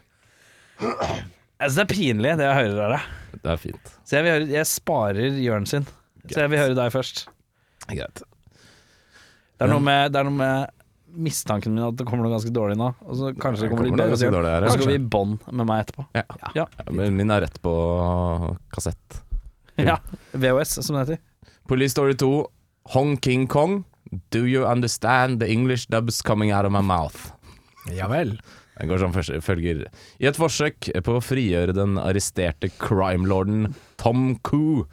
Synes 1.61 1.77
det 1.77 1.85
er 1.85 1.91
pinlig, 1.93 2.35
det 2.41 2.47
jeg 2.49 2.57
hører 2.57 2.83
av 2.87 2.93
deg. 2.97 3.09
Det 3.45 3.51
er 3.53 3.61
fint. 3.61 3.91
Så 4.09 4.17
jeg, 4.17 4.25
vil 4.27 4.33
høre, 4.35 4.47
jeg 4.55 4.67
sparer 4.71 5.39
Jørn 5.45 5.67
sin. 5.69 5.87
Så 6.31 6.39
jeg 6.43 6.51
vil 6.53 6.61
høre 6.63 6.77
deg 6.79 6.93
først. 6.95 7.25
Greit. 7.91 8.23
Det 9.61 9.67
er 9.67 9.73
noe 9.75 9.83
med, 9.85 10.13
det 10.15 10.21
er 10.23 10.29
noe 10.29 10.39
med 10.39 10.77
mistanken 11.21 11.75
min 11.75 11.83
at 11.83 11.97
det 11.99 12.07
kommer 12.07 12.23
noe 12.25 12.33
ganske 12.37 12.53
dårlig 12.55 12.79
nå. 12.81 12.93
Og 13.05 13.17
så 13.19 13.33
kanskje 13.35 13.67
det 13.67 13.71
kommer 13.73 13.89
det 13.89 13.91
Kommer 13.93 14.13
litt 14.13 14.21
bedre. 14.21 14.33
dårlig 14.37 14.53
her, 14.55 14.67
Og 14.69 14.73
så 14.73 14.81
går 14.81 14.91
vi 14.93 14.99
i 15.01 15.05
bånd 15.17 15.49
med 15.51 15.69
meg 15.69 15.83
etterpå. 15.85 16.05
Ja. 16.17 16.25
Ja. 16.55 16.67
Ja, 16.81 16.87
men 16.97 17.17
min 17.19 17.35
er 17.35 17.45
rett 17.47 17.61
på 17.65 17.75
kassett. 18.75 19.21
Ja. 19.81 19.97
VHS, 20.37 20.75
som 20.85 20.97
det 20.99 21.03
heter. 21.07 21.21
Police 21.69 21.95
Story 21.95 22.13
2, 22.21 22.29
Hong 22.93 23.15
King 23.25 23.47
Kong. 23.49 23.85
Do 24.35 24.43
you 24.47 24.67
understand 24.67 25.41
the 25.41 25.49
English 25.49 25.87
dubs 25.89 26.21
coming 26.23 26.53
out 26.53 26.67
of 26.69 26.73
my 26.75 26.83
mouth? 26.85 27.31
Ja 27.89 28.09
vel. 28.11 28.35
Den 28.81 28.89
går 28.89 29.03
som 29.03 29.13
følger. 29.45 29.85
I 30.19 30.29
et 30.31 30.39
forsøk 30.41 30.89
på 31.05 31.17
å 31.19 31.23
frigjøre 31.25 31.77
den 31.77 31.99
arresterte 32.01 32.71
crimelorden 32.81 33.75
Tom 34.01 34.39
Coo 34.47 34.87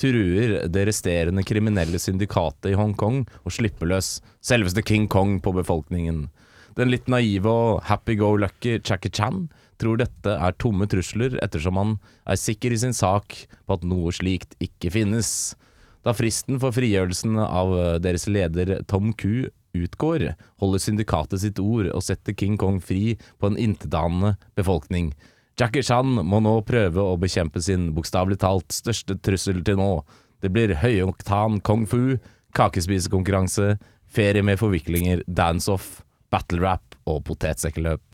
truer 0.00 0.62
det 0.72 0.86
resterende 0.88 1.44
kriminelle 1.44 2.00
syndikatet 2.00 2.72
i 2.72 2.78
Hongkong 2.78 3.22
og 3.42 3.52
slipper 3.52 3.92
løs 3.92 4.18
selveste 4.44 4.84
King 4.84 5.06
Kong 5.12 5.38
på 5.44 5.52
befolkningen. 5.56 6.26
Den 6.76 6.92
litt 6.92 7.08
naive 7.08 7.48
og 7.52 7.84
happy-go-lucky 7.88 8.78
Jackie 8.82 9.12
Chan 9.12 9.46
tror 9.80 10.00
dette 10.00 10.32
er 10.32 10.56
tomme 10.60 10.88
trusler, 10.88 11.36
ettersom 11.44 11.80
han 11.80 11.94
er 12.28 12.40
sikker 12.40 12.72
i 12.72 12.80
sin 12.80 12.96
sak 12.96 13.36
på 13.68 13.76
at 13.76 13.84
noe 13.88 14.12
slikt 14.16 14.56
ikke 14.64 14.92
finnes. 14.92 15.30
Da 16.04 16.14
fristen 16.16 16.60
for 16.62 16.76
frigjørelsen 16.76 17.36
av 17.42 17.72
eh, 17.76 17.94
deres 18.00 18.28
leder 18.30 18.78
Tom 18.88 19.12
Koo 19.18 19.48
utgår, 19.84 20.30
holder 20.62 20.82
syndikatet 20.82 21.42
sitt 21.42 21.60
ord 21.62 21.90
og 21.92 22.04
setter 22.04 22.36
King 22.36 22.56
Kong 22.60 22.80
fri 22.80 23.16
på 23.40 23.50
en 23.50 23.58
intetanende 23.60 24.36
befolkning. 24.58 25.12
Jackie 25.56 25.84
Chan 25.86 26.18
må 26.28 26.40
nå 26.44 26.58
prøve 26.68 27.00
å 27.00 27.16
bekjempe 27.20 27.62
sin 27.64 27.90
bokstavelig 27.96 28.42
talt 28.42 28.74
største 28.76 29.16
trussel 29.24 29.62
til 29.64 29.78
nå. 29.80 29.90
Det 30.44 30.50
blir 30.52 30.74
høyoktan 30.82 31.62
kung 31.64 31.86
fu, 31.88 32.18
kakespisekonkurranse, 32.56 33.76
ferie 34.06 34.44
med 34.44 34.60
forviklinger, 34.60 35.22
dance-off, 35.26 36.02
battle-rap 36.32 36.98
og 37.08 37.22
potetsekkeløp. 37.28 38.04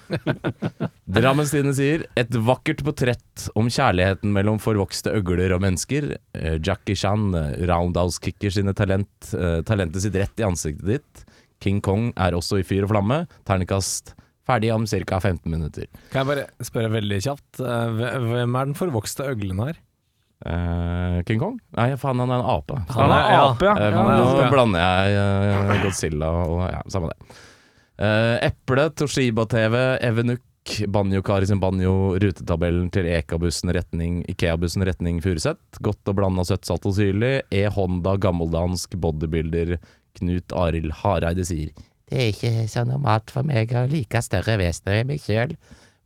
Drammens 1.16 1.52
Tidende 1.52 1.74
sier 1.76 2.06
et 2.18 2.32
vakkert 2.46 2.82
portrett 2.86 3.46
om 3.58 3.68
kjærligheten 3.72 4.32
mellom 4.34 4.60
forvokste 4.62 5.12
øgler 5.18 5.54
og 5.56 5.62
mennesker. 5.64 6.14
Eh, 6.38 6.56
Jackie 6.64 6.98
Chan 6.98 7.30
eh, 7.38 7.62
roundhouse-kicker 7.68 8.54
sine 8.54 8.74
talent, 8.78 9.12
eh, 9.36 9.60
talentet 9.68 10.04
sitt 10.04 10.18
rett 10.18 10.42
i 10.42 10.48
ansiktet 10.48 10.88
ditt. 10.88 11.24
King 11.62 11.80
Kong 11.84 12.10
er 12.20 12.34
også 12.36 12.60
i 12.60 12.66
fyr 12.66 12.86
og 12.86 12.92
flamme. 12.94 13.22
Ternekast 13.48 14.16
ferdig 14.48 14.72
om 14.74 14.88
ca. 14.88 15.20
15 15.20 15.46
minutter. 15.46 15.86
Kan 16.10 16.24
jeg 16.24 16.30
bare 16.32 16.66
spørre 16.66 16.90
veldig 16.96 17.22
kjapt, 17.22 17.62
hvem 17.62 18.58
er 18.58 18.70
den 18.72 18.78
forvokste 18.78 19.28
øglen 19.30 19.62
her? 19.62 19.78
Uh, 20.42 21.22
King 21.22 21.38
Kong? 21.38 21.58
Nei, 21.78 21.92
faen, 22.00 22.18
han 22.18 22.32
er 22.32 22.40
en 22.40 22.48
ape. 22.50 22.80
Han 22.96 23.12
er 23.14 23.28
ja. 23.30 23.42
ape, 23.46 23.68
ja. 23.68 23.74
Uh, 23.78 23.84
ja. 23.86 24.04
nå 24.18 24.40
ja. 24.40 24.48
blander 24.50 24.82
jeg 24.82 25.20
uh, 25.20 25.74
Godzilla 25.84 26.30
og 26.42 26.62
ja, 26.66 26.80
samme 26.90 27.12
det. 27.12 27.36
Eh, 28.02 28.46
Eple, 28.46 28.90
Toshiba-TV, 28.90 29.76
Evenuk, 30.02 30.40
Banjo-Kari 30.88 31.46
sin 31.46 31.60
banjo, 31.62 32.18
rutetabellen 32.18 32.88
til 32.94 33.06
Eka-bussen 33.10 33.70
retning 33.74 34.22
Ikea-bussen 34.30 34.82
retning 34.86 35.20
Furuset. 35.22 35.60
Godt 35.82 36.10
og 36.10 36.18
blanda 36.18 36.42
søtt, 36.46 36.66
salt 36.66 36.86
og 36.88 36.96
syrlig. 36.96 37.44
E-Honda, 37.54 38.16
gammeldansk 38.22 38.96
bodybuilder. 39.02 39.76
Knut 40.18 40.54
Arild 40.58 40.92
Hareide 40.98 41.46
sier 41.46 41.70
Det 42.10 42.18
er 42.18 42.32
ikke 42.34 42.66
så 42.68 42.82
normalt 42.84 43.30
for 43.32 43.46
meg 43.48 43.70
å 43.72 43.86
like 43.88 44.20
større 44.20 44.58
vesener 44.60 44.98
enn 45.00 45.08
meg 45.08 45.22
sjøl, 45.22 45.54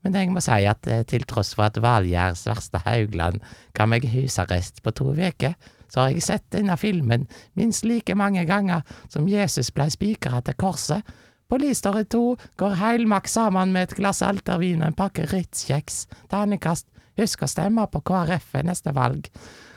Men 0.05 0.15
jeg 0.15 0.31
må 0.31 0.43
si 0.45 0.63
at 0.69 0.87
eh, 0.87 1.03
til 1.09 1.25
tross 1.27 1.57
for 1.57 1.67
at 1.67 1.81
Valgjerd 1.83 2.45
verste 2.47 2.79
Haugland 2.85 3.41
ga 3.75 3.89
meg 3.91 4.05
husarrest 4.13 4.79
på 4.85 4.93
to 4.95 5.11
uker, 5.17 5.57
så 5.89 6.05
har 6.05 6.13
jeg 6.13 6.23
sett 6.23 6.45
denne 6.55 6.77
filmen 6.79 7.27
minst 7.59 7.89
like 7.89 8.15
mange 8.15 8.45
ganger 8.47 8.85
som 9.09 9.27
Jesus 9.27 9.73
ble 9.75 9.89
spikra 9.91 10.45
til 10.47 10.55
korset. 10.61 11.03
Police 11.49 11.79
Story 11.79 12.05
2 12.05 12.37
går 12.59 12.73
heilmaks 12.81 13.37
sammen 13.39 13.71
med 13.73 13.87
et 13.87 13.97
glass 14.01 14.23
altervin 14.27 14.81
og 14.83 14.91
en 14.91 14.97
pakke 14.99 15.29
Ritz-kjeks. 15.31 16.07
Terningkast. 16.33 16.89
Husk 17.17 17.45
å 17.47 17.49
stemme 17.49 17.85
på 17.93 18.01
KrF 18.05 18.49
ved 18.57 18.67
neste 18.67 18.93
valg. 18.97 19.29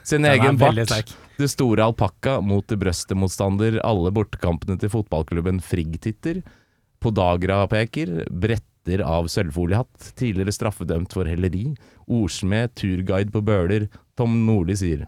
Sin 0.04 0.26
egen 0.26 0.58
bart. 0.58 1.14
Det 1.38 1.48
store 1.52 1.86
alpakka 1.86 2.40
mot 2.42 2.66
det 2.68 2.80
brøstemotstander. 2.82 3.78
Alle 3.86 4.12
bortekampene 4.16 4.80
til 4.82 4.92
fotballklubben 4.96 5.62
Frigg-titter. 5.64 6.42
Podagra-peker. 7.06 8.26
Bretter 8.34 9.06
av 9.06 9.30
sølvfoliehatt. 9.30 10.10
Tidligere 10.20 10.56
straffedømt 10.58 11.14
for 11.14 11.30
helleri. 11.30 11.68
Ordsmed. 12.10 12.74
Turguide 12.82 13.30
på 13.36 13.46
Bøler. 13.46 13.88
Tom 14.18 14.42
Nordli 14.50 14.76
sier 14.82 15.06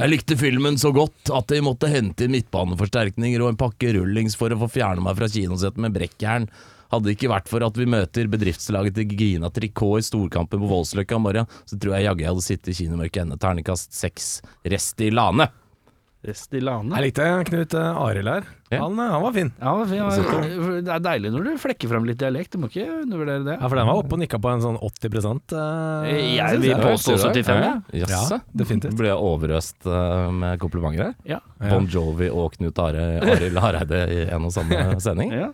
jeg 0.00 0.08
likte 0.08 0.36
filmen 0.40 0.78
så 0.80 0.92
godt 0.96 1.28
at 1.36 1.52
jeg 1.52 1.64
måtte 1.66 1.90
hente 1.92 2.24
inn 2.24 2.32
midtbaneforsterkninger 2.32 3.42
og 3.44 3.52
en 3.52 3.60
pakke 3.60 3.92
rullings 3.98 4.36
for 4.38 4.52
å 4.52 4.60
få 4.62 4.70
fjerne 4.78 5.04
meg 5.04 5.18
fra 5.18 5.28
kinosettet 5.28 5.82
med 5.84 5.92
brekkjern. 5.96 6.48
Hadde 6.90 7.06
det 7.06 7.14
ikke 7.18 7.30
vært 7.30 7.50
for 7.50 7.62
at 7.62 7.76
vi 7.78 7.86
møter 7.86 8.30
bedriftslaget 8.32 8.96
til 8.96 9.12
Gina 9.14 9.50
Tricot 9.54 10.00
i 10.00 10.06
storkampen 10.08 10.62
på 10.62 10.70
Voldsløkka 10.72 11.20
i 11.20 11.22
morgen, 11.22 11.50
så 11.68 11.78
tror 11.78 11.98
jeg 11.98 12.08
jaggu 12.08 12.24
jeg 12.24 12.32
hadde 12.32 12.46
sittet 12.48 12.72
i 12.72 12.78
kinomørket 12.80 13.22
ende. 13.26 13.38
Terningkast 13.44 13.94
seks. 13.94 14.30
Rest 14.66 15.04
i 15.04 15.12
lane. 15.14 15.46
Rest 16.20 16.52
i 16.52 16.60
lane. 16.60 16.92
Jeg 16.98 17.06
likte 17.08 17.26
Knut 17.48 17.74
eh, 17.80 18.00
Arild 18.04 18.28
her. 18.28 18.48
Ja. 18.68 18.82
Han, 18.82 18.98
eh, 19.00 19.12
han 19.14 19.22
var 19.24 19.32
fin. 19.32 19.48
Ja, 19.56 19.70
det 19.80 19.96
er 19.96 20.10
fint. 20.12 20.84
det 20.84 20.92
er 20.92 21.04
deilig 21.06 21.30
når 21.32 21.46
du 21.46 21.52
flekker 21.62 21.88
fram 21.90 22.04
litt 22.08 22.18
dialekt, 22.20 22.52
du 22.52 22.60
må 22.60 22.68
ikke 22.68 22.84
undervurdere 23.06 23.46
det. 23.46 23.54
Ja, 23.56 23.70
For 23.70 23.80
den 23.80 23.88
var 23.88 24.00
oppe 24.02 24.18
og 24.18 24.20
nikka 24.20 24.40
på 24.42 24.50
en 24.52 24.60
sånn 24.60 24.76
80 24.76 25.16
uh, 25.56 26.10
Jeg 26.10 26.60
vil 26.60 26.82
påstå 26.84 27.16
75, 27.24 27.62
ja. 27.64 27.72
Jaså? 28.02 28.36
Ja, 28.36 28.40
definitivt. 28.62 28.98
Ble 29.00 29.08
jeg 29.08 29.30
overøst 29.30 29.88
eh, 29.88 30.26
med 30.42 30.60
komplimenter 30.60 31.08
her? 31.08 31.16
Ja. 31.36 31.40
Bon 31.64 31.88
Jovi 31.88 32.28
og 32.28 32.52
Knut 32.58 32.82
Arild 32.84 33.62
Hareide 33.64 34.04
i 34.12 34.20
en 34.28 34.50
og 34.50 34.52
samme 34.54 34.84
sending? 35.06 35.32
ja. 35.40 35.50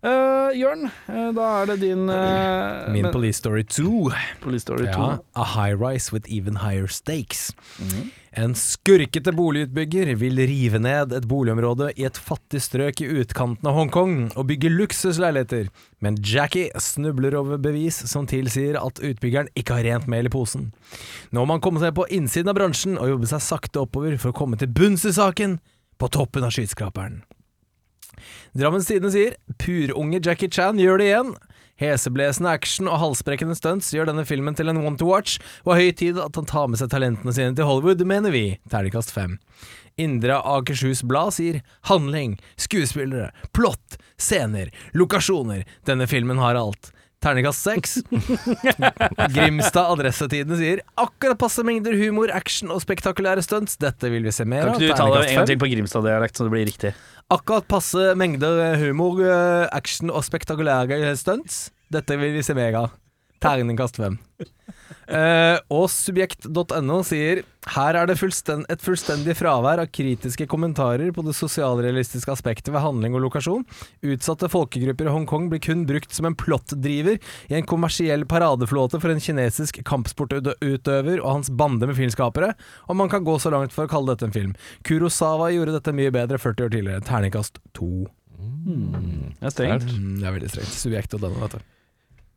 Eh, 0.00 0.56
Jørn, 0.56 0.86
eh, 0.88 1.28
da 1.36 1.46
er 1.60 1.66
det 1.68 1.74
din 1.82 2.08
uh, 2.08 2.88
Min 2.88 3.10
Police 3.12 3.42
Story 3.42 3.66
2. 3.68 4.08
Police 4.40 4.64
Story 4.64 4.86
2. 4.88 5.08
A 5.36 5.44
high 5.44 5.76
rise 5.76 6.08
with 6.10 6.24
even 6.32 6.56
higher 6.62 6.88
stakes. 6.88 7.50
En 8.32 8.54
skurkete 8.54 9.32
boligutbygger 9.36 10.14
vil 10.16 10.40
rive 10.48 10.78
ned 10.80 11.12
et 11.12 11.26
boligområde 11.28 11.90
i 12.00 12.06
et 12.08 12.16
fattig 12.16 12.62
strøk 12.64 13.02
i 13.04 13.08
utkanten 13.20 13.68
av 13.68 13.76
Hongkong 13.76 14.14
og 14.38 14.46
bygge 14.48 14.70
luksusleiligheter, 14.72 15.68
men 16.00 16.16
Jackie 16.24 16.70
snubler 16.80 17.36
over 17.36 17.60
bevis 17.60 17.98
som 18.08 18.28
tilsier 18.30 18.78
at 18.80 19.02
utbyggeren 19.02 19.50
ikke 19.58 19.80
har 19.80 19.88
rent 19.88 20.08
mel 20.08 20.30
i 20.30 20.32
posen. 20.32 20.70
Nå 21.34 21.44
må 21.44 21.58
han 21.58 21.64
komme 21.64 21.82
seg 21.82 21.92
på 21.98 22.06
innsiden 22.08 22.54
av 22.54 22.56
bransjen 22.56 22.96
og 22.96 23.10
jobbe 23.12 23.28
seg 23.34 23.44
sakte 23.44 23.82
oppover 23.82 24.16
for 24.16 24.32
å 24.32 24.38
komme 24.40 24.56
til 24.56 24.72
bunns 24.72 25.04
i 25.04 25.12
saken, 25.12 25.58
på 26.00 26.08
toppen 26.08 26.46
av 26.46 26.54
skyskraperen. 26.54 27.20
Drammens 28.58 28.88
Tidende 28.88 29.12
sier 29.14 29.36
purunge 29.62 30.18
Jackie 30.24 30.50
Chan 30.50 30.80
gjør 30.80 30.98
det 30.98 31.10
igjen. 31.10 31.34
Heseblesende 31.80 32.50
action 32.52 32.90
og 32.90 32.98
halsbrekkende 33.00 33.54
stunts 33.56 33.88
gjør 33.94 34.10
denne 34.10 34.26
filmen 34.28 34.56
til 34.58 34.68
en 34.68 34.82
one 34.82 34.98
to 35.00 35.06
watch, 35.08 35.38
og 35.64 35.78
høy 35.78 35.92
tid 35.96 36.18
at 36.20 36.36
han 36.36 36.48
tar 36.50 36.66
med 36.68 36.80
seg 36.80 36.90
talentene 36.92 37.32
sine 37.32 37.54
til 37.56 37.68
Hollywood, 37.68 38.02
mener 38.04 38.34
vi. 38.34 38.58
Terningkast 38.72 39.14
fem. 39.14 39.38
Indre 40.00 40.40
Akershus 40.44 41.04
Blad 41.06 41.32
sier 41.36 41.60
handling, 41.88 42.36
skuespillere, 42.60 43.30
plott, 43.56 43.96
scener, 44.20 44.68
lokasjoner. 44.92 45.64
Denne 45.88 46.08
filmen 46.10 46.42
har 46.42 46.58
alt. 46.58 46.92
Terningkast 47.20 47.66
seks. 47.66 47.98
Grimstad 49.34 49.90
Adressetidene 49.92 50.56
sier 50.56 50.80
akkurat 51.00 51.36
passe 51.40 51.60
mengder 51.68 51.92
humor, 52.00 52.32
action 52.32 52.72
og 52.72 52.80
spektakulære 52.80 53.44
stunts. 53.44 53.76
Dette 53.82 54.08
vil 54.08 54.24
vi 54.24 54.32
se 54.32 54.46
mer 54.48 54.70
av. 54.70 54.78
Kan 54.78 54.86
ikke 54.86 54.94
du 54.94 55.02
ta 55.02 55.08
det 55.12 55.26
en 55.26 55.36
gang 55.42 55.50
til 55.50 55.60
på 55.60 55.68
Grimstad-dialekt, 55.74 56.40
så 56.40 56.48
det 56.48 56.54
blir 56.54 56.64
riktig? 56.70 56.94
Akkurat 57.30 57.68
passe 57.68 58.14
mengder 58.16 58.80
humor, 58.80 59.20
eh, 59.20 59.68
action 59.76 60.08
og 60.08 60.24
spektakulære 60.24 61.12
stunts. 61.20 61.66
Dette 61.92 62.16
vil 62.16 62.32
vi 62.38 62.46
se 62.46 62.56
mer 62.56 62.80
av. 62.86 62.96
Terningkast 63.40 63.96
fem. 64.00 64.18
Uh, 65.10 65.58
og 65.74 65.88
subjekt.no 65.90 67.00
sier 67.02 67.40
her 67.74 67.96
er 67.98 68.06
det 68.06 68.14
fullstend 68.20 68.68
et 68.70 68.82
fullstendig 68.84 69.34
fravær 69.38 69.80
av 69.82 69.88
kritiske 69.90 70.46
kommentarer 70.50 71.10
på 71.14 71.24
det 71.26 71.34
sosialrealistiske 71.34 72.30
aspektet 72.30 72.70
ved 72.70 72.84
handling 72.84 73.16
og 73.18 73.24
lokasjon. 73.24 73.64
Utsatte 74.06 74.50
folkegrupper 74.52 75.08
i 75.08 75.14
Hongkong 75.14 75.48
blir 75.50 75.62
kun 75.64 75.82
brukt 75.88 76.14
som 76.14 76.28
en 76.28 76.36
plottdriver 76.38 77.18
i 77.50 77.58
en 77.58 77.66
kommersiell 77.68 78.22
paradeflåte 78.30 79.00
for 79.02 79.12
en 79.12 79.24
kinesisk 79.24 79.82
kampsportutøver 79.88 81.18
og 81.18 81.32
hans 81.32 81.50
bande 81.50 81.90
med 81.90 81.98
filmskapere, 81.98 82.52
og 82.86 83.00
man 83.02 83.10
kan 83.10 83.26
gå 83.26 83.34
så 83.42 83.52
langt 83.52 83.74
for 83.74 83.88
å 83.88 83.92
kalle 83.92 84.14
dette 84.14 84.30
en 84.30 84.36
film. 84.36 84.54
Kurosawa 84.86 85.50
gjorde 85.56 85.74
dette 85.80 85.96
mye 85.96 86.14
bedre 86.14 86.38
40 86.38 86.68
år 86.68 86.72
tidligere. 86.76 87.08
Terningkast 87.08 87.58
to. 87.76 88.06
Det 88.38 89.50
er 89.50 89.52
strengt. 89.58 89.90
Mm, 89.90 90.16
det 90.22 90.30
er 90.30 90.38
veldig 90.38 90.54
strengt. 90.54 90.80
Subjekt.no, 90.84 91.34
vet 91.42 91.58
du. 91.58 91.68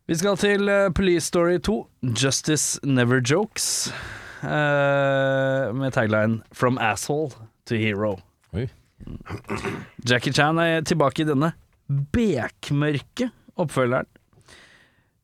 Vi 0.04 0.16
skal 0.20 0.36
til 0.36 0.68
eh, 0.68 0.90
Police 0.92 1.30
Story 1.30 1.56
2, 1.64 1.74
Justice 2.20 2.80
Never 2.84 3.22
Jokes, 3.24 3.88
eh, 4.42 5.72
med 5.72 5.94
tagline 5.96 6.42
'From 6.52 6.76
asshole 6.78 7.30
to 7.64 7.74
hero'. 7.74 8.20
Oi. 8.52 8.68
Jackie 10.04 10.32
Chan 10.32 10.58
er 10.58 10.84
tilbake 10.84 11.22
i 11.22 11.24
denne 11.24 11.54
bekmørke 11.88 13.30
oppfølgeren. 13.56 14.06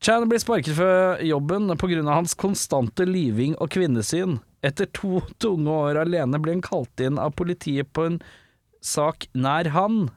Chan 0.01 0.25
blir 0.29 0.41
sparket 0.41 0.73
fra 0.73 1.21
jobben 1.21 1.77
pga. 1.77 2.13
hans 2.13 2.33
konstante 2.33 3.05
lyving 3.05 3.55
og 3.61 3.69
kvinnesyn. 3.69 4.39
Etter 4.63 4.85
to 4.85 5.21
tunge 5.39 5.69
år 5.69 6.01
alene 6.01 6.41
blir 6.41 6.53
han 6.53 6.61
kalt 6.61 6.99
inn 6.99 7.19
av 7.19 7.35
politiet 7.35 7.93
på 7.93 8.05
en 8.05 8.21
sak 8.81 9.27
nær 9.35 9.69
han. 9.69 10.09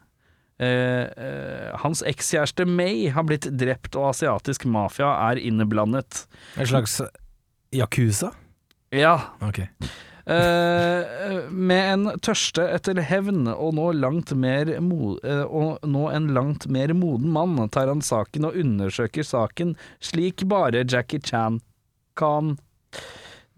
Eh, 0.62 1.06
eh, 1.18 1.70
hans 1.82 2.02
ekskjæreste 2.06 2.62
May 2.68 3.08
har 3.10 3.26
blitt 3.26 3.48
drept, 3.58 3.96
og 3.98 4.12
asiatisk 4.12 4.64
mafia 4.70 5.10
er 5.30 5.40
inneblandet. 5.42 6.26
En 6.56 6.66
slags 6.70 7.00
yakuza? 7.74 8.30
Ja, 8.94 9.16
Ok. 9.42 9.58
eh, 9.58 11.50
med 11.50 11.92
en 11.92 12.04
tørste 12.22 12.68
etter 12.70 13.02
hevn, 13.02 13.48
og 13.50 13.74
nå, 13.74 13.90
og 15.50 15.78
nå 15.82 16.04
en 16.14 16.28
langt 16.34 16.68
mer 16.68 16.94
moden 16.94 17.32
mann, 17.34 17.58
tar 17.68 17.88
han 17.90 18.00
saken 18.00 18.46
og 18.46 18.54
undersøker 18.54 19.26
saken 19.26 19.74
slik 20.00 20.46
bare 20.46 20.84
Jackie 20.86 21.18
Chan 21.20 21.60
kan. 22.14 22.58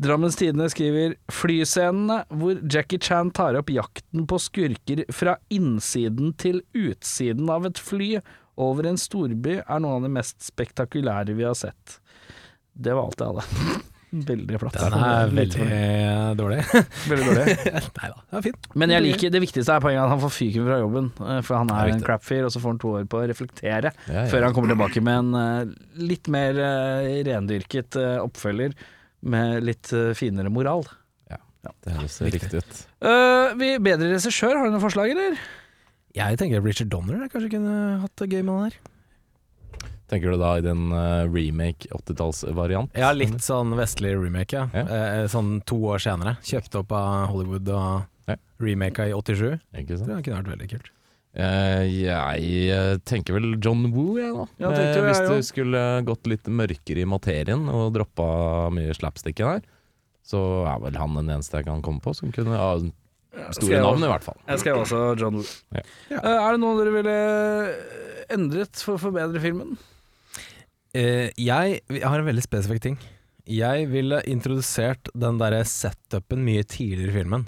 Drammens 0.03 0.37
Tidende 0.37 0.69
skriver 0.69 1.15
flyscenene 1.33 2.19
hvor 2.37 2.59
Jackie 2.69 3.01
Chan 3.01 3.31
tar 3.37 3.57
opp 3.57 3.71
jakten 3.73 4.27
på 4.29 4.39
skurker 4.43 5.07
fra 5.15 5.39
innsiden 5.49 6.35
til 6.37 6.61
utsiden 6.77 7.49
av 7.53 7.65
et 7.71 7.81
fly 7.81 8.17
over 8.61 8.89
en 8.89 9.01
storby, 9.01 9.59
er 9.61 9.81
noe 9.85 9.99
av 9.99 10.05
det 10.07 10.13
mest 10.13 10.41
spektakulære 10.45 11.37
vi 11.37 11.45
har 11.49 11.57
sett. 11.57 11.99
Det 12.77 12.93
var 12.97 13.09
alt 13.09 13.21
jeg 13.21 13.33
hadde. 13.37 13.85
Veldig 14.17 14.59
flatt. 14.63 14.77
Den 14.79 14.95
er 15.03 15.33
veldig 15.35 15.67
dårlig. 16.39 16.59
veldig 17.11 17.27
dårlig. 17.27 17.55
Nei 17.99 18.11
da, 18.13 18.21
det 18.31 18.39
er 18.39 18.45
fin. 18.47 18.59
Men 18.79 18.93
jeg 18.95 19.05
liker 19.05 19.33
det 19.35 19.43
viktigste 19.43 19.75
er 19.75 19.83
poenget 19.83 20.05
at 20.05 20.13
han 20.15 20.23
får 20.23 20.33
fyken 20.37 20.69
fra 20.69 20.79
jobben, 20.81 21.09
eh, 21.27 21.41
for 21.45 21.59
han 21.59 21.73
er 21.75 21.81
er 21.91 21.95
en 21.97 22.05
crap-fyr, 22.05 22.47
og 22.47 22.55
så 22.55 22.63
får 22.63 22.73
han 22.75 22.81
to 22.85 22.93
år 23.01 23.09
på 23.13 23.21
å 23.21 23.27
reflektere 23.33 23.93
Ja, 24.07 24.23
ja. 24.23 24.27
før 24.33 24.47
han 24.47 24.57
kommer 24.57 24.73
tilbake 24.73 25.03
med 25.05 25.21
en 25.25 25.41
eh, 25.41 25.75
litt 26.05 26.31
mer 26.33 26.61
eh, 26.69 27.11
rendyrket 27.29 27.99
oppfølger 28.23 28.77
med 29.27 29.65
litt 29.67 29.93
eh, 29.97 30.13
finere 30.19 30.53
moral. 30.53 30.87
Ja, 31.67 31.73
Det 31.83 31.95
høres 31.97 32.17
riktig 32.23 32.61
ut. 32.63 32.77
Uh, 33.03 33.51
vi 33.59 33.73
Bedre 33.83 34.13
regissør, 34.13 34.55
har 34.55 34.69
du 34.69 34.77
noen 34.77 34.83
forslag, 34.85 35.11
eller? 35.11 35.35
Jeg 36.15 36.39
tenker 36.39 36.63
Richard 36.63 36.93
Donner 36.93 37.25
jeg 37.25 37.33
kanskje 37.33 37.51
kunne 37.57 37.73
hatt 38.05 38.15
det 38.23 38.29
gøy 38.31 38.45
med 38.47 38.53
den 38.55 38.69
her. 38.69 38.77
Tenker 40.07 40.31
du 40.31 40.39
da 40.39 40.53
i 40.61 40.63
den 40.63 40.85
eh, 40.95 41.25
remake 41.27 41.89
80-tallsvariant? 41.91 42.95
Ja, 42.95 43.09
litt 43.11 43.43
sånn 43.43 43.75
vestlig 43.75 44.13
remake, 44.15 44.55
ja. 44.61 44.69
Ja. 44.71 44.85
Eh, 44.87 45.25
sånn 45.33 45.57
to 45.67 45.81
år 45.91 45.99
senere. 46.05 46.37
Kjøpt 46.47 46.79
opp 46.79 46.95
av 46.95 47.33
Hollywood 47.33 47.73
og 47.75 48.31
Ja. 48.31 48.37
remaka 48.63 49.09
i 49.11 49.13
87. 49.15 49.59
Ikke 49.83 49.99
sant? 49.99 50.07
Det 50.13 50.21
kunne 50.29 50.39
vært 50.45 50.53
veldig 50.55 50.71
kult. 50.77 50.93
Eh, 51.37 51.83
jeg 52.07 52.51
eh, 52.73 52.95
tenker 53.05 53.37
vel 53.37 53.57
John 53.61 53.83
Woo, 53.93 54.15
jeg 54.17 54.33
da. 54.33 54.45
Ja, 54.63 54.71
jeg, 54.73 54.93
Eh, 54.97 55.03
hvis 55.05 55.19
jeg 55.21 55.29
du 55.29 55.35
jo. 55.37 55.47
skulle 55.51 55.83
gått 56.09 56.29
litt 56.31 56.49
mørkere 56.49 57.03
i 57.03 57.09
materien 57.09 57.67
og 57.69 57.91
droppa 57.97 58.29
mye 58.73 58.95
slapsticken 58.97 59.51
her, 59.51 59.67
så 60.25 60.41
er 60.67 60.81
vel 60.87 60.97
han 60.97 61.19
den 61.19 61.29
eneste 61.37 61.61
jeg 61.61 61.69
kan 61.69 61.83
komme 61.85 62.01
på 62.03 62.15
som 62.17 62.33
kunne 62.35 62.57
ha 62.57 62.71
store 63.53 63.83
navn, 63.85 64.01
i 64.07 64.09
hvert 64.11 64.25
fall. 64.25 64.39
Jeg 64.49 64.63
skrev 64.65 64.81
også 64.81 65.03
John 65.21 65.37
Woo. 65.43 65.51
Ja. 65.77 65.85
Ja. 66.15 66.23
er 66.49 66.57
det 66.57 66.63
noe 66.65 66.79
dere 66.81 66.95
ville 66.97 67.19
endret 68.33 68.81
for 68.81 68.97
å 68.97 69.03
forbedre 69.05 69.43
filmen? 69.45 69.77
Eh, 70.97 71.29
jeg, 71.37 71.83
jeg 71.93 72.03
har 72.09 72.19
en 72.19 72.27
veldig 72.31 72.47
spesifikk 72.47 72.81
ting. 72.89 72.97
Jeg 73.47 73.87
ville 73.93 74.23
introdusert 74.27 75.13
den 75.15 75.37
derre 75.39 75.61
setupen 75.69 76.41
mye 76.49 76.65
tidligere 76.67 77.13
i 77.13 77.19
filmen. 77.21 77.45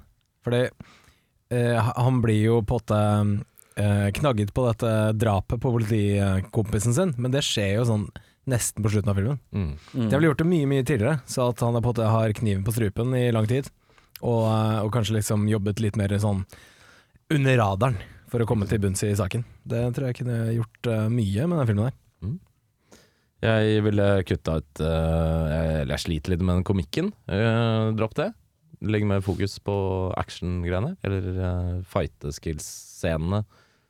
Fordi 0.47 0.67
eh, 0.69 1.89
han 1.97 2.21
blir 2.23 2.43
jo 2.45 2.61
på 2.63 2.77
en 2.77 2.85
måte 2.85 3.01
eh, 3.79 4.09
knagget 4.19 4.53
på 4.55 4.67
dette 4.67 4.95
drapet 5.19 5.63
på 5.63 5.73
politikompisen 5.75 6.97
sin, 6.97 7.15
men 7.17 7.35
det 7.35 7.45
skjer 7.47 7.79
jo 7.79 7.87
sånn 7.89 8.09
nesten 8.49 8.85
på 8.85 8.93
slutten 8.93 9.13
av 9.13 9.19
filmen. 9.19 9.41
Mm. 9.53 9.73
De 9.95 10.09
har 10.09 10.21
vel 10.21 10.31
gjort 10.31 10.43
det 10.43 10.49
mye 10.49 10.69
mye 10.71 10.87
tidligere, 10.87 11.21
så 11.29 11.51
at 11.53 11.65
han 11.65 11.81
på 11.85 11.95
har 12.01 12.37
kniven 12.37 12.65
på 12.67 12.75
strupen 12.77 13.15
i 13.19 13.29
lang 13.35 13.49
tid, 13.51 13.71
og, 14.21 14.45
eh, 14.51 14.79
og 14.83 14.93
kanskje 14.95 15.19
liksom 15.21 15.49
jobbet 15.51 15.85
litt 15.85 15.99
mer 16.01 16.17
sånn 16.19 16.45
under 17.35 17.61
radaren 17.61 17.99
for 18.29 18.45
å 18.45 18.49
komme 18.49 18.69
til 18.69 18.81
bunns 18.83 19.05
i 19.07 19.15
saken. 19.17 19.45
Det 19.69 19.87
tror 19.97 20.11
jeg 20.11 20.21
kunne 20.21 20.53
gjort 20.53 20.89
uh, 20.91 21.07
mye 21.13 21.47
med 21.49 21.61
den 21.61 21.69
filmen 21.71 21.89
der. 21.89 21.97
Jeg 23.39 23.85
ville 23.87 24.07
kutta 24.27 24.57
ut 24.59 24.81
uh, 24.83 25.45
jeg, 25.47 25.75
eller 25.85 25.95
jeg 25.95 26.05
sliter 26.05 26.33
litt 26.35 26.43
med 26.43 26.59
den 26.59 26.67
komikken. 26.67 27.13
Uh, 27.31 27.95
dropp 27.97 28.17
det. 28.19 28.33
Legg 28.83 29.07
mer 29.07 29.23
fokus 29.23 29.57
på 29.63 29.77
action-greiene, 30.19 30.97
eller 31.07 31.29
uh, 31.39 31.77
fighte-skills-scenene. 31.87 33.45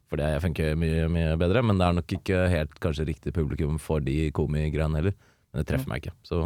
For 0.08 0.20
det 0.20 0.28
funker 0.40 0.76
mye, 0.80 1.04
mye 1.12 1.36
bedre, 1.40 1.62
men 1.62 1.80
det 1.80 1.84
er 1.84 1.96
nok 1.98 2.12
ikke 2.16 2.46
helt 2.48 2.78
kanskje 2.80 3.04
riktig 3.10 3.34
publikum 3.36 3.76
for 3.82 4.00
de 4.00 4.30
komigreiene 4.36 4.96
heller. 4.96 5.16
Men 5.52 5.60
det 5.62 5.68
treffer 5.68 5.90
meg 5.90 6.02
ikke. 6.04 6.14
Så 6.24 6.40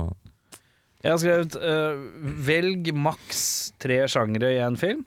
Jeg 1.02 1.10
har 1.12 1.20
skrevet 1.22 1.56
uh, 1.62 2.02
velg 2.46 2.92
maks 2.94 3.42
tre 3.82 4.00
sjangre 4.10 4.50
i 4.54 4.60
en 4.62 4.78
film. 4.78 5.04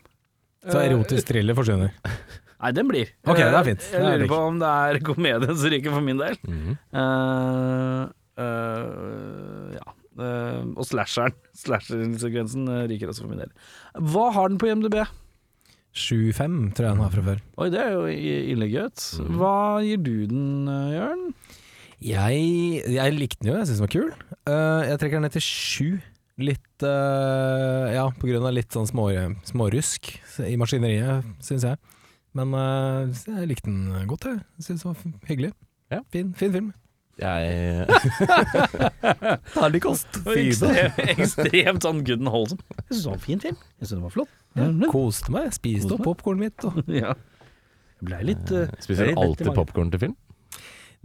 Så 0.66 0.80
Eh, 0.80 0.89
erotisk 0.89 1.28
thriller 1.30 1.56
forsvinner. 1.58 1.91
Nei, 2.64 2.72
den 2.74 2.88
blir. 2.89 3.12
Ok, 3.28 3.38
det 3.38 3.45
er 3.51 3.60
Eh, 3.60 3.68
fint. 3.68 3.84
Jeg 3.91 4.01
er 4.01 4.18
lurer 4.18 4.32
på 4.32 4.39
om 4.47 4.60
det 4.60 4.72
er 4.72 4.99
komedien 5.06 5.58
som 5.60 5.70
ryker 5.76 5.91
for 5.93 6.01
min 6.01 6.18
del. 6.18 6.38
Mm 6.47 6.62
-hmm. 6.64 6.76
uh, 6.95 8.08
uh, 8.39 9.76
ja. 9.76 9.86
Uh, 10.16 10.64
og 10.80 10.86
slasheren. 10.88 11.36
Slasher-sekvensen 11.64 12.68
ryker 12.89 13.08
også 13.12 13.22
for 13.28 13.30
min 13.30 13.39
del. 13.43 13.51
Hva 13.99 14.32
har 14.32 14.47
den 14.47 14.58
på 14.58 14.68
IMDb? 14.72 14.95
7-5 15.96 16.74
tror 16.76 16.89
jeg 16.89 16.96
den 16.98 17.04
har 17.04 17.14
fra 17.14 17.24
før. 17.24 17.43
Oi, 17.64 17.70
det 17.72 17.80
er 17.82 17.93
jo 17.96 18.04
ille 18.54 18.68
gøt. 18.72 19.04
Mhm. 19.22 19.38
Hva 19.39 19.54
gir 19.86 20.02
du 20.04 20.16
den, 20.28 20.68
eh, 20.68 20.96
Jørn? 20.98 21.24
Jeg, 22.06 22.84
jeg 22.91 23.16
likte 23.16 23.39
den 23.41 23.54
jo, 23.54 23.58
jeg 23.58 23.70
syns 23.70 23.80
den 23.80 23.88
var 23.88 23.93
kul. 23.96 24.12
Eh, 24.52 24.82
jeg 24.91 25.00
trekker 25.00 25.18
den 25.18 25.26
ned 25.30 25.36
til 25.38 25.46
7. 25.48 26.02
Litt 26.46 26.84
eh, 26.84 27.93
Ja, 27.96 28.10
på 28.12 28.28
grunn 28.28 28.43
av 28.43 28.52
litt 28.54 28.76
sånn 28.76 28.89
små, 28.89 29.08
smårusk 29.48 30.12
i 30.43 30.58
maskineriet, 30.60 31.24
syns 31.39 31.64
jeg. 31.64 31.80
Men 32.36 32.52
jeg 32.52 33.48
likte 33.48 33.72
den 33.72 34.10
godt. 34.12 34.28
Jeg 34.28 34.66
Syns 34.68 34.84
den 34.84 34.91
var 34.91 35.30
hyggelig. 35.30 35.54
Ja. 35.93 36.02
Fin, 36.12 36.34
fin 36.36 36.52
film. 36.52 36.74
Jeg 37.22 37.86
Herlig 39.55 39.82
kost. 39.86 40.20
Ekstremt, 40.26 41.86
sånn 41.86 42.01
good 42.07 42.20
and 42.20 42.32
wholesome. 42.32 42.66
Jeg 42.82 42.89
syns 42.89 43.05
det 43.05 43.11
var 43.11 43.16
en 43.16 43.24
fin 43.24 43.43
film. 43.43 43.61
Jeg 43.80 43.88
syns 43.88 43.95
den 43.95 44.03
var 44.03 44.16
flott. 44.16 44.34
Koste 44.91 45.36
meg. 45.36 45.47
Spiste 45.55 45.88
Koste 45.88 45.97
opp 45.99 46.05
popkornet 46.09 46.49
mitt. 46.49 46.68
Og... 46.68 46.84
Ja. 47.03 47.16
Jeg 47.95 48.09
blei 48.09 48.22
litt 48.28 48.51
uh, 48.51 48.68
spiser 48.84 49.07
du 49.13 49.22
alltid 49.22 49.49
popkorn 49.55 49.93
til 49.93 50.01
film. 50.01 50.16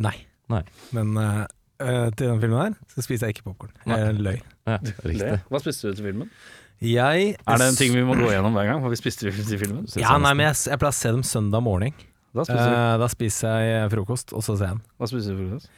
Nei. 0.02 0.16
Nei. 0.50 0.64
Men 0.96 1.12
eh, 1.20 1.44
eh, 1.84 2.08
til 2.18 2.32
den 2.32 2.40
filmen 2.42 2.58
her 2.58 2.74
så 2.90 3.04
spiser 3.06 3.28
jeg 3.28 3.38
ikke 3.38 3.46
popkorn. 3.52 3.70
Jeg 3.86 4.16
løy. 4.18 4.40
Ja, 4.66 4.80
riktig. 5.06 5.36
Hva 5.46 5.60
spiste 5.62 5.92
du 5.92 6.00
til 6.00 6.08
filmen? 6.10 6.32
Jeg 6.80 7.34
Er 7.36 7.60
det 7.60 7.68
en 7.68 7.76
ting 7.78 7.94
vi 7.94 8.02
må 8.08 8.16
gå 8.18 8.32
gjennom 8.32 8.56
hver 8.56 8.66
gang? 8.72 8.82
Hva 8.82 8.90
vi 8.90 8.98
spiste 8.98 9.30
til 9.30 9.60
filmen? 9.60 9.84
Ja, 10.00 10.16
nei, 10.18 10.32
men 10.32 10.48
jeg, 10.48 10.58
jeg 10.72 10.80
pleier 10.80 10.96
å 10.96 10.98
se 10.98 11.12
dem 11.14 11.22
søndag 11.28 11.62
morgen. 11.62 11.94
Da 12.34 12.46
spiser 12.46 12.66
du. 12.66 12.76
Eh, 12.76 12.96
da 13.02 13.08
spiser 13.10 13.62
jeg 13.66 13.90
frokost, 13.94 14.34
og 14.36 14.44
så 14.46 14.56
ser 14.56 14.70
jeg 14.70 14.78
den. 14.78 14.84
Hva 14.98 15.08
spiser 15.10 15.34
du 15.36 15.42
frokost? 15.44 15.70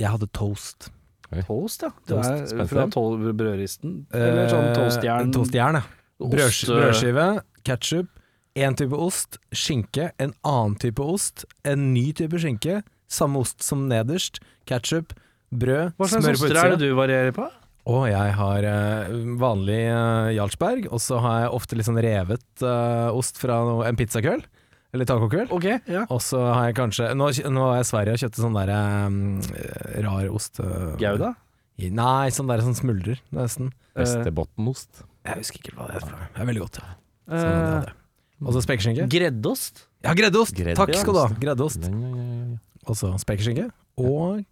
Jeg 0.00 0.10
hadde 0.10 0.28
toast. 0.34 0.90
Toast, 1.46 1.82
ja. 1.82 1.90
Toast. 2.06 2.52
er 2.54 2.68
fra 2.70 2.86
to 2.92 3.04
brødristen. 3.34 4.04
Eller 4.14 4.50
sånn 4.50 4.68
Eh, 4.70 4.74
toastjern. 4.78 5.32
Toastjern, 5.34 5.80
ja. 5.80 5.84
Brøds, 6.20 6.62
Ost, 6.62 6.68
eh, 6.70 6.76
brødskive, 6.78 7.42
ketsjup, 7.64 8.08
én 8.56 8.76
type 8.76 8.94
ost, 8.94 9.38
skinke, 9.50 10.12
en 10.18 10.32
annen 10.44 10.76
type 10.78 11.02
ost, 11.02 11.44
en 11.64 11.92
ny 11.92 12.12
type 12.12 12.38
skinke, 12.38 12.82
samme 13.08 13.40
ost 13.42 13.62
som 13.62 13.88
nederst, 13.88 14.38
ketsjup, 14.66 15.12
brød, 15.50 15.94
Hva 15.98 16.08
slags 16.08 16.40
oster 16.40 16.56
er 16.56 16.70
det 16.76 16.78
du 16.86 16.94
varierer 16.94 17.32
på? 17.34 17.50
Og 17.86 18.08
jeg 18.08 18.32
har 18.38 18.64
eh, 18.64 19.08
vanlig 19.36 19.82
uh, 19.90 20.32
Jarlsberg, 20.32 20.86
og 20.90 21.00
så 21.00 21.18
har 21.20 21.40
jeg 21.42 21.50
ofte 21.52 21.76
litt 21.76 21.86
sånn 21.86 22.00
revet 22.00 22.62
ost 23.12 23.36
fra 23.36 23.58
no, 23.66 23.82
en 23.82 23.96
pizzakøll, 23.96 24.40
eller 24.94 25.08
tacokveld. 25.10 25.50
Okay, 25.56 25.80
ja. 25.90 26.04
Og 26.14 26.20
så 26.22 26.38
har 26.46 26.68
jeg 26.70 26.76
kanskje 26.78 27.08
Nå, 27.18 27.28
nå 27.50 27.64
var 27.66 27.80
jeg 27.80 27.86
i 27.86 27.88
Sverige 27.90 28.14
og 28.16 28.22
kjøpte 28.22 28.42
sånn 28.44 28.54
der 28.56 28.70
um, 28.74 29.16
rar 30.06 30.28
ost. 30.30 30.60
eh, 30.62 30.94
Gouda? 31.02 31.32
Nei, 31.98 32.28
sånn 32.30 32.46
der 32.52 32.62
som 32.62 32.76
smuldrer, 32.78 33.18
nesten. 33.34 33.72
Västerbottenost. 33.98 35.02
Jeg 35.26 35.40
husker 35.40 35.58
ikke 35.64 35.74
hva 35.78 35.88
det 35.90 35.98
heter. 35.98 36.14
Det 36.36 36.42
er 36.44 36.48
veldig 36.52 36.62
godt. 36.62 36.78
Ja. 36.80 36.94
Eh, 37.34 37.42
Sånn, 37.42 37.90
uh. 37.90 38.00
Og 38.44 38.52
så 38.56 38.60
spekeskinke. 38.64 39.04
Greddost? 39.08 39.84
Ja, 40.04 40.12
greddost! 40.18 40.52
Gredde- 40.58 40.76
Takk 40.76 40.90
skal 40.98 41.14
du 41.16 41.20
ha. 41.22 41.28
Greddost. 41.40 41.86
Og 42.84 42.96
så 42.98 43.10
spekeskinke. 43.22 43.70
Og 43.96 44.42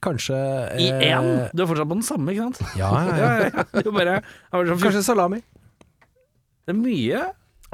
kanskje 0.00 0.38
I 0.78 0.86
eh. 0.94 1.50
Du 1.52 1.64
er 1.64 1.68
fortsatt 1.68 1.88
på 1.90 1.96
den 1.98 2.06
samme, 2.06 2.32
ikke 2.32 2.46
sant? 2.46 2.60
Ja, 2.78 2.90
ja, 3.04 3.16
Ja, 3.18 3.30
ja. 3.42 3.64
ja, 3.82 3.92
bare 3.92 4.14
sånn, 4.54 4.80
Kanskje 4.80 5.02
salami. 5.04 5.40
det 6.64 6.74
er 6.74 6.78
mye. 6.78 7.22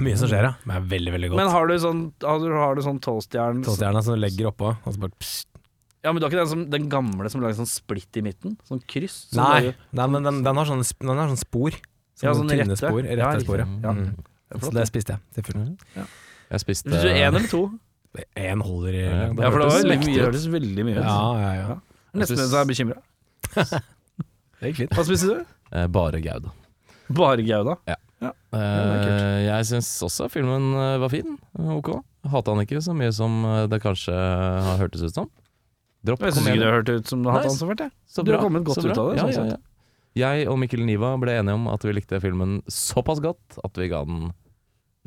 Mye 0.03 0.17
som 0.19 0.27
skjer, 0.29 0.43
ja. 0.49 0.53
Men 0.67 0.75
det 0.75 0.81
er 0.83 0.87
veldig, 0.99 1.13
veldig 1.15 1.29
godt. 1.31 1.39
Men 1.39 1.51
har 1.55 1.67
du 1.71 1.75
sånn, 1.79 2.01
har 2.25 2.39
du, 2.43 2.49
har 2.59 2.75
du 2.75 2.83
sånn 2.83 2.99
toastjern 3.05 3.61
Toastjerna 3.63 4.03
som 4.03 4.17
du 4.17 4.21
legger 4.25 4.49
oppå, 4.51 4.73
og 4.75 4.95
så 4.97 4.99
bare 5.05 5.15
pst. 5.23 5.47
Ja, 6.05 6.11
men 6.13 6.21
du 6.21 6.27
har 6.27 6.33
ikke 6.35 6.41
den, 6.43 6.51
som, 6.51 6.65
den 6.73 6.89
gamle 6.93 7.31
som 7.33 7.41
lager 7.41 7.57
sånn 7.63 7.71
splitt 7.71 8.19
i 8.19 8.23
midten? 8.27 8.57
Sånn 8.69 8.83
kryss? 8.91 9.31
som 9.31 9.39
Nei, 9.41 9.61
lager- 9.71 9.77
nei, 10.01 10.07
men 10.17 10.27
den, 10.27 10.43
den, 10.45 10.57
har 10.61 10.67
sånne, 10.69 10.85
den 11.01 11.17
har 11.23 11.31
sånn 11.31 11.41
spor. 11.41 11.71
Sånn, 12.19 12.27
Ja, 12.29 12.35
sånn 12.37 12.51
tynne 12.51 12.67
rette. 12.75 12.77
spor. 12.83 13.01
Ja, 13.07 13.15
Rette 13.23 13.39
ja, 13.39 13.45
spor, 13.47 13.63
ja. 13.63 13.69
Ja. 13.87 13.95
Mm. 13.95 14.11
Det 14.55 14.61
Så 14.67 14.73
det 14.75 14.85
spiste 14.91 15.15
jeg 15.17 15.21
til 15.35 15.47
full. 15.49 15.63
Jeg 16.51 16.61
spiste 16.61 16.91
Hvis 16.93 17.03
du 17.03 17.09
én 17.09 17.31
eller 17.31 17.49
to? 17.51 17.63
Én 18.37 18.61
holder 18.63 18.95
i 18.95 19.01
Ja, 19.03 19.23
det 19.33 19.49
for 19.51 19.59
det 19.59 19.67
var 19.67 19.79
veldig 19.81 19.97
mye, 20.05 20.19
ut. 20.19 20.27
hørtes 20.27 20.45
veldig 20.53 20.85
mye 20.87 20.99
ut. 20.99 21.07
Ja, 21.07 21.39
ja, 21.41 21.55
ja. 21.63 21.79
Nesten 22.15 22.37
så 22.39 22.61
er 22.61 22.63
jeg 22.63 22.69
bekymra. 22.75 23.01
Det 24.61 24.71
gikk 24.71 24.77
fint. 24.85 24.93
Hva 24.95 25.05
spiste 25.09 25.33
du? 25.33 25.41
eh, 25.75 25.87
bare 25.91 26.21
Gouda. 26.23 26.53
Bare 27.11 27.43
Gouda. 27.45 27.75
Eh, 27.91 27.97
er 28.31 29.45
jeg 29.45 29.67
syns 29.71 29.89
også 30.07 30.29
filmen 30.33 30.71
eh, 30.79 30.97
var 31.03 31.13
fin. 31.13 31.37
Ok. 31.77 31.91
Hata 32.31 32.55
han 32.55 32.63
ikke 32.65 32.81
så 32.85 32.95
mye 32.97 33.13
som 33.15 33.41
eh, 33.45 33.65
det 33.73 33.81
kanskje 33.85 34.15
har 34.15 34.81
hørtes 34.81 35.03
ut 35.05 35.15
som. 35.17 35.29
Dropp 36.05 36.25
Jeg 36.27 36.37
syns 36.37 36.49
ikke 36.53 36.63
det 36.63 36.73
hørtes 36.73 37.01
ut 37.05 37.13
som 37.13 37.25
hadde 37.29 37.45
Nice. 37.47 37.53
han 37.53 37.61
så 37.61 37.69
fælt. 37.71 38.25
Du 38.25 38.33
har 38.35 38.43
kommet 38.45 38.65
godt 38.69 38.85
ut 38.85 38.93
av 38.99 39.11
det, 39.13 39.19
Ja, 39.23 39.29
sånn 39.33 39.53
ja. 39.55 39.61
Jeg 40.15 40.47
og 40.47 40.59
Mikkel 40.63 40.85
Niva 40.87 41.15
ble 41.19 41.33
enige 41.41 41.57
om 41.59 41.65
at 41.73 41.83
vi 41.83 41.95
likte 41.97 42.21
filmen 42.23 42.61
såpass 42.71 43.19
godt 43.25 43.57
at 43.67 43.81
vi 43.81 43.89
ga 43.91 44.05
den 44.07 44.29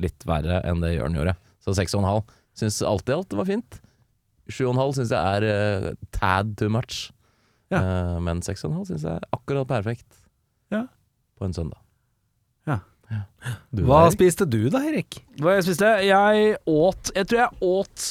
litt 0.04 0.26
verre 0.28 0.60
enn 0.68 0.82
det 0.84 0.96
Jørn 0.98 1.16
gjorde. 1.16 1.38
Så 1.64 1.74
seks 1.78 1.96
og 1.96 2.04
en 2.04 2.10
halv. 2.10 2.34
Syns 2.58 2.82
alt 2.84 3.08
i 3.08 3.16
alt 3.16 3.30
det 3.32 3.40
var 3.40 3.48
fint. 3.48 3.80
Sju 4.52 4.66
og 4.68 4.74
en 4.76 4.82
halv 4.82 4.98
syns 4.98 5.14
jeg 5.16 5.40
er 5.40 5.46
uh, 5.48 5.88
tad 6.16 6.58
too 6.60 6.68
much. 6.74 7.08
Ja. 7.72 7.80
Eh, 7.82 8.20
men 8.24 8.40
seks 8.46 8.64
og 8.64 8.72
en 8.72 8.78
halv 8.82 8.90
syns 8.92 9.04
jeg 9.08 9.16
er 9.20 9.26
akkurat 9.36 9.68
perfekt 9.68 10.22
Ja. 10.72 10.86
på 11.40 11.48
en 11.48 11.56
søndag. 11.56 11.80
Ja. 13.12 13.22
Du, 13.72 13.84
Hva 13.88 14.02
Erik? 14.06 14.18
spiste 14.18 14.48
du 14.50 14.66
da, 14.74 14.82
Erik? 14.84 15.22
Hva 15.40 15.56
jeg 15.56 15.68
spiste? 15.70 15.92
Jeg 16.04 16.58
åt 16.68 17.14
Jeg 17.16 17.30
tror 17.30 17.40
jeg 17.46 17.62
åt 17.64 18.08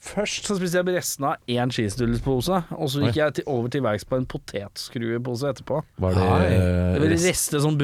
Først 0.00 0.46
så 0.48 0.54
spiste 0.56 0.80
jeg 0.80 0.94
resten 0.94 1.26
av 1.28 1.50
én 1.52 1.68
cheesedoodles-pose, 1.76 2.56
og 2.72 2.88
så 2.88 3.02
gikk 3.04 3.18
jeg 3.18 3.34
til, 3.36 3.44
over 3.52 3.68
til 3.68 3.82
verks 3.84 4.06
på 4.08 4.16
en 4.16 4.24
potetskruepose 4.24 5.50
etterpå. 5.52 5.82
Var 6.00 6.16
det, 6.16 6.22
eh, 6.24 6.94
Det 6.94 7.02
var 7.02 7.12
rest- 7.12 7.28
rester 7.28 7.60
sånn 7.60 7.76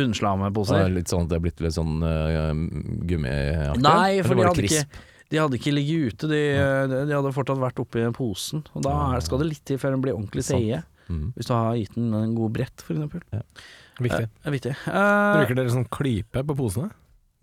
det 0.89 0.95
litt 0.95 1.13
sånn 1.13 1.27
at 1.27 1.29
det 1.29 1.37
er 1.37 1.45
blitt 1.45 1.61
litt 1.61 1.77
sånn 1.77 2.01
uh, 2.01 2.55
gummiaktig? 3.05 3.85
Nei, 3.85 4.23
for 4.25 4.33
de 4.33 4.49
hadde, 4.49 4.65
ikke, 4.65 5.05
de 5.29 5.43
hadde 5.43 5.61
ikke 5.61 5.75
ligget 5.77 6.17
ute. 6.17 6.33
De, 6.33 6.43
de, 6.89 7.05
de 7.05 7.19
hadde 7.21 7.35
fortsatt 7.37 7.61
vært 7.61 7.85
oppi 7.85 8.09
posen. 8.17 8.65
Og 8.73 8.89
da 8.89 8.97
er, 9.13 9.21
skal 9.29 9.45
det 9.45 9.51
litt 9.53 9.65
til 9.69 9.77
før 9.77 9.93
den 9.99 10.01
blir 10.09 10.17
ordentlig 10.17 10.49
seige. 10.49 10.81
Mhm. 11.13 11.35
Hvis 11.37 11.53
du 11.53 11.53
har 11.53 11.77
gitt 11.77 12.01
den 12.01 12.15
en 12.17 12.33
god 12.35 12.57
brett, 12.57 12.81
for 12.81 12.97
eksempel. 12.97 13.21
Viktig. 14.01 14.29
Er 14.45 14.51
viktig. 14.53 14.73
Eh, 14.87 15.33
Bruker 15.41 15.55
dere 15.57 15.73
sånn 15.73 15.89
klype 15.89 16.43
på 16.45 16.57
posene? 16.59 16.91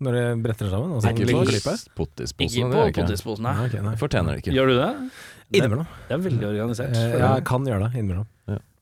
Når 0.04 0.12
dere 0.18 0.36
bretter 0.42 0.68
sammen? 0.70 0.92
Altså, 0.96 1.10
Ikke 1.14 1.26
på 1.30 1.44
klype? 1.46 1.72
ikke 1.74 1.94
på 1.94 2.06
jeg 2.18 2.92
ikke. 2.92 3.04
potetposen, 3.06 3.44
Ja, 3.46 3.52
nei. 3.54 3.66
ok, 3.66 3.74
nei. 3.82 3.94
Fortjener 3.96 4.34
det 4.34 4.42
ikke. 4.44 4.54
Gjør 4.54 4.66
du 4.70 4.74
det? 4.78 5.10
Innimellom. 5.54 5.86
det 6.08 6.14
er 6.16 6.22
veldig 6.24 6.46
organisert. 6.50 6.96
Eh, 6.96 7.18
Ja, 7.18 7.34
jeg 7.36 7.44
kan 7.44 7.64
gjøre 7.64 7.90
det 7.90 7.98
innimellom. 8.00 8.26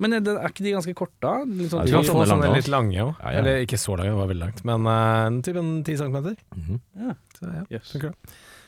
Men 0.02 0.12
er 0.14 0.20
det- 0.20 0.36
er 0.36 0.48
ikke 0.48 0.64
de 0.64 0.72
ganske 0.72 0.94
korte? 0.94 1.20
da? 1.20 1.44
Litt 1.44 1.70
sånn 1.70 1.78
Ja, 1.80 1.84
Du 1.84 1.90
de 1.92 1.92
kan 1.92 2.16
få 2.16 2.26
sånne 2.26 2.54
litt 2.54 2.68
lange 2.68 2.96
òg. 2.98 3.14
Ja, 3.22 3.30
ja. 3.30 3.38
Eller 3.38 3.66
ikke 3.66 3.78
så 3.78 3.96
lange, 3.96 4.10
det 4.10 4.18
var 4.18 4.26
veldig 4.26 4.40
langt. 4.42 4.64
Men 4.64 4.86
uh, 4.86 5.42
typ 5.42 5.56
en 5.56 5.84
10 5.84 5.96
cm. 5.96 6.36
Mhm. 6.56 6.80
Så 7.38 7.42
ja, 7.54 7.62
Yes. 7.70 7.92
funker 7.92 8.10
det. 8.10 8.16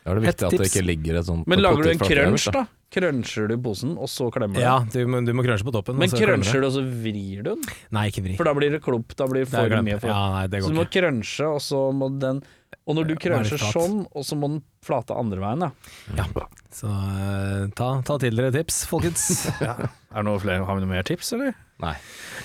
Da 0.05 0.12
er 0.12 0.18
det 0.18 0.20
er 0.20 0.32
viktig 0.34 0.44
at 0.46 0.55
det 0.61 0.66
ikke 0.68 0.84
ligger 0.84 1.16
et 1.16 1.26
sånt 1.30 1.46
Men 1.48 1.62
lager 1.64 1.86
du 1.86 1.90
en 1.94 2.02
crunch, 2.02 2.44
da? 2.52 2.66
Cruncher 2.94 3.48
du 3.48 3.55
posen, 3.64 3.94
og 3.96 4.11
så 4.12 4.26
klemmer 4.30 4.61
du? 4.61 4.62
Ja, 4.62 4.74
du, 4.84 4.98
må- 5.09 5.22
du 5.24 5.32
må 5.34 5.42
crunche 5.46 5.64
på 5.64 5.72
toppen. 5.74 5.96
Men 5.98 6.12
krønsjer 6.12 6.28
cruncher 6.28 6.61
du, 6.61 6.66
og 6.68 6.74
så 6.76 6.82
vrir 6.84 7.40
du 7.40 7.48
den? 7.55 7.62
Nei, 7.96 8.05
ikke 8.12 8.22
vri. 8.26 8.36
For 8.36 8.46
da 8.46 8.52
blir 8.55 8.76
det 8.76 8.82
klump. 8.84 9.16
Da 9.16 9.26
blir 9.30 9.46
det 9.46 9.50
for 9.50 9.72
mye. 9.80 9.96
For. 10.02 10.12
Ja, 10.12 10.20
nei, 10.36 10.44
det 10.52 10.61
så 10.62 10.70
du 10.70 10.76
må 10.76 10.84
ikke. 10.84 11.00
crunche, 11.00 11.48
og 11.48 11.64
så 11.64 11.80
må 11.96 12.11
den 12.20 12.44
Og 12.84 12.98
når 12.98 13.09
du 13.09 13.14
krønsjer 13.16 13.57
cruncher 13.57 13.80
sånn, 13.80 13.98
og 14.12 14.28
så 14.28 14.36
må 14.36 14.52
den 14.52 14.62
flate 14.84 15.16
andre 15.16 15.40
veien, 15.40 15.64
ja. 15.64 15.72
Ja. 16.20 16.46
Så 16.74 16.90
eh, 16.92 17.66
ta, 17.78 17.90
ta 18.05 18.20
til 18.20 18.36
dere 18.36 18.52
tips, 18.52 18.84
folkens. 18.90 19.28
Er 19.64 20.20
det 20.20 20.28
noe 20.28 20.38
flere, 20.38 20.62
Har 20.68 20.76
vi 20.76 20.84
noe 20.84 20.92
mer 20.92 21.07
tips, 21.09 21.32
eller? 21.34 21.57
Nei. 21.82 21.96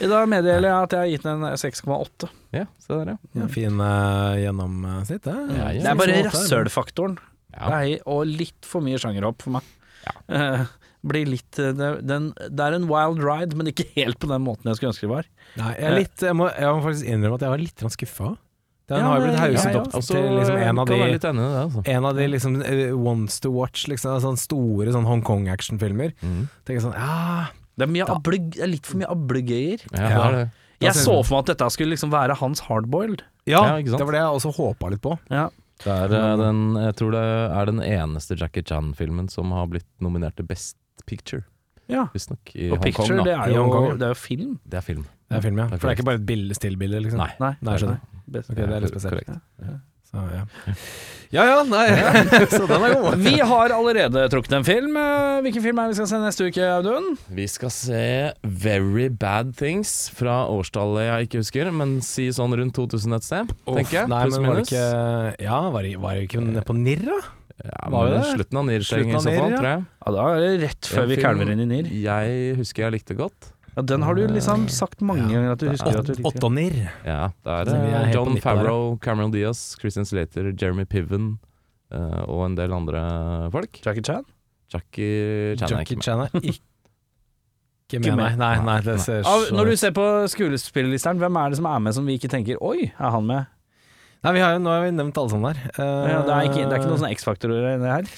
dag 0.09 0.29
meddeler 0.31 0.71
jeg 0.71 0.87
at 0.87 0.93
jeg 0.95 1.03
har 1.03 1.11
gitt 1.11 1.27
den 1.27 1.43
en 1.45 1.59
6,8. 1.59 2.29
Ja, 2.55 2.63
se 2.81 2.95
der, 2.95 3.11
ja. 3.13 3.17
Ja, 3.43 3.49
fin 3.51 3.77
uh, 3.83 4.39
gjennomsnitt, 4.39 5.27
det. 5.27 5.35
Ja, 5.59 5.67
ja. 5.75 5.83
Det 5.83 5.91
er 5.91 5.99
bare 5.99 6.23
6,8 6.31 7.11
Ja. 7.55 7.69
Nei, 7.73 7.97
og 8.05 8.25
litt 8.29 8.67
for 8.67 8.85
mye 8.85 8.99
sjangerhopp 9.01 9.45
for 9.45 9.59
meg. 9.59 9.69
Eh, 10.29 10.61
blir 11.05 11.27
litt 11.27 11.57
eh, 11.59 11.73
det, 11.75 11.87
den, 12.07 12.29
det 12.39 12.63
er 12.65 12.75
en 12.77 12.85
wild 12.89 13.19
ride, 13.21 13.55
men 13.59 13.67
ikke 13.69 13.85
helt 13.97 14.17
på 14.21 14.29
den 14.31 14.41
måten 14.45 14.69
jeg 14.69 14.77
skulle 14.79 14.93
ønske 14.93 15.05
det 15.05 15.11
var. 15.11 15.27
Nei, 15.59 15.71
jeg, 15.75 15.85
er 15.89 15.97
litt, 15.97 16.23
jeg, 16.23 16.37
må, 16.39 16.47
jeg 16.55 16.71
må 16.75 16.83
faktisk 16.85 17.09
innrømme 17.11 17.37
at 17.39 17.45
jeg 17.45 17.53
var 17.53 17.61
litt 17.61 17.83
skuffa. 17.95 18.29
Den 18.89 19.03
Ja, 19.03 19.05
har 19.05 19.19
jo 19.19 19.25
blitt 19.27 19.37
hauset 19.37 19.67
ja, 19.67 19.73
ja. 19.75 19.81
opp 19.83 19.97
Altså, 19.99 20.15
til 20.15 20.37
liksom 20.39 20.57
en 20.65 20.79
av 20.81 20.87
de 20.89 20.95
ennå, 20.97 21.19
det, 21.19 21.59
altså. 21.61 21.83
en 21.93 22.07
av 22.09 22.15
de 22.17 22.27
liksom 22.33 22.55
eh, 22.65 22.95
ones 23.11 23.37
to 23.43 23.51
watch, 23.53 23.85
liksom, 23.91 24.15
sånne 24.23 24.41
store 24.41 24.95
sånn 24.95 25.05
Hongkong-actionfilmer. 25.05 26.15
Mm. 26.25 26.39
Tenker 26.65 26.85
sånn, 26.87 26.95
ja 26.97 27.51
Det 27.77 27.85
er, 27.85 27.91
mye 27.93 28.07
ablegg, 28.15 28.47
det 28.57 28.65
er 28.65 28.71
litt 28.71 28.89
for 28.89 29.01
mye 29.03 29.11
ablegøyer. 29.13 29.85
Ja, 29.93 30.09
Ja. 30.09 30.47
Jeg 30.79 30.95
så 30.95 31.17
for 31.27 31.35
meg 31.35 31.41
at 31.43 31.49
dette 31.51 31.67
skulle 31.75 31.91
liksom 31.91 32.11
være 32.13 32.37
hans 32.39 32.61
hardboiled. 32.69 33.25
Ja, 33.49 33.65
Ja, 33.67 33.81
det 33.83 33.99
var 33.99 34.15
det 34.15 34.21
jeg 34.21 34.37
også 34.39 34.53
håpa 34.55 34.89
litt 34.93 35.01
på. 35.03 35.17
Ja. 35.27 35.49
Det 35.83 35.93
er 35.93 36.13
eh, 36.17 36.33
den, 36.41 36.59
jeg 36.83 36.95
tror 36.99 37.13
det 37.15 37.23
er 37.59 37.69
den 37.71 37.79
eneste 37.85 38.35
Jackie 38.39 38.63
Chan-filmen 38.67 39.29
som 39.31 39.51
har 39.55 39.69
blitt 39.71 39.87
nominert 40.03 40.35
til 40.39 40.47
Best 40.49 40.77
Picture, 41.07 41.45
ja. 41.87 42.07
visstnok, 42.13 42.51
i 42.55 42.67
Og 42.69 42.77
Hongkong. 42.77 42.83
picture, 42.83 43.17
da. 43.17 43.23
det 43.23 43.35
er 43.37 43.55
jo 43.55 43.63
det 43.95 44.07
er 44.09 44.13
jo 44.13 44.19
film. 44.19 44.57
Det 44.67 44.77
er 44.81 44.85
film. 44.85 45.05
Det 45.29 45.37
er 45.37 45.45
film, 45.45 45.61
ja. 45.61 45.67
Det 45.69 45.73
er 45.73 45.79
For 45.79 45.87
det 45.87 45.93
er 45.93 45.97
ikke 45.99 46.09
bare 46.09 46.19
et 46.19 46.25
bilde, 46.25 46.57
stillbilde, 46.57 46.99
liksom. 47.05 47.21
Nei. 47.21 47.31
Nei, 47.39 47.53
Nei, 47.61 47.75
jeg 47.77 47.85
skjønner. 47.85 48.01
Best. 48.29 48.51
Ok, 48.51 48.57
det 48.59 48.67
er 48.69 48.83
litt 48.83 48.91
spesielt. 48.93 49.23
korrekt. 49.29 49.79
Så, 50.09 50.21
ja. 50.33 50.43
ja 51.37 51.43
ja, 51.45 51.57
nei. 51.69 51.85
Så 52.49 52.63
den 52.65 52.85
er 52.87 52.93
god. 52.97 53.17
Vi 53.21 53.35
har 53.45 53.73
allerede 53.75 54.23
trukket 54.33 54.55
en 54.57 54.65
film. 54.65 54.95
Eh, 54.97 55.39
Hvilken 55.45 55.61
film 55.67 55.81
er 55.83 55.91
vi 55.91 55.97
skal 55.99 56.07
se 56.09 56.21
neste 56.23 56.47
uke, 56.49 56.65
Audun? 56.79 57.11
Vi 57.37 57.45
skal 57.51 57.69
se 57.75 58.01
Very 58.41 59.05
Bad 59.13 59.51
Things 59.59 59.91
fra 60.17 60.39
årstallet 60.49 61.05
jeg 61.11 61.27
ikke 61.29 61.43
husker, 61.43 61.69
men 61.75 61.99
si 62.05 62.25
sånn 62.33 62.57
rundt 62.57 62.73
2000 62.79 63.19
et 63.19 63.27
sted, 63.27 63.53
tenker 63.69 63.99
jeg. 64.01 64.09
Nei, 64.09 64.23
Pluss 64.25 64.39
men 64.39 64.49
var 64.49 64.57
det 64.57 64.63
minus. 64.63 64.73
ikke 64.73 65.45
Ja, 65.45 65.59
var 65.77 65.85
det, 65.85 65.93
var 66.01 66.17
det 66.17 66.25
ikke 66.25 66.65
på 66.71 66.77
NIR, 66.79 67.05
da? 67.11 67.19
Ja, 67.59 67.89
Var 67.91 68.09
det? 68.13 68.19
Slutten 68.31 68.57
av 68.61 68.67
NIR-serien 68.69 69.09
i 69.11 69.19
så 69.19 69.31
fall, 69.35 69.51
ja. 69.51 69.57
tror 69.59 69.69
jeg. 69.69 69.85
Ja, 69.99 70.11
Da 70.15 70.27
er 70.31 70.43
det 70.45 70.51
rett 70.63 70.87
før 70.95 71.09
vi 71.11 71.17
kalver 71.19 71.49
inn 71.53 71.59
i 71.65 71.69
NIR. 71.69 71.89
Jeg 72.07 72.53
husker 72.63 72.85
jeg 72.87 72.95
likte 72.97 73.17
godt. 73.19 73.49
Ja, 73.79 73.83
Den 73.93 74.03
har 74.03 74.15
du 74.19 74.21
liksom 74.27 74.67
sagt 74.69 75.01
mange 75.01 75.23
Ja. 75.25 75.33
ganger 75.39 75.51
at 75.55 75.59
du 75.63 75.67
husker 75.71 75.93
er 75.95 75.99
at 76.03 76.09
du 76.09 76.13
liker. 76.17 76.29
Åtte 76.33 76.43
og 76.49 76.55
NIR. 76.59 76.79
Ja, 77.07 77.19
det 77.45 77.53
er 77.55 77.65
Så 77.71 77.75
vi 77.79 77.89
er 77.89 77.95
eh, 77.95 77.99
helt 77.99 78.11
på 78.11 78.17
John 78.19 78.33
midten 78.33 78.43
der, 78.43 78.49
ja. 78.49 78.63
Favreau, 78.63 78.97
Cameron 79.01 79.31
Diaz, 79.31 79.61
Christian 79.79 80.05
Slater, 80.09 80.51
Jeremy 80.53 80.85
Piven 80.85 81.29
eh, 81.91 82.23
og 82.27 82.45
en 82.49 82.55
del 82.59 82.73
andre 82.75 83.03
folk. 83.53 83.79
Jackie 83.85 84.03
Chan? 84.03 84.25
Jackie 84.73 85.55
Chan 85.57 85.71
er 85.71 85.79
Jackie 85.79 85.95
ikke 85.95 85.97
med. 85.97 86.03
Chan 86.03 86.19
er 86.21 86.29
ikke 87.89 88.01
med, 88.05 88.17
nei. 88.19 88.35
Nei, 88.37 88.55
nei, 88.67 88.81
det 88.85 88.99
ser 89.01 89.23
Av, 89.25 89.45
så 89.47 89.55
når 89.57 89.71
du 89.71 89.75
ser 89.81 89.93
på 89.97 90.03
skuespillerlisteren, 90.29 91.17
hvem 91.17 91.39
er 91.41 91.49
det 91.49 91.57
som 91.57 91.65
er 91.71 91.79
med 91.81 91.95
som 91.97 92.05
vi 92.05 92.19
ikke 92.19 92.29
tenker 92.29 92.59
Oi, 92.61 92.91
er 92.91 93.09
han 93.15 93.25
med? 93.25 93.47
Nei, 94.21 94.33
vi 94.35 94.41
har 94.43 94.51
jo, 94.57 94.59
nå 94.61 94.69
har 94.69 94.83
vi 94.83 94.91
nevnt 94.91 95.17
alle 95.17 95.31
sammen 95.31 95.53
der. 95.55 95.59
Eh, 95.79 96.09
Ja, 96.11 96.19
det, 96.27 96.33
er 96.35 96.49
ikke, 96.49 96.65
det 96.67 96.73
er 96.75 96.81
ikke 96.81 96.89
noen 96.91 96.99
sånne 96.99 97.13
X-faktorer 97.15 97.69
i 97.71 97.77
det 97.79 97.87
her. 97.93 98.09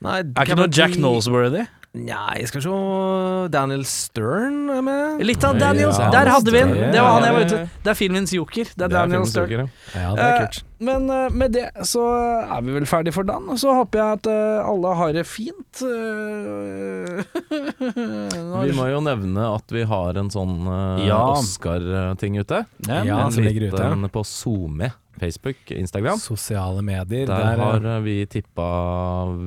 Nei, 0.00 0.14
Er 0.24 0.46
ikke 0.48 0.56
noe 0.56 0.70
Jack 0.72 0.96
Nosworthy? 0.96 1.66
Nei, 1.92 2.44
skal 2.46 2.60
vi 2.60 2.64
se 2.68 3.48
Daniel 3.50 3.82
Stern 3.84 4.68
er 4.70 4.80
med. 4.86 5.24
Litt 5.26 5.42
av 5.42 5.56
Daniel. 5.58 5.90
Ja, 5.90 6.06
Der 6.14 6.28
hadde 6.30 6.52
vi 6.54 6.58
den! 6.60 6.70
det- 6.92 7.00
var 7.02 7.10
han 7.18 7.24
jeg 7.26 7.34
var 7.34 7.40
ute. 7.48 7.58
Det 7.82 7.90
er 7.90 7.94
filmens 7.98 8.30
joker. 8.32 8.64
Det 8.64 8.70
er 8.70 8.76
Det 8.76 8.84
er 8.94 9.06
Daniel 9.08 9.26
Stern. 9.26 9.50
joker, 9.50 9.58
ja. 9.58 9.66
Ja, 10.00 10.14
det 10.14 10.22
er 10.22 10.30
Eh, 10.30 10.38
kult. 10.46 10.62
Men 10.78 11.10
eh, 11.10 11.28
med 11.34 11.50
det 11.52 11.66
så 11.82 12.04
er 12.46 12.60
vi 12.62 12.70
vel 12.78 12.86
ferdig 12.86 13.12
for 13.12 13.24
dagen. 13.24 13.58
Så 13.58 13.74
håper 13.74 13.98
jeg 13.98 14.12
at 14.20 14.26
eh, 14.30 14.62
alle 14.70 14.94
har 14.94 15.12
det 15.18 15.26
fint. 15.26 15.82
Vi 17.50 18.72
må 18.76 18.86
jo 18.90 19.00
nevne 19.04 19.44
at 19.56 19.72
vi 19.74 19.82
har 19.82 20.14
en 20.20 20.30
sånn 20.30 20.62
Ja. 21.04 21.18
Oscar-ting 21.34 22.38
ute. 22.38 22.64
Ja, 22.86 23.02
Ja, 23.04 23.24
en 23.26 23.32
som 23.32 23.42
ligger 23.44 23.68
ute. 23.72 23.82
liten 23.82 24.08
på 24.10 24.22
SoMe, 24.24 24.92
Facebook, 25.20 25.56
Instagram. 25.76 26.18
Sosiale 26.22 26.82
medier. 26.82 27.26
Der 27.28 27.36
Der, 27.44 27.60
har 27.60 27.84
eh, 27.84 27.96
eh, 27.98 28.00
vi 28.06 28.16
tippa 28.32 28.66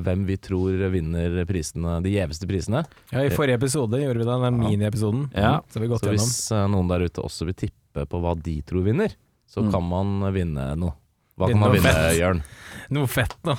hvem 0.06 0.24
vi 0.28 0.36
tror 0.38 0.78
vinner 0.94 1.44
prisene, 1.48 1.98
de 2.04 2.14
gjeveste 2.14 2.46
prisene. 2.48 2.84
ja, 3.12 3.24
I 3.26 3.30
forrige 3.34 3.58
episode 3.58 3.98
gjorde 4.00 4.18
vi 4.22 4.24
det, 4.24 4.40
den 4.46 4.62
Ja. 4.62 4.68
miniepisoden. 4.68 5.30
Ja. 5.34 5.60
Så 5.68 5.80
vi 5.82 5.88
gått 5.90 6.00
Så 6.06 6.10
hvis 6.14 6.52
eh, 6.52 6.66
noen 6.70 6.88
der 6.88 7.04
ute 7.08 7.22
også 7.22 7.44
vil 7.50 7.54
tippe 7.54 8.06
på 8.06 8.20
hva 8.22 8.34
de 8.40 8.60
tror 8.62 8.84
vinner, 8.86 9.10
så 9.50 9.62
Mm. 9.62 9.70
kan 9.72 9.82
man 9.88 10.32
vinne 10.32 10.76
noe. 10.76 10.94
Hva 11.36 11.48
Vinne 11.48 11.60
kan 11.66 11.72
man 11.72 11.72
vinne. 11.82 12.18
Jørn? 12.18 12.42
Noe 12.92 13.08
fett 13.08 13.32
nå. 13.46 13.54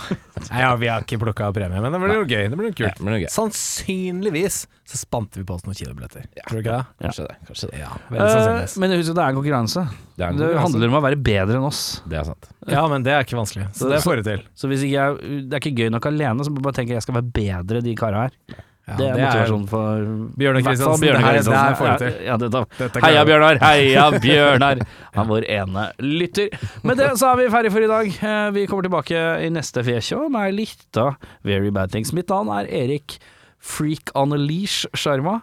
Nei, 0.52 0.60
ja, 0.64 0.70
vi 0.78 0.90
har 0.92 1.02
ikke 1.06 1.18
plukka 1.22 1.48
premie, 1.56 1.82
men 1.82 1.92
det 1.96 2.02
blir 2.04 2.16
jo 2.20 2.26
gøy. 2.30 2.50
Det 2.52 2.58
blir 2.60 2.70
jo 2.70 2.74
Ja, 2.76 2.92
kult. 2.92 3.02
men 3.02 3.14
det 3.14 3.18
er 3.18 3.24
gøy. 3.26 3.32
Sannsynligvis 3.34 4.58
så 4.86 5.00
spante 5.00 5.40
vi 5.40 5.46
på 5.48 5.56
oss 5.58 5.64
noen 5.66 5.78
kinobilletter. 5.78 6.28
Tror 6.46 6.60
du 6.60 6.62
ikke 6.62 6.76
det? 6.76 7.06
Kanskje 7.06 7.26
det. 7.26 7.38
Kanskje 7.48 7.70
det. 7.72 7.80
Ja, 7.82 7.90
Eh, 8.16 8.76
men 8.82 8.94
husk 8.96 9.10
at 9.12 9.18
det 9.18 9.24
er 9.24 9.32
en 9.34 9.40
konkurranse. 9.40 9.86
Det, 10.16 10.22
er 10.24 10.30
en 10.30 10.38
Det 10.44 10.52
handler 10.62 10.92
om 10.94 11.00
å 11.00 11.04
være 11.08 11.18
bedre 11.26 11.58
enn 11.58 11.66
oss. 11.68 11.82
det 12.06 12.20
er 12.22 12.28
sant. 12.30 12.50
Ja, 12.70 12.86
men 12.92 13.04
det 13.04 13.14
er 13.16 13.26
ikke 13.26 13.40
vanskelig. 13.40 13.68
Så 13.76 13.90
det 13.90 14.04
får 14.06 14.22
du 14.22 14.30
til. 14.30 14.46
Så 14.56 14.70
hvis 14.70 14.86
ikke 14.86 14.96
jeg, 15.00 15.42
det 15.50 15.58
er 15.58 15.64
ikke 15.64 15.76
gøy 15.84 15.90
nok 15.96 16.06
alene, 16.12 16.46
så 16.46 16.54
må 16.54 16.62
jeg 16.70 16.86
at 16.86 16.96
jeg 17.00 17.06
skal 17.08 17.18
være 17.20 17.32
bedre 17.34 17.82
de 17.86 17.96
kara 17.98 18.28
her. 18.28 18.64
Ja, 18.86 18.96
det 19.00 19.06
er 19.10 19.16
motivasjonen 19.18 19.64
for 19.72 20.10
Bjørnar 20.38 20.62
Kristiansen, 20.62 21.02
Bjørnar 21.02 21.24
det 21.24 21.26
her- 21.26 21.46
det 21.48 21.58
her 21.58 21.76
får 21.80 21.88
vi 21.90 21.98
til. 22.04 22.12
Ja, 22.20 22.26
ja, 22.28 22.36
dette, 22.38 22.60
Dette 22.78 23.02
heia. 23.02 23.24
Bjørnar, 23.26 23.58
heia 23.64 24.04
Bjørnar! 24.26 24.82
Han 25.16 25.28
vår 25.32 25.48
ene 25.50 25.86
lytter. 26.06 26.50
Med 26.86 26.98
det 27.02 27.08
så 27.18 27.32
er 27.32 27.40
vi 27.40 27.48
ferdig 27.56 27.72
for 27.74 27.82
i 27.82 27.90
dag. 27.90 28.12
Eh, 28.30 28.52
Vi 28.60 28.68
kommer 28.70 28.86
tilbake 28.86 29.24
i 29.42 29.50
neste 29.50 29.82
Fekjå 29.88 30.28
med 30.30 30.42
ei 30.52 30.52
lita 30.60 31.08
Very 31.44 31.72
Bad 31.74 31.90
Things. 31.96 32.14
Mitt 32.14 32.30
navn 32.30 32.52
er 32.60 32.70
Erik 32.70 33.18
Freak 33.58 34.12
on 34.14 34.34
a 34.34 34.38
Leash 34.38 34.86
Sjarma. 34.94 35.40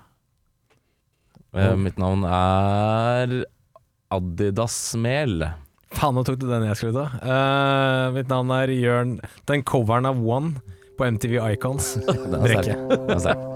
Eh, 1.54 1.74
mitt 1.76 1.98
navn 1.98 2.22
er 2.24 3.42
Adidas 4.14 4.94
Mel. 4.96 5.42
Faen, 5.92 6.14
nå 6.16 6.22
tok 6.24 6.38
du 6.40 6.46
den 6.48 6.62
jeg 6.70 6.78
skulle 6.78 6.94
ta. 6.94 7.18
Uh, 7.20 8.14
mitt 8.14 8.30
navn 8.30 8.48
er 8.54 8.70
Jørn 8.72 9.16
Den 9.50 9.62
coveren 9.68 10.06
av 10.08 10.22
One 10.24 10.54
på 10.98 11.10
MTV 11.10 11.40
Icons. 11.52 11.94
Den 12.06 12.34
er 12.34 12.40
Brekke. 12.40 12.62
sterk. 12.62 13.00
Den 13.08 13.10
er 13.10 13.18
sterk. 13.18 13.52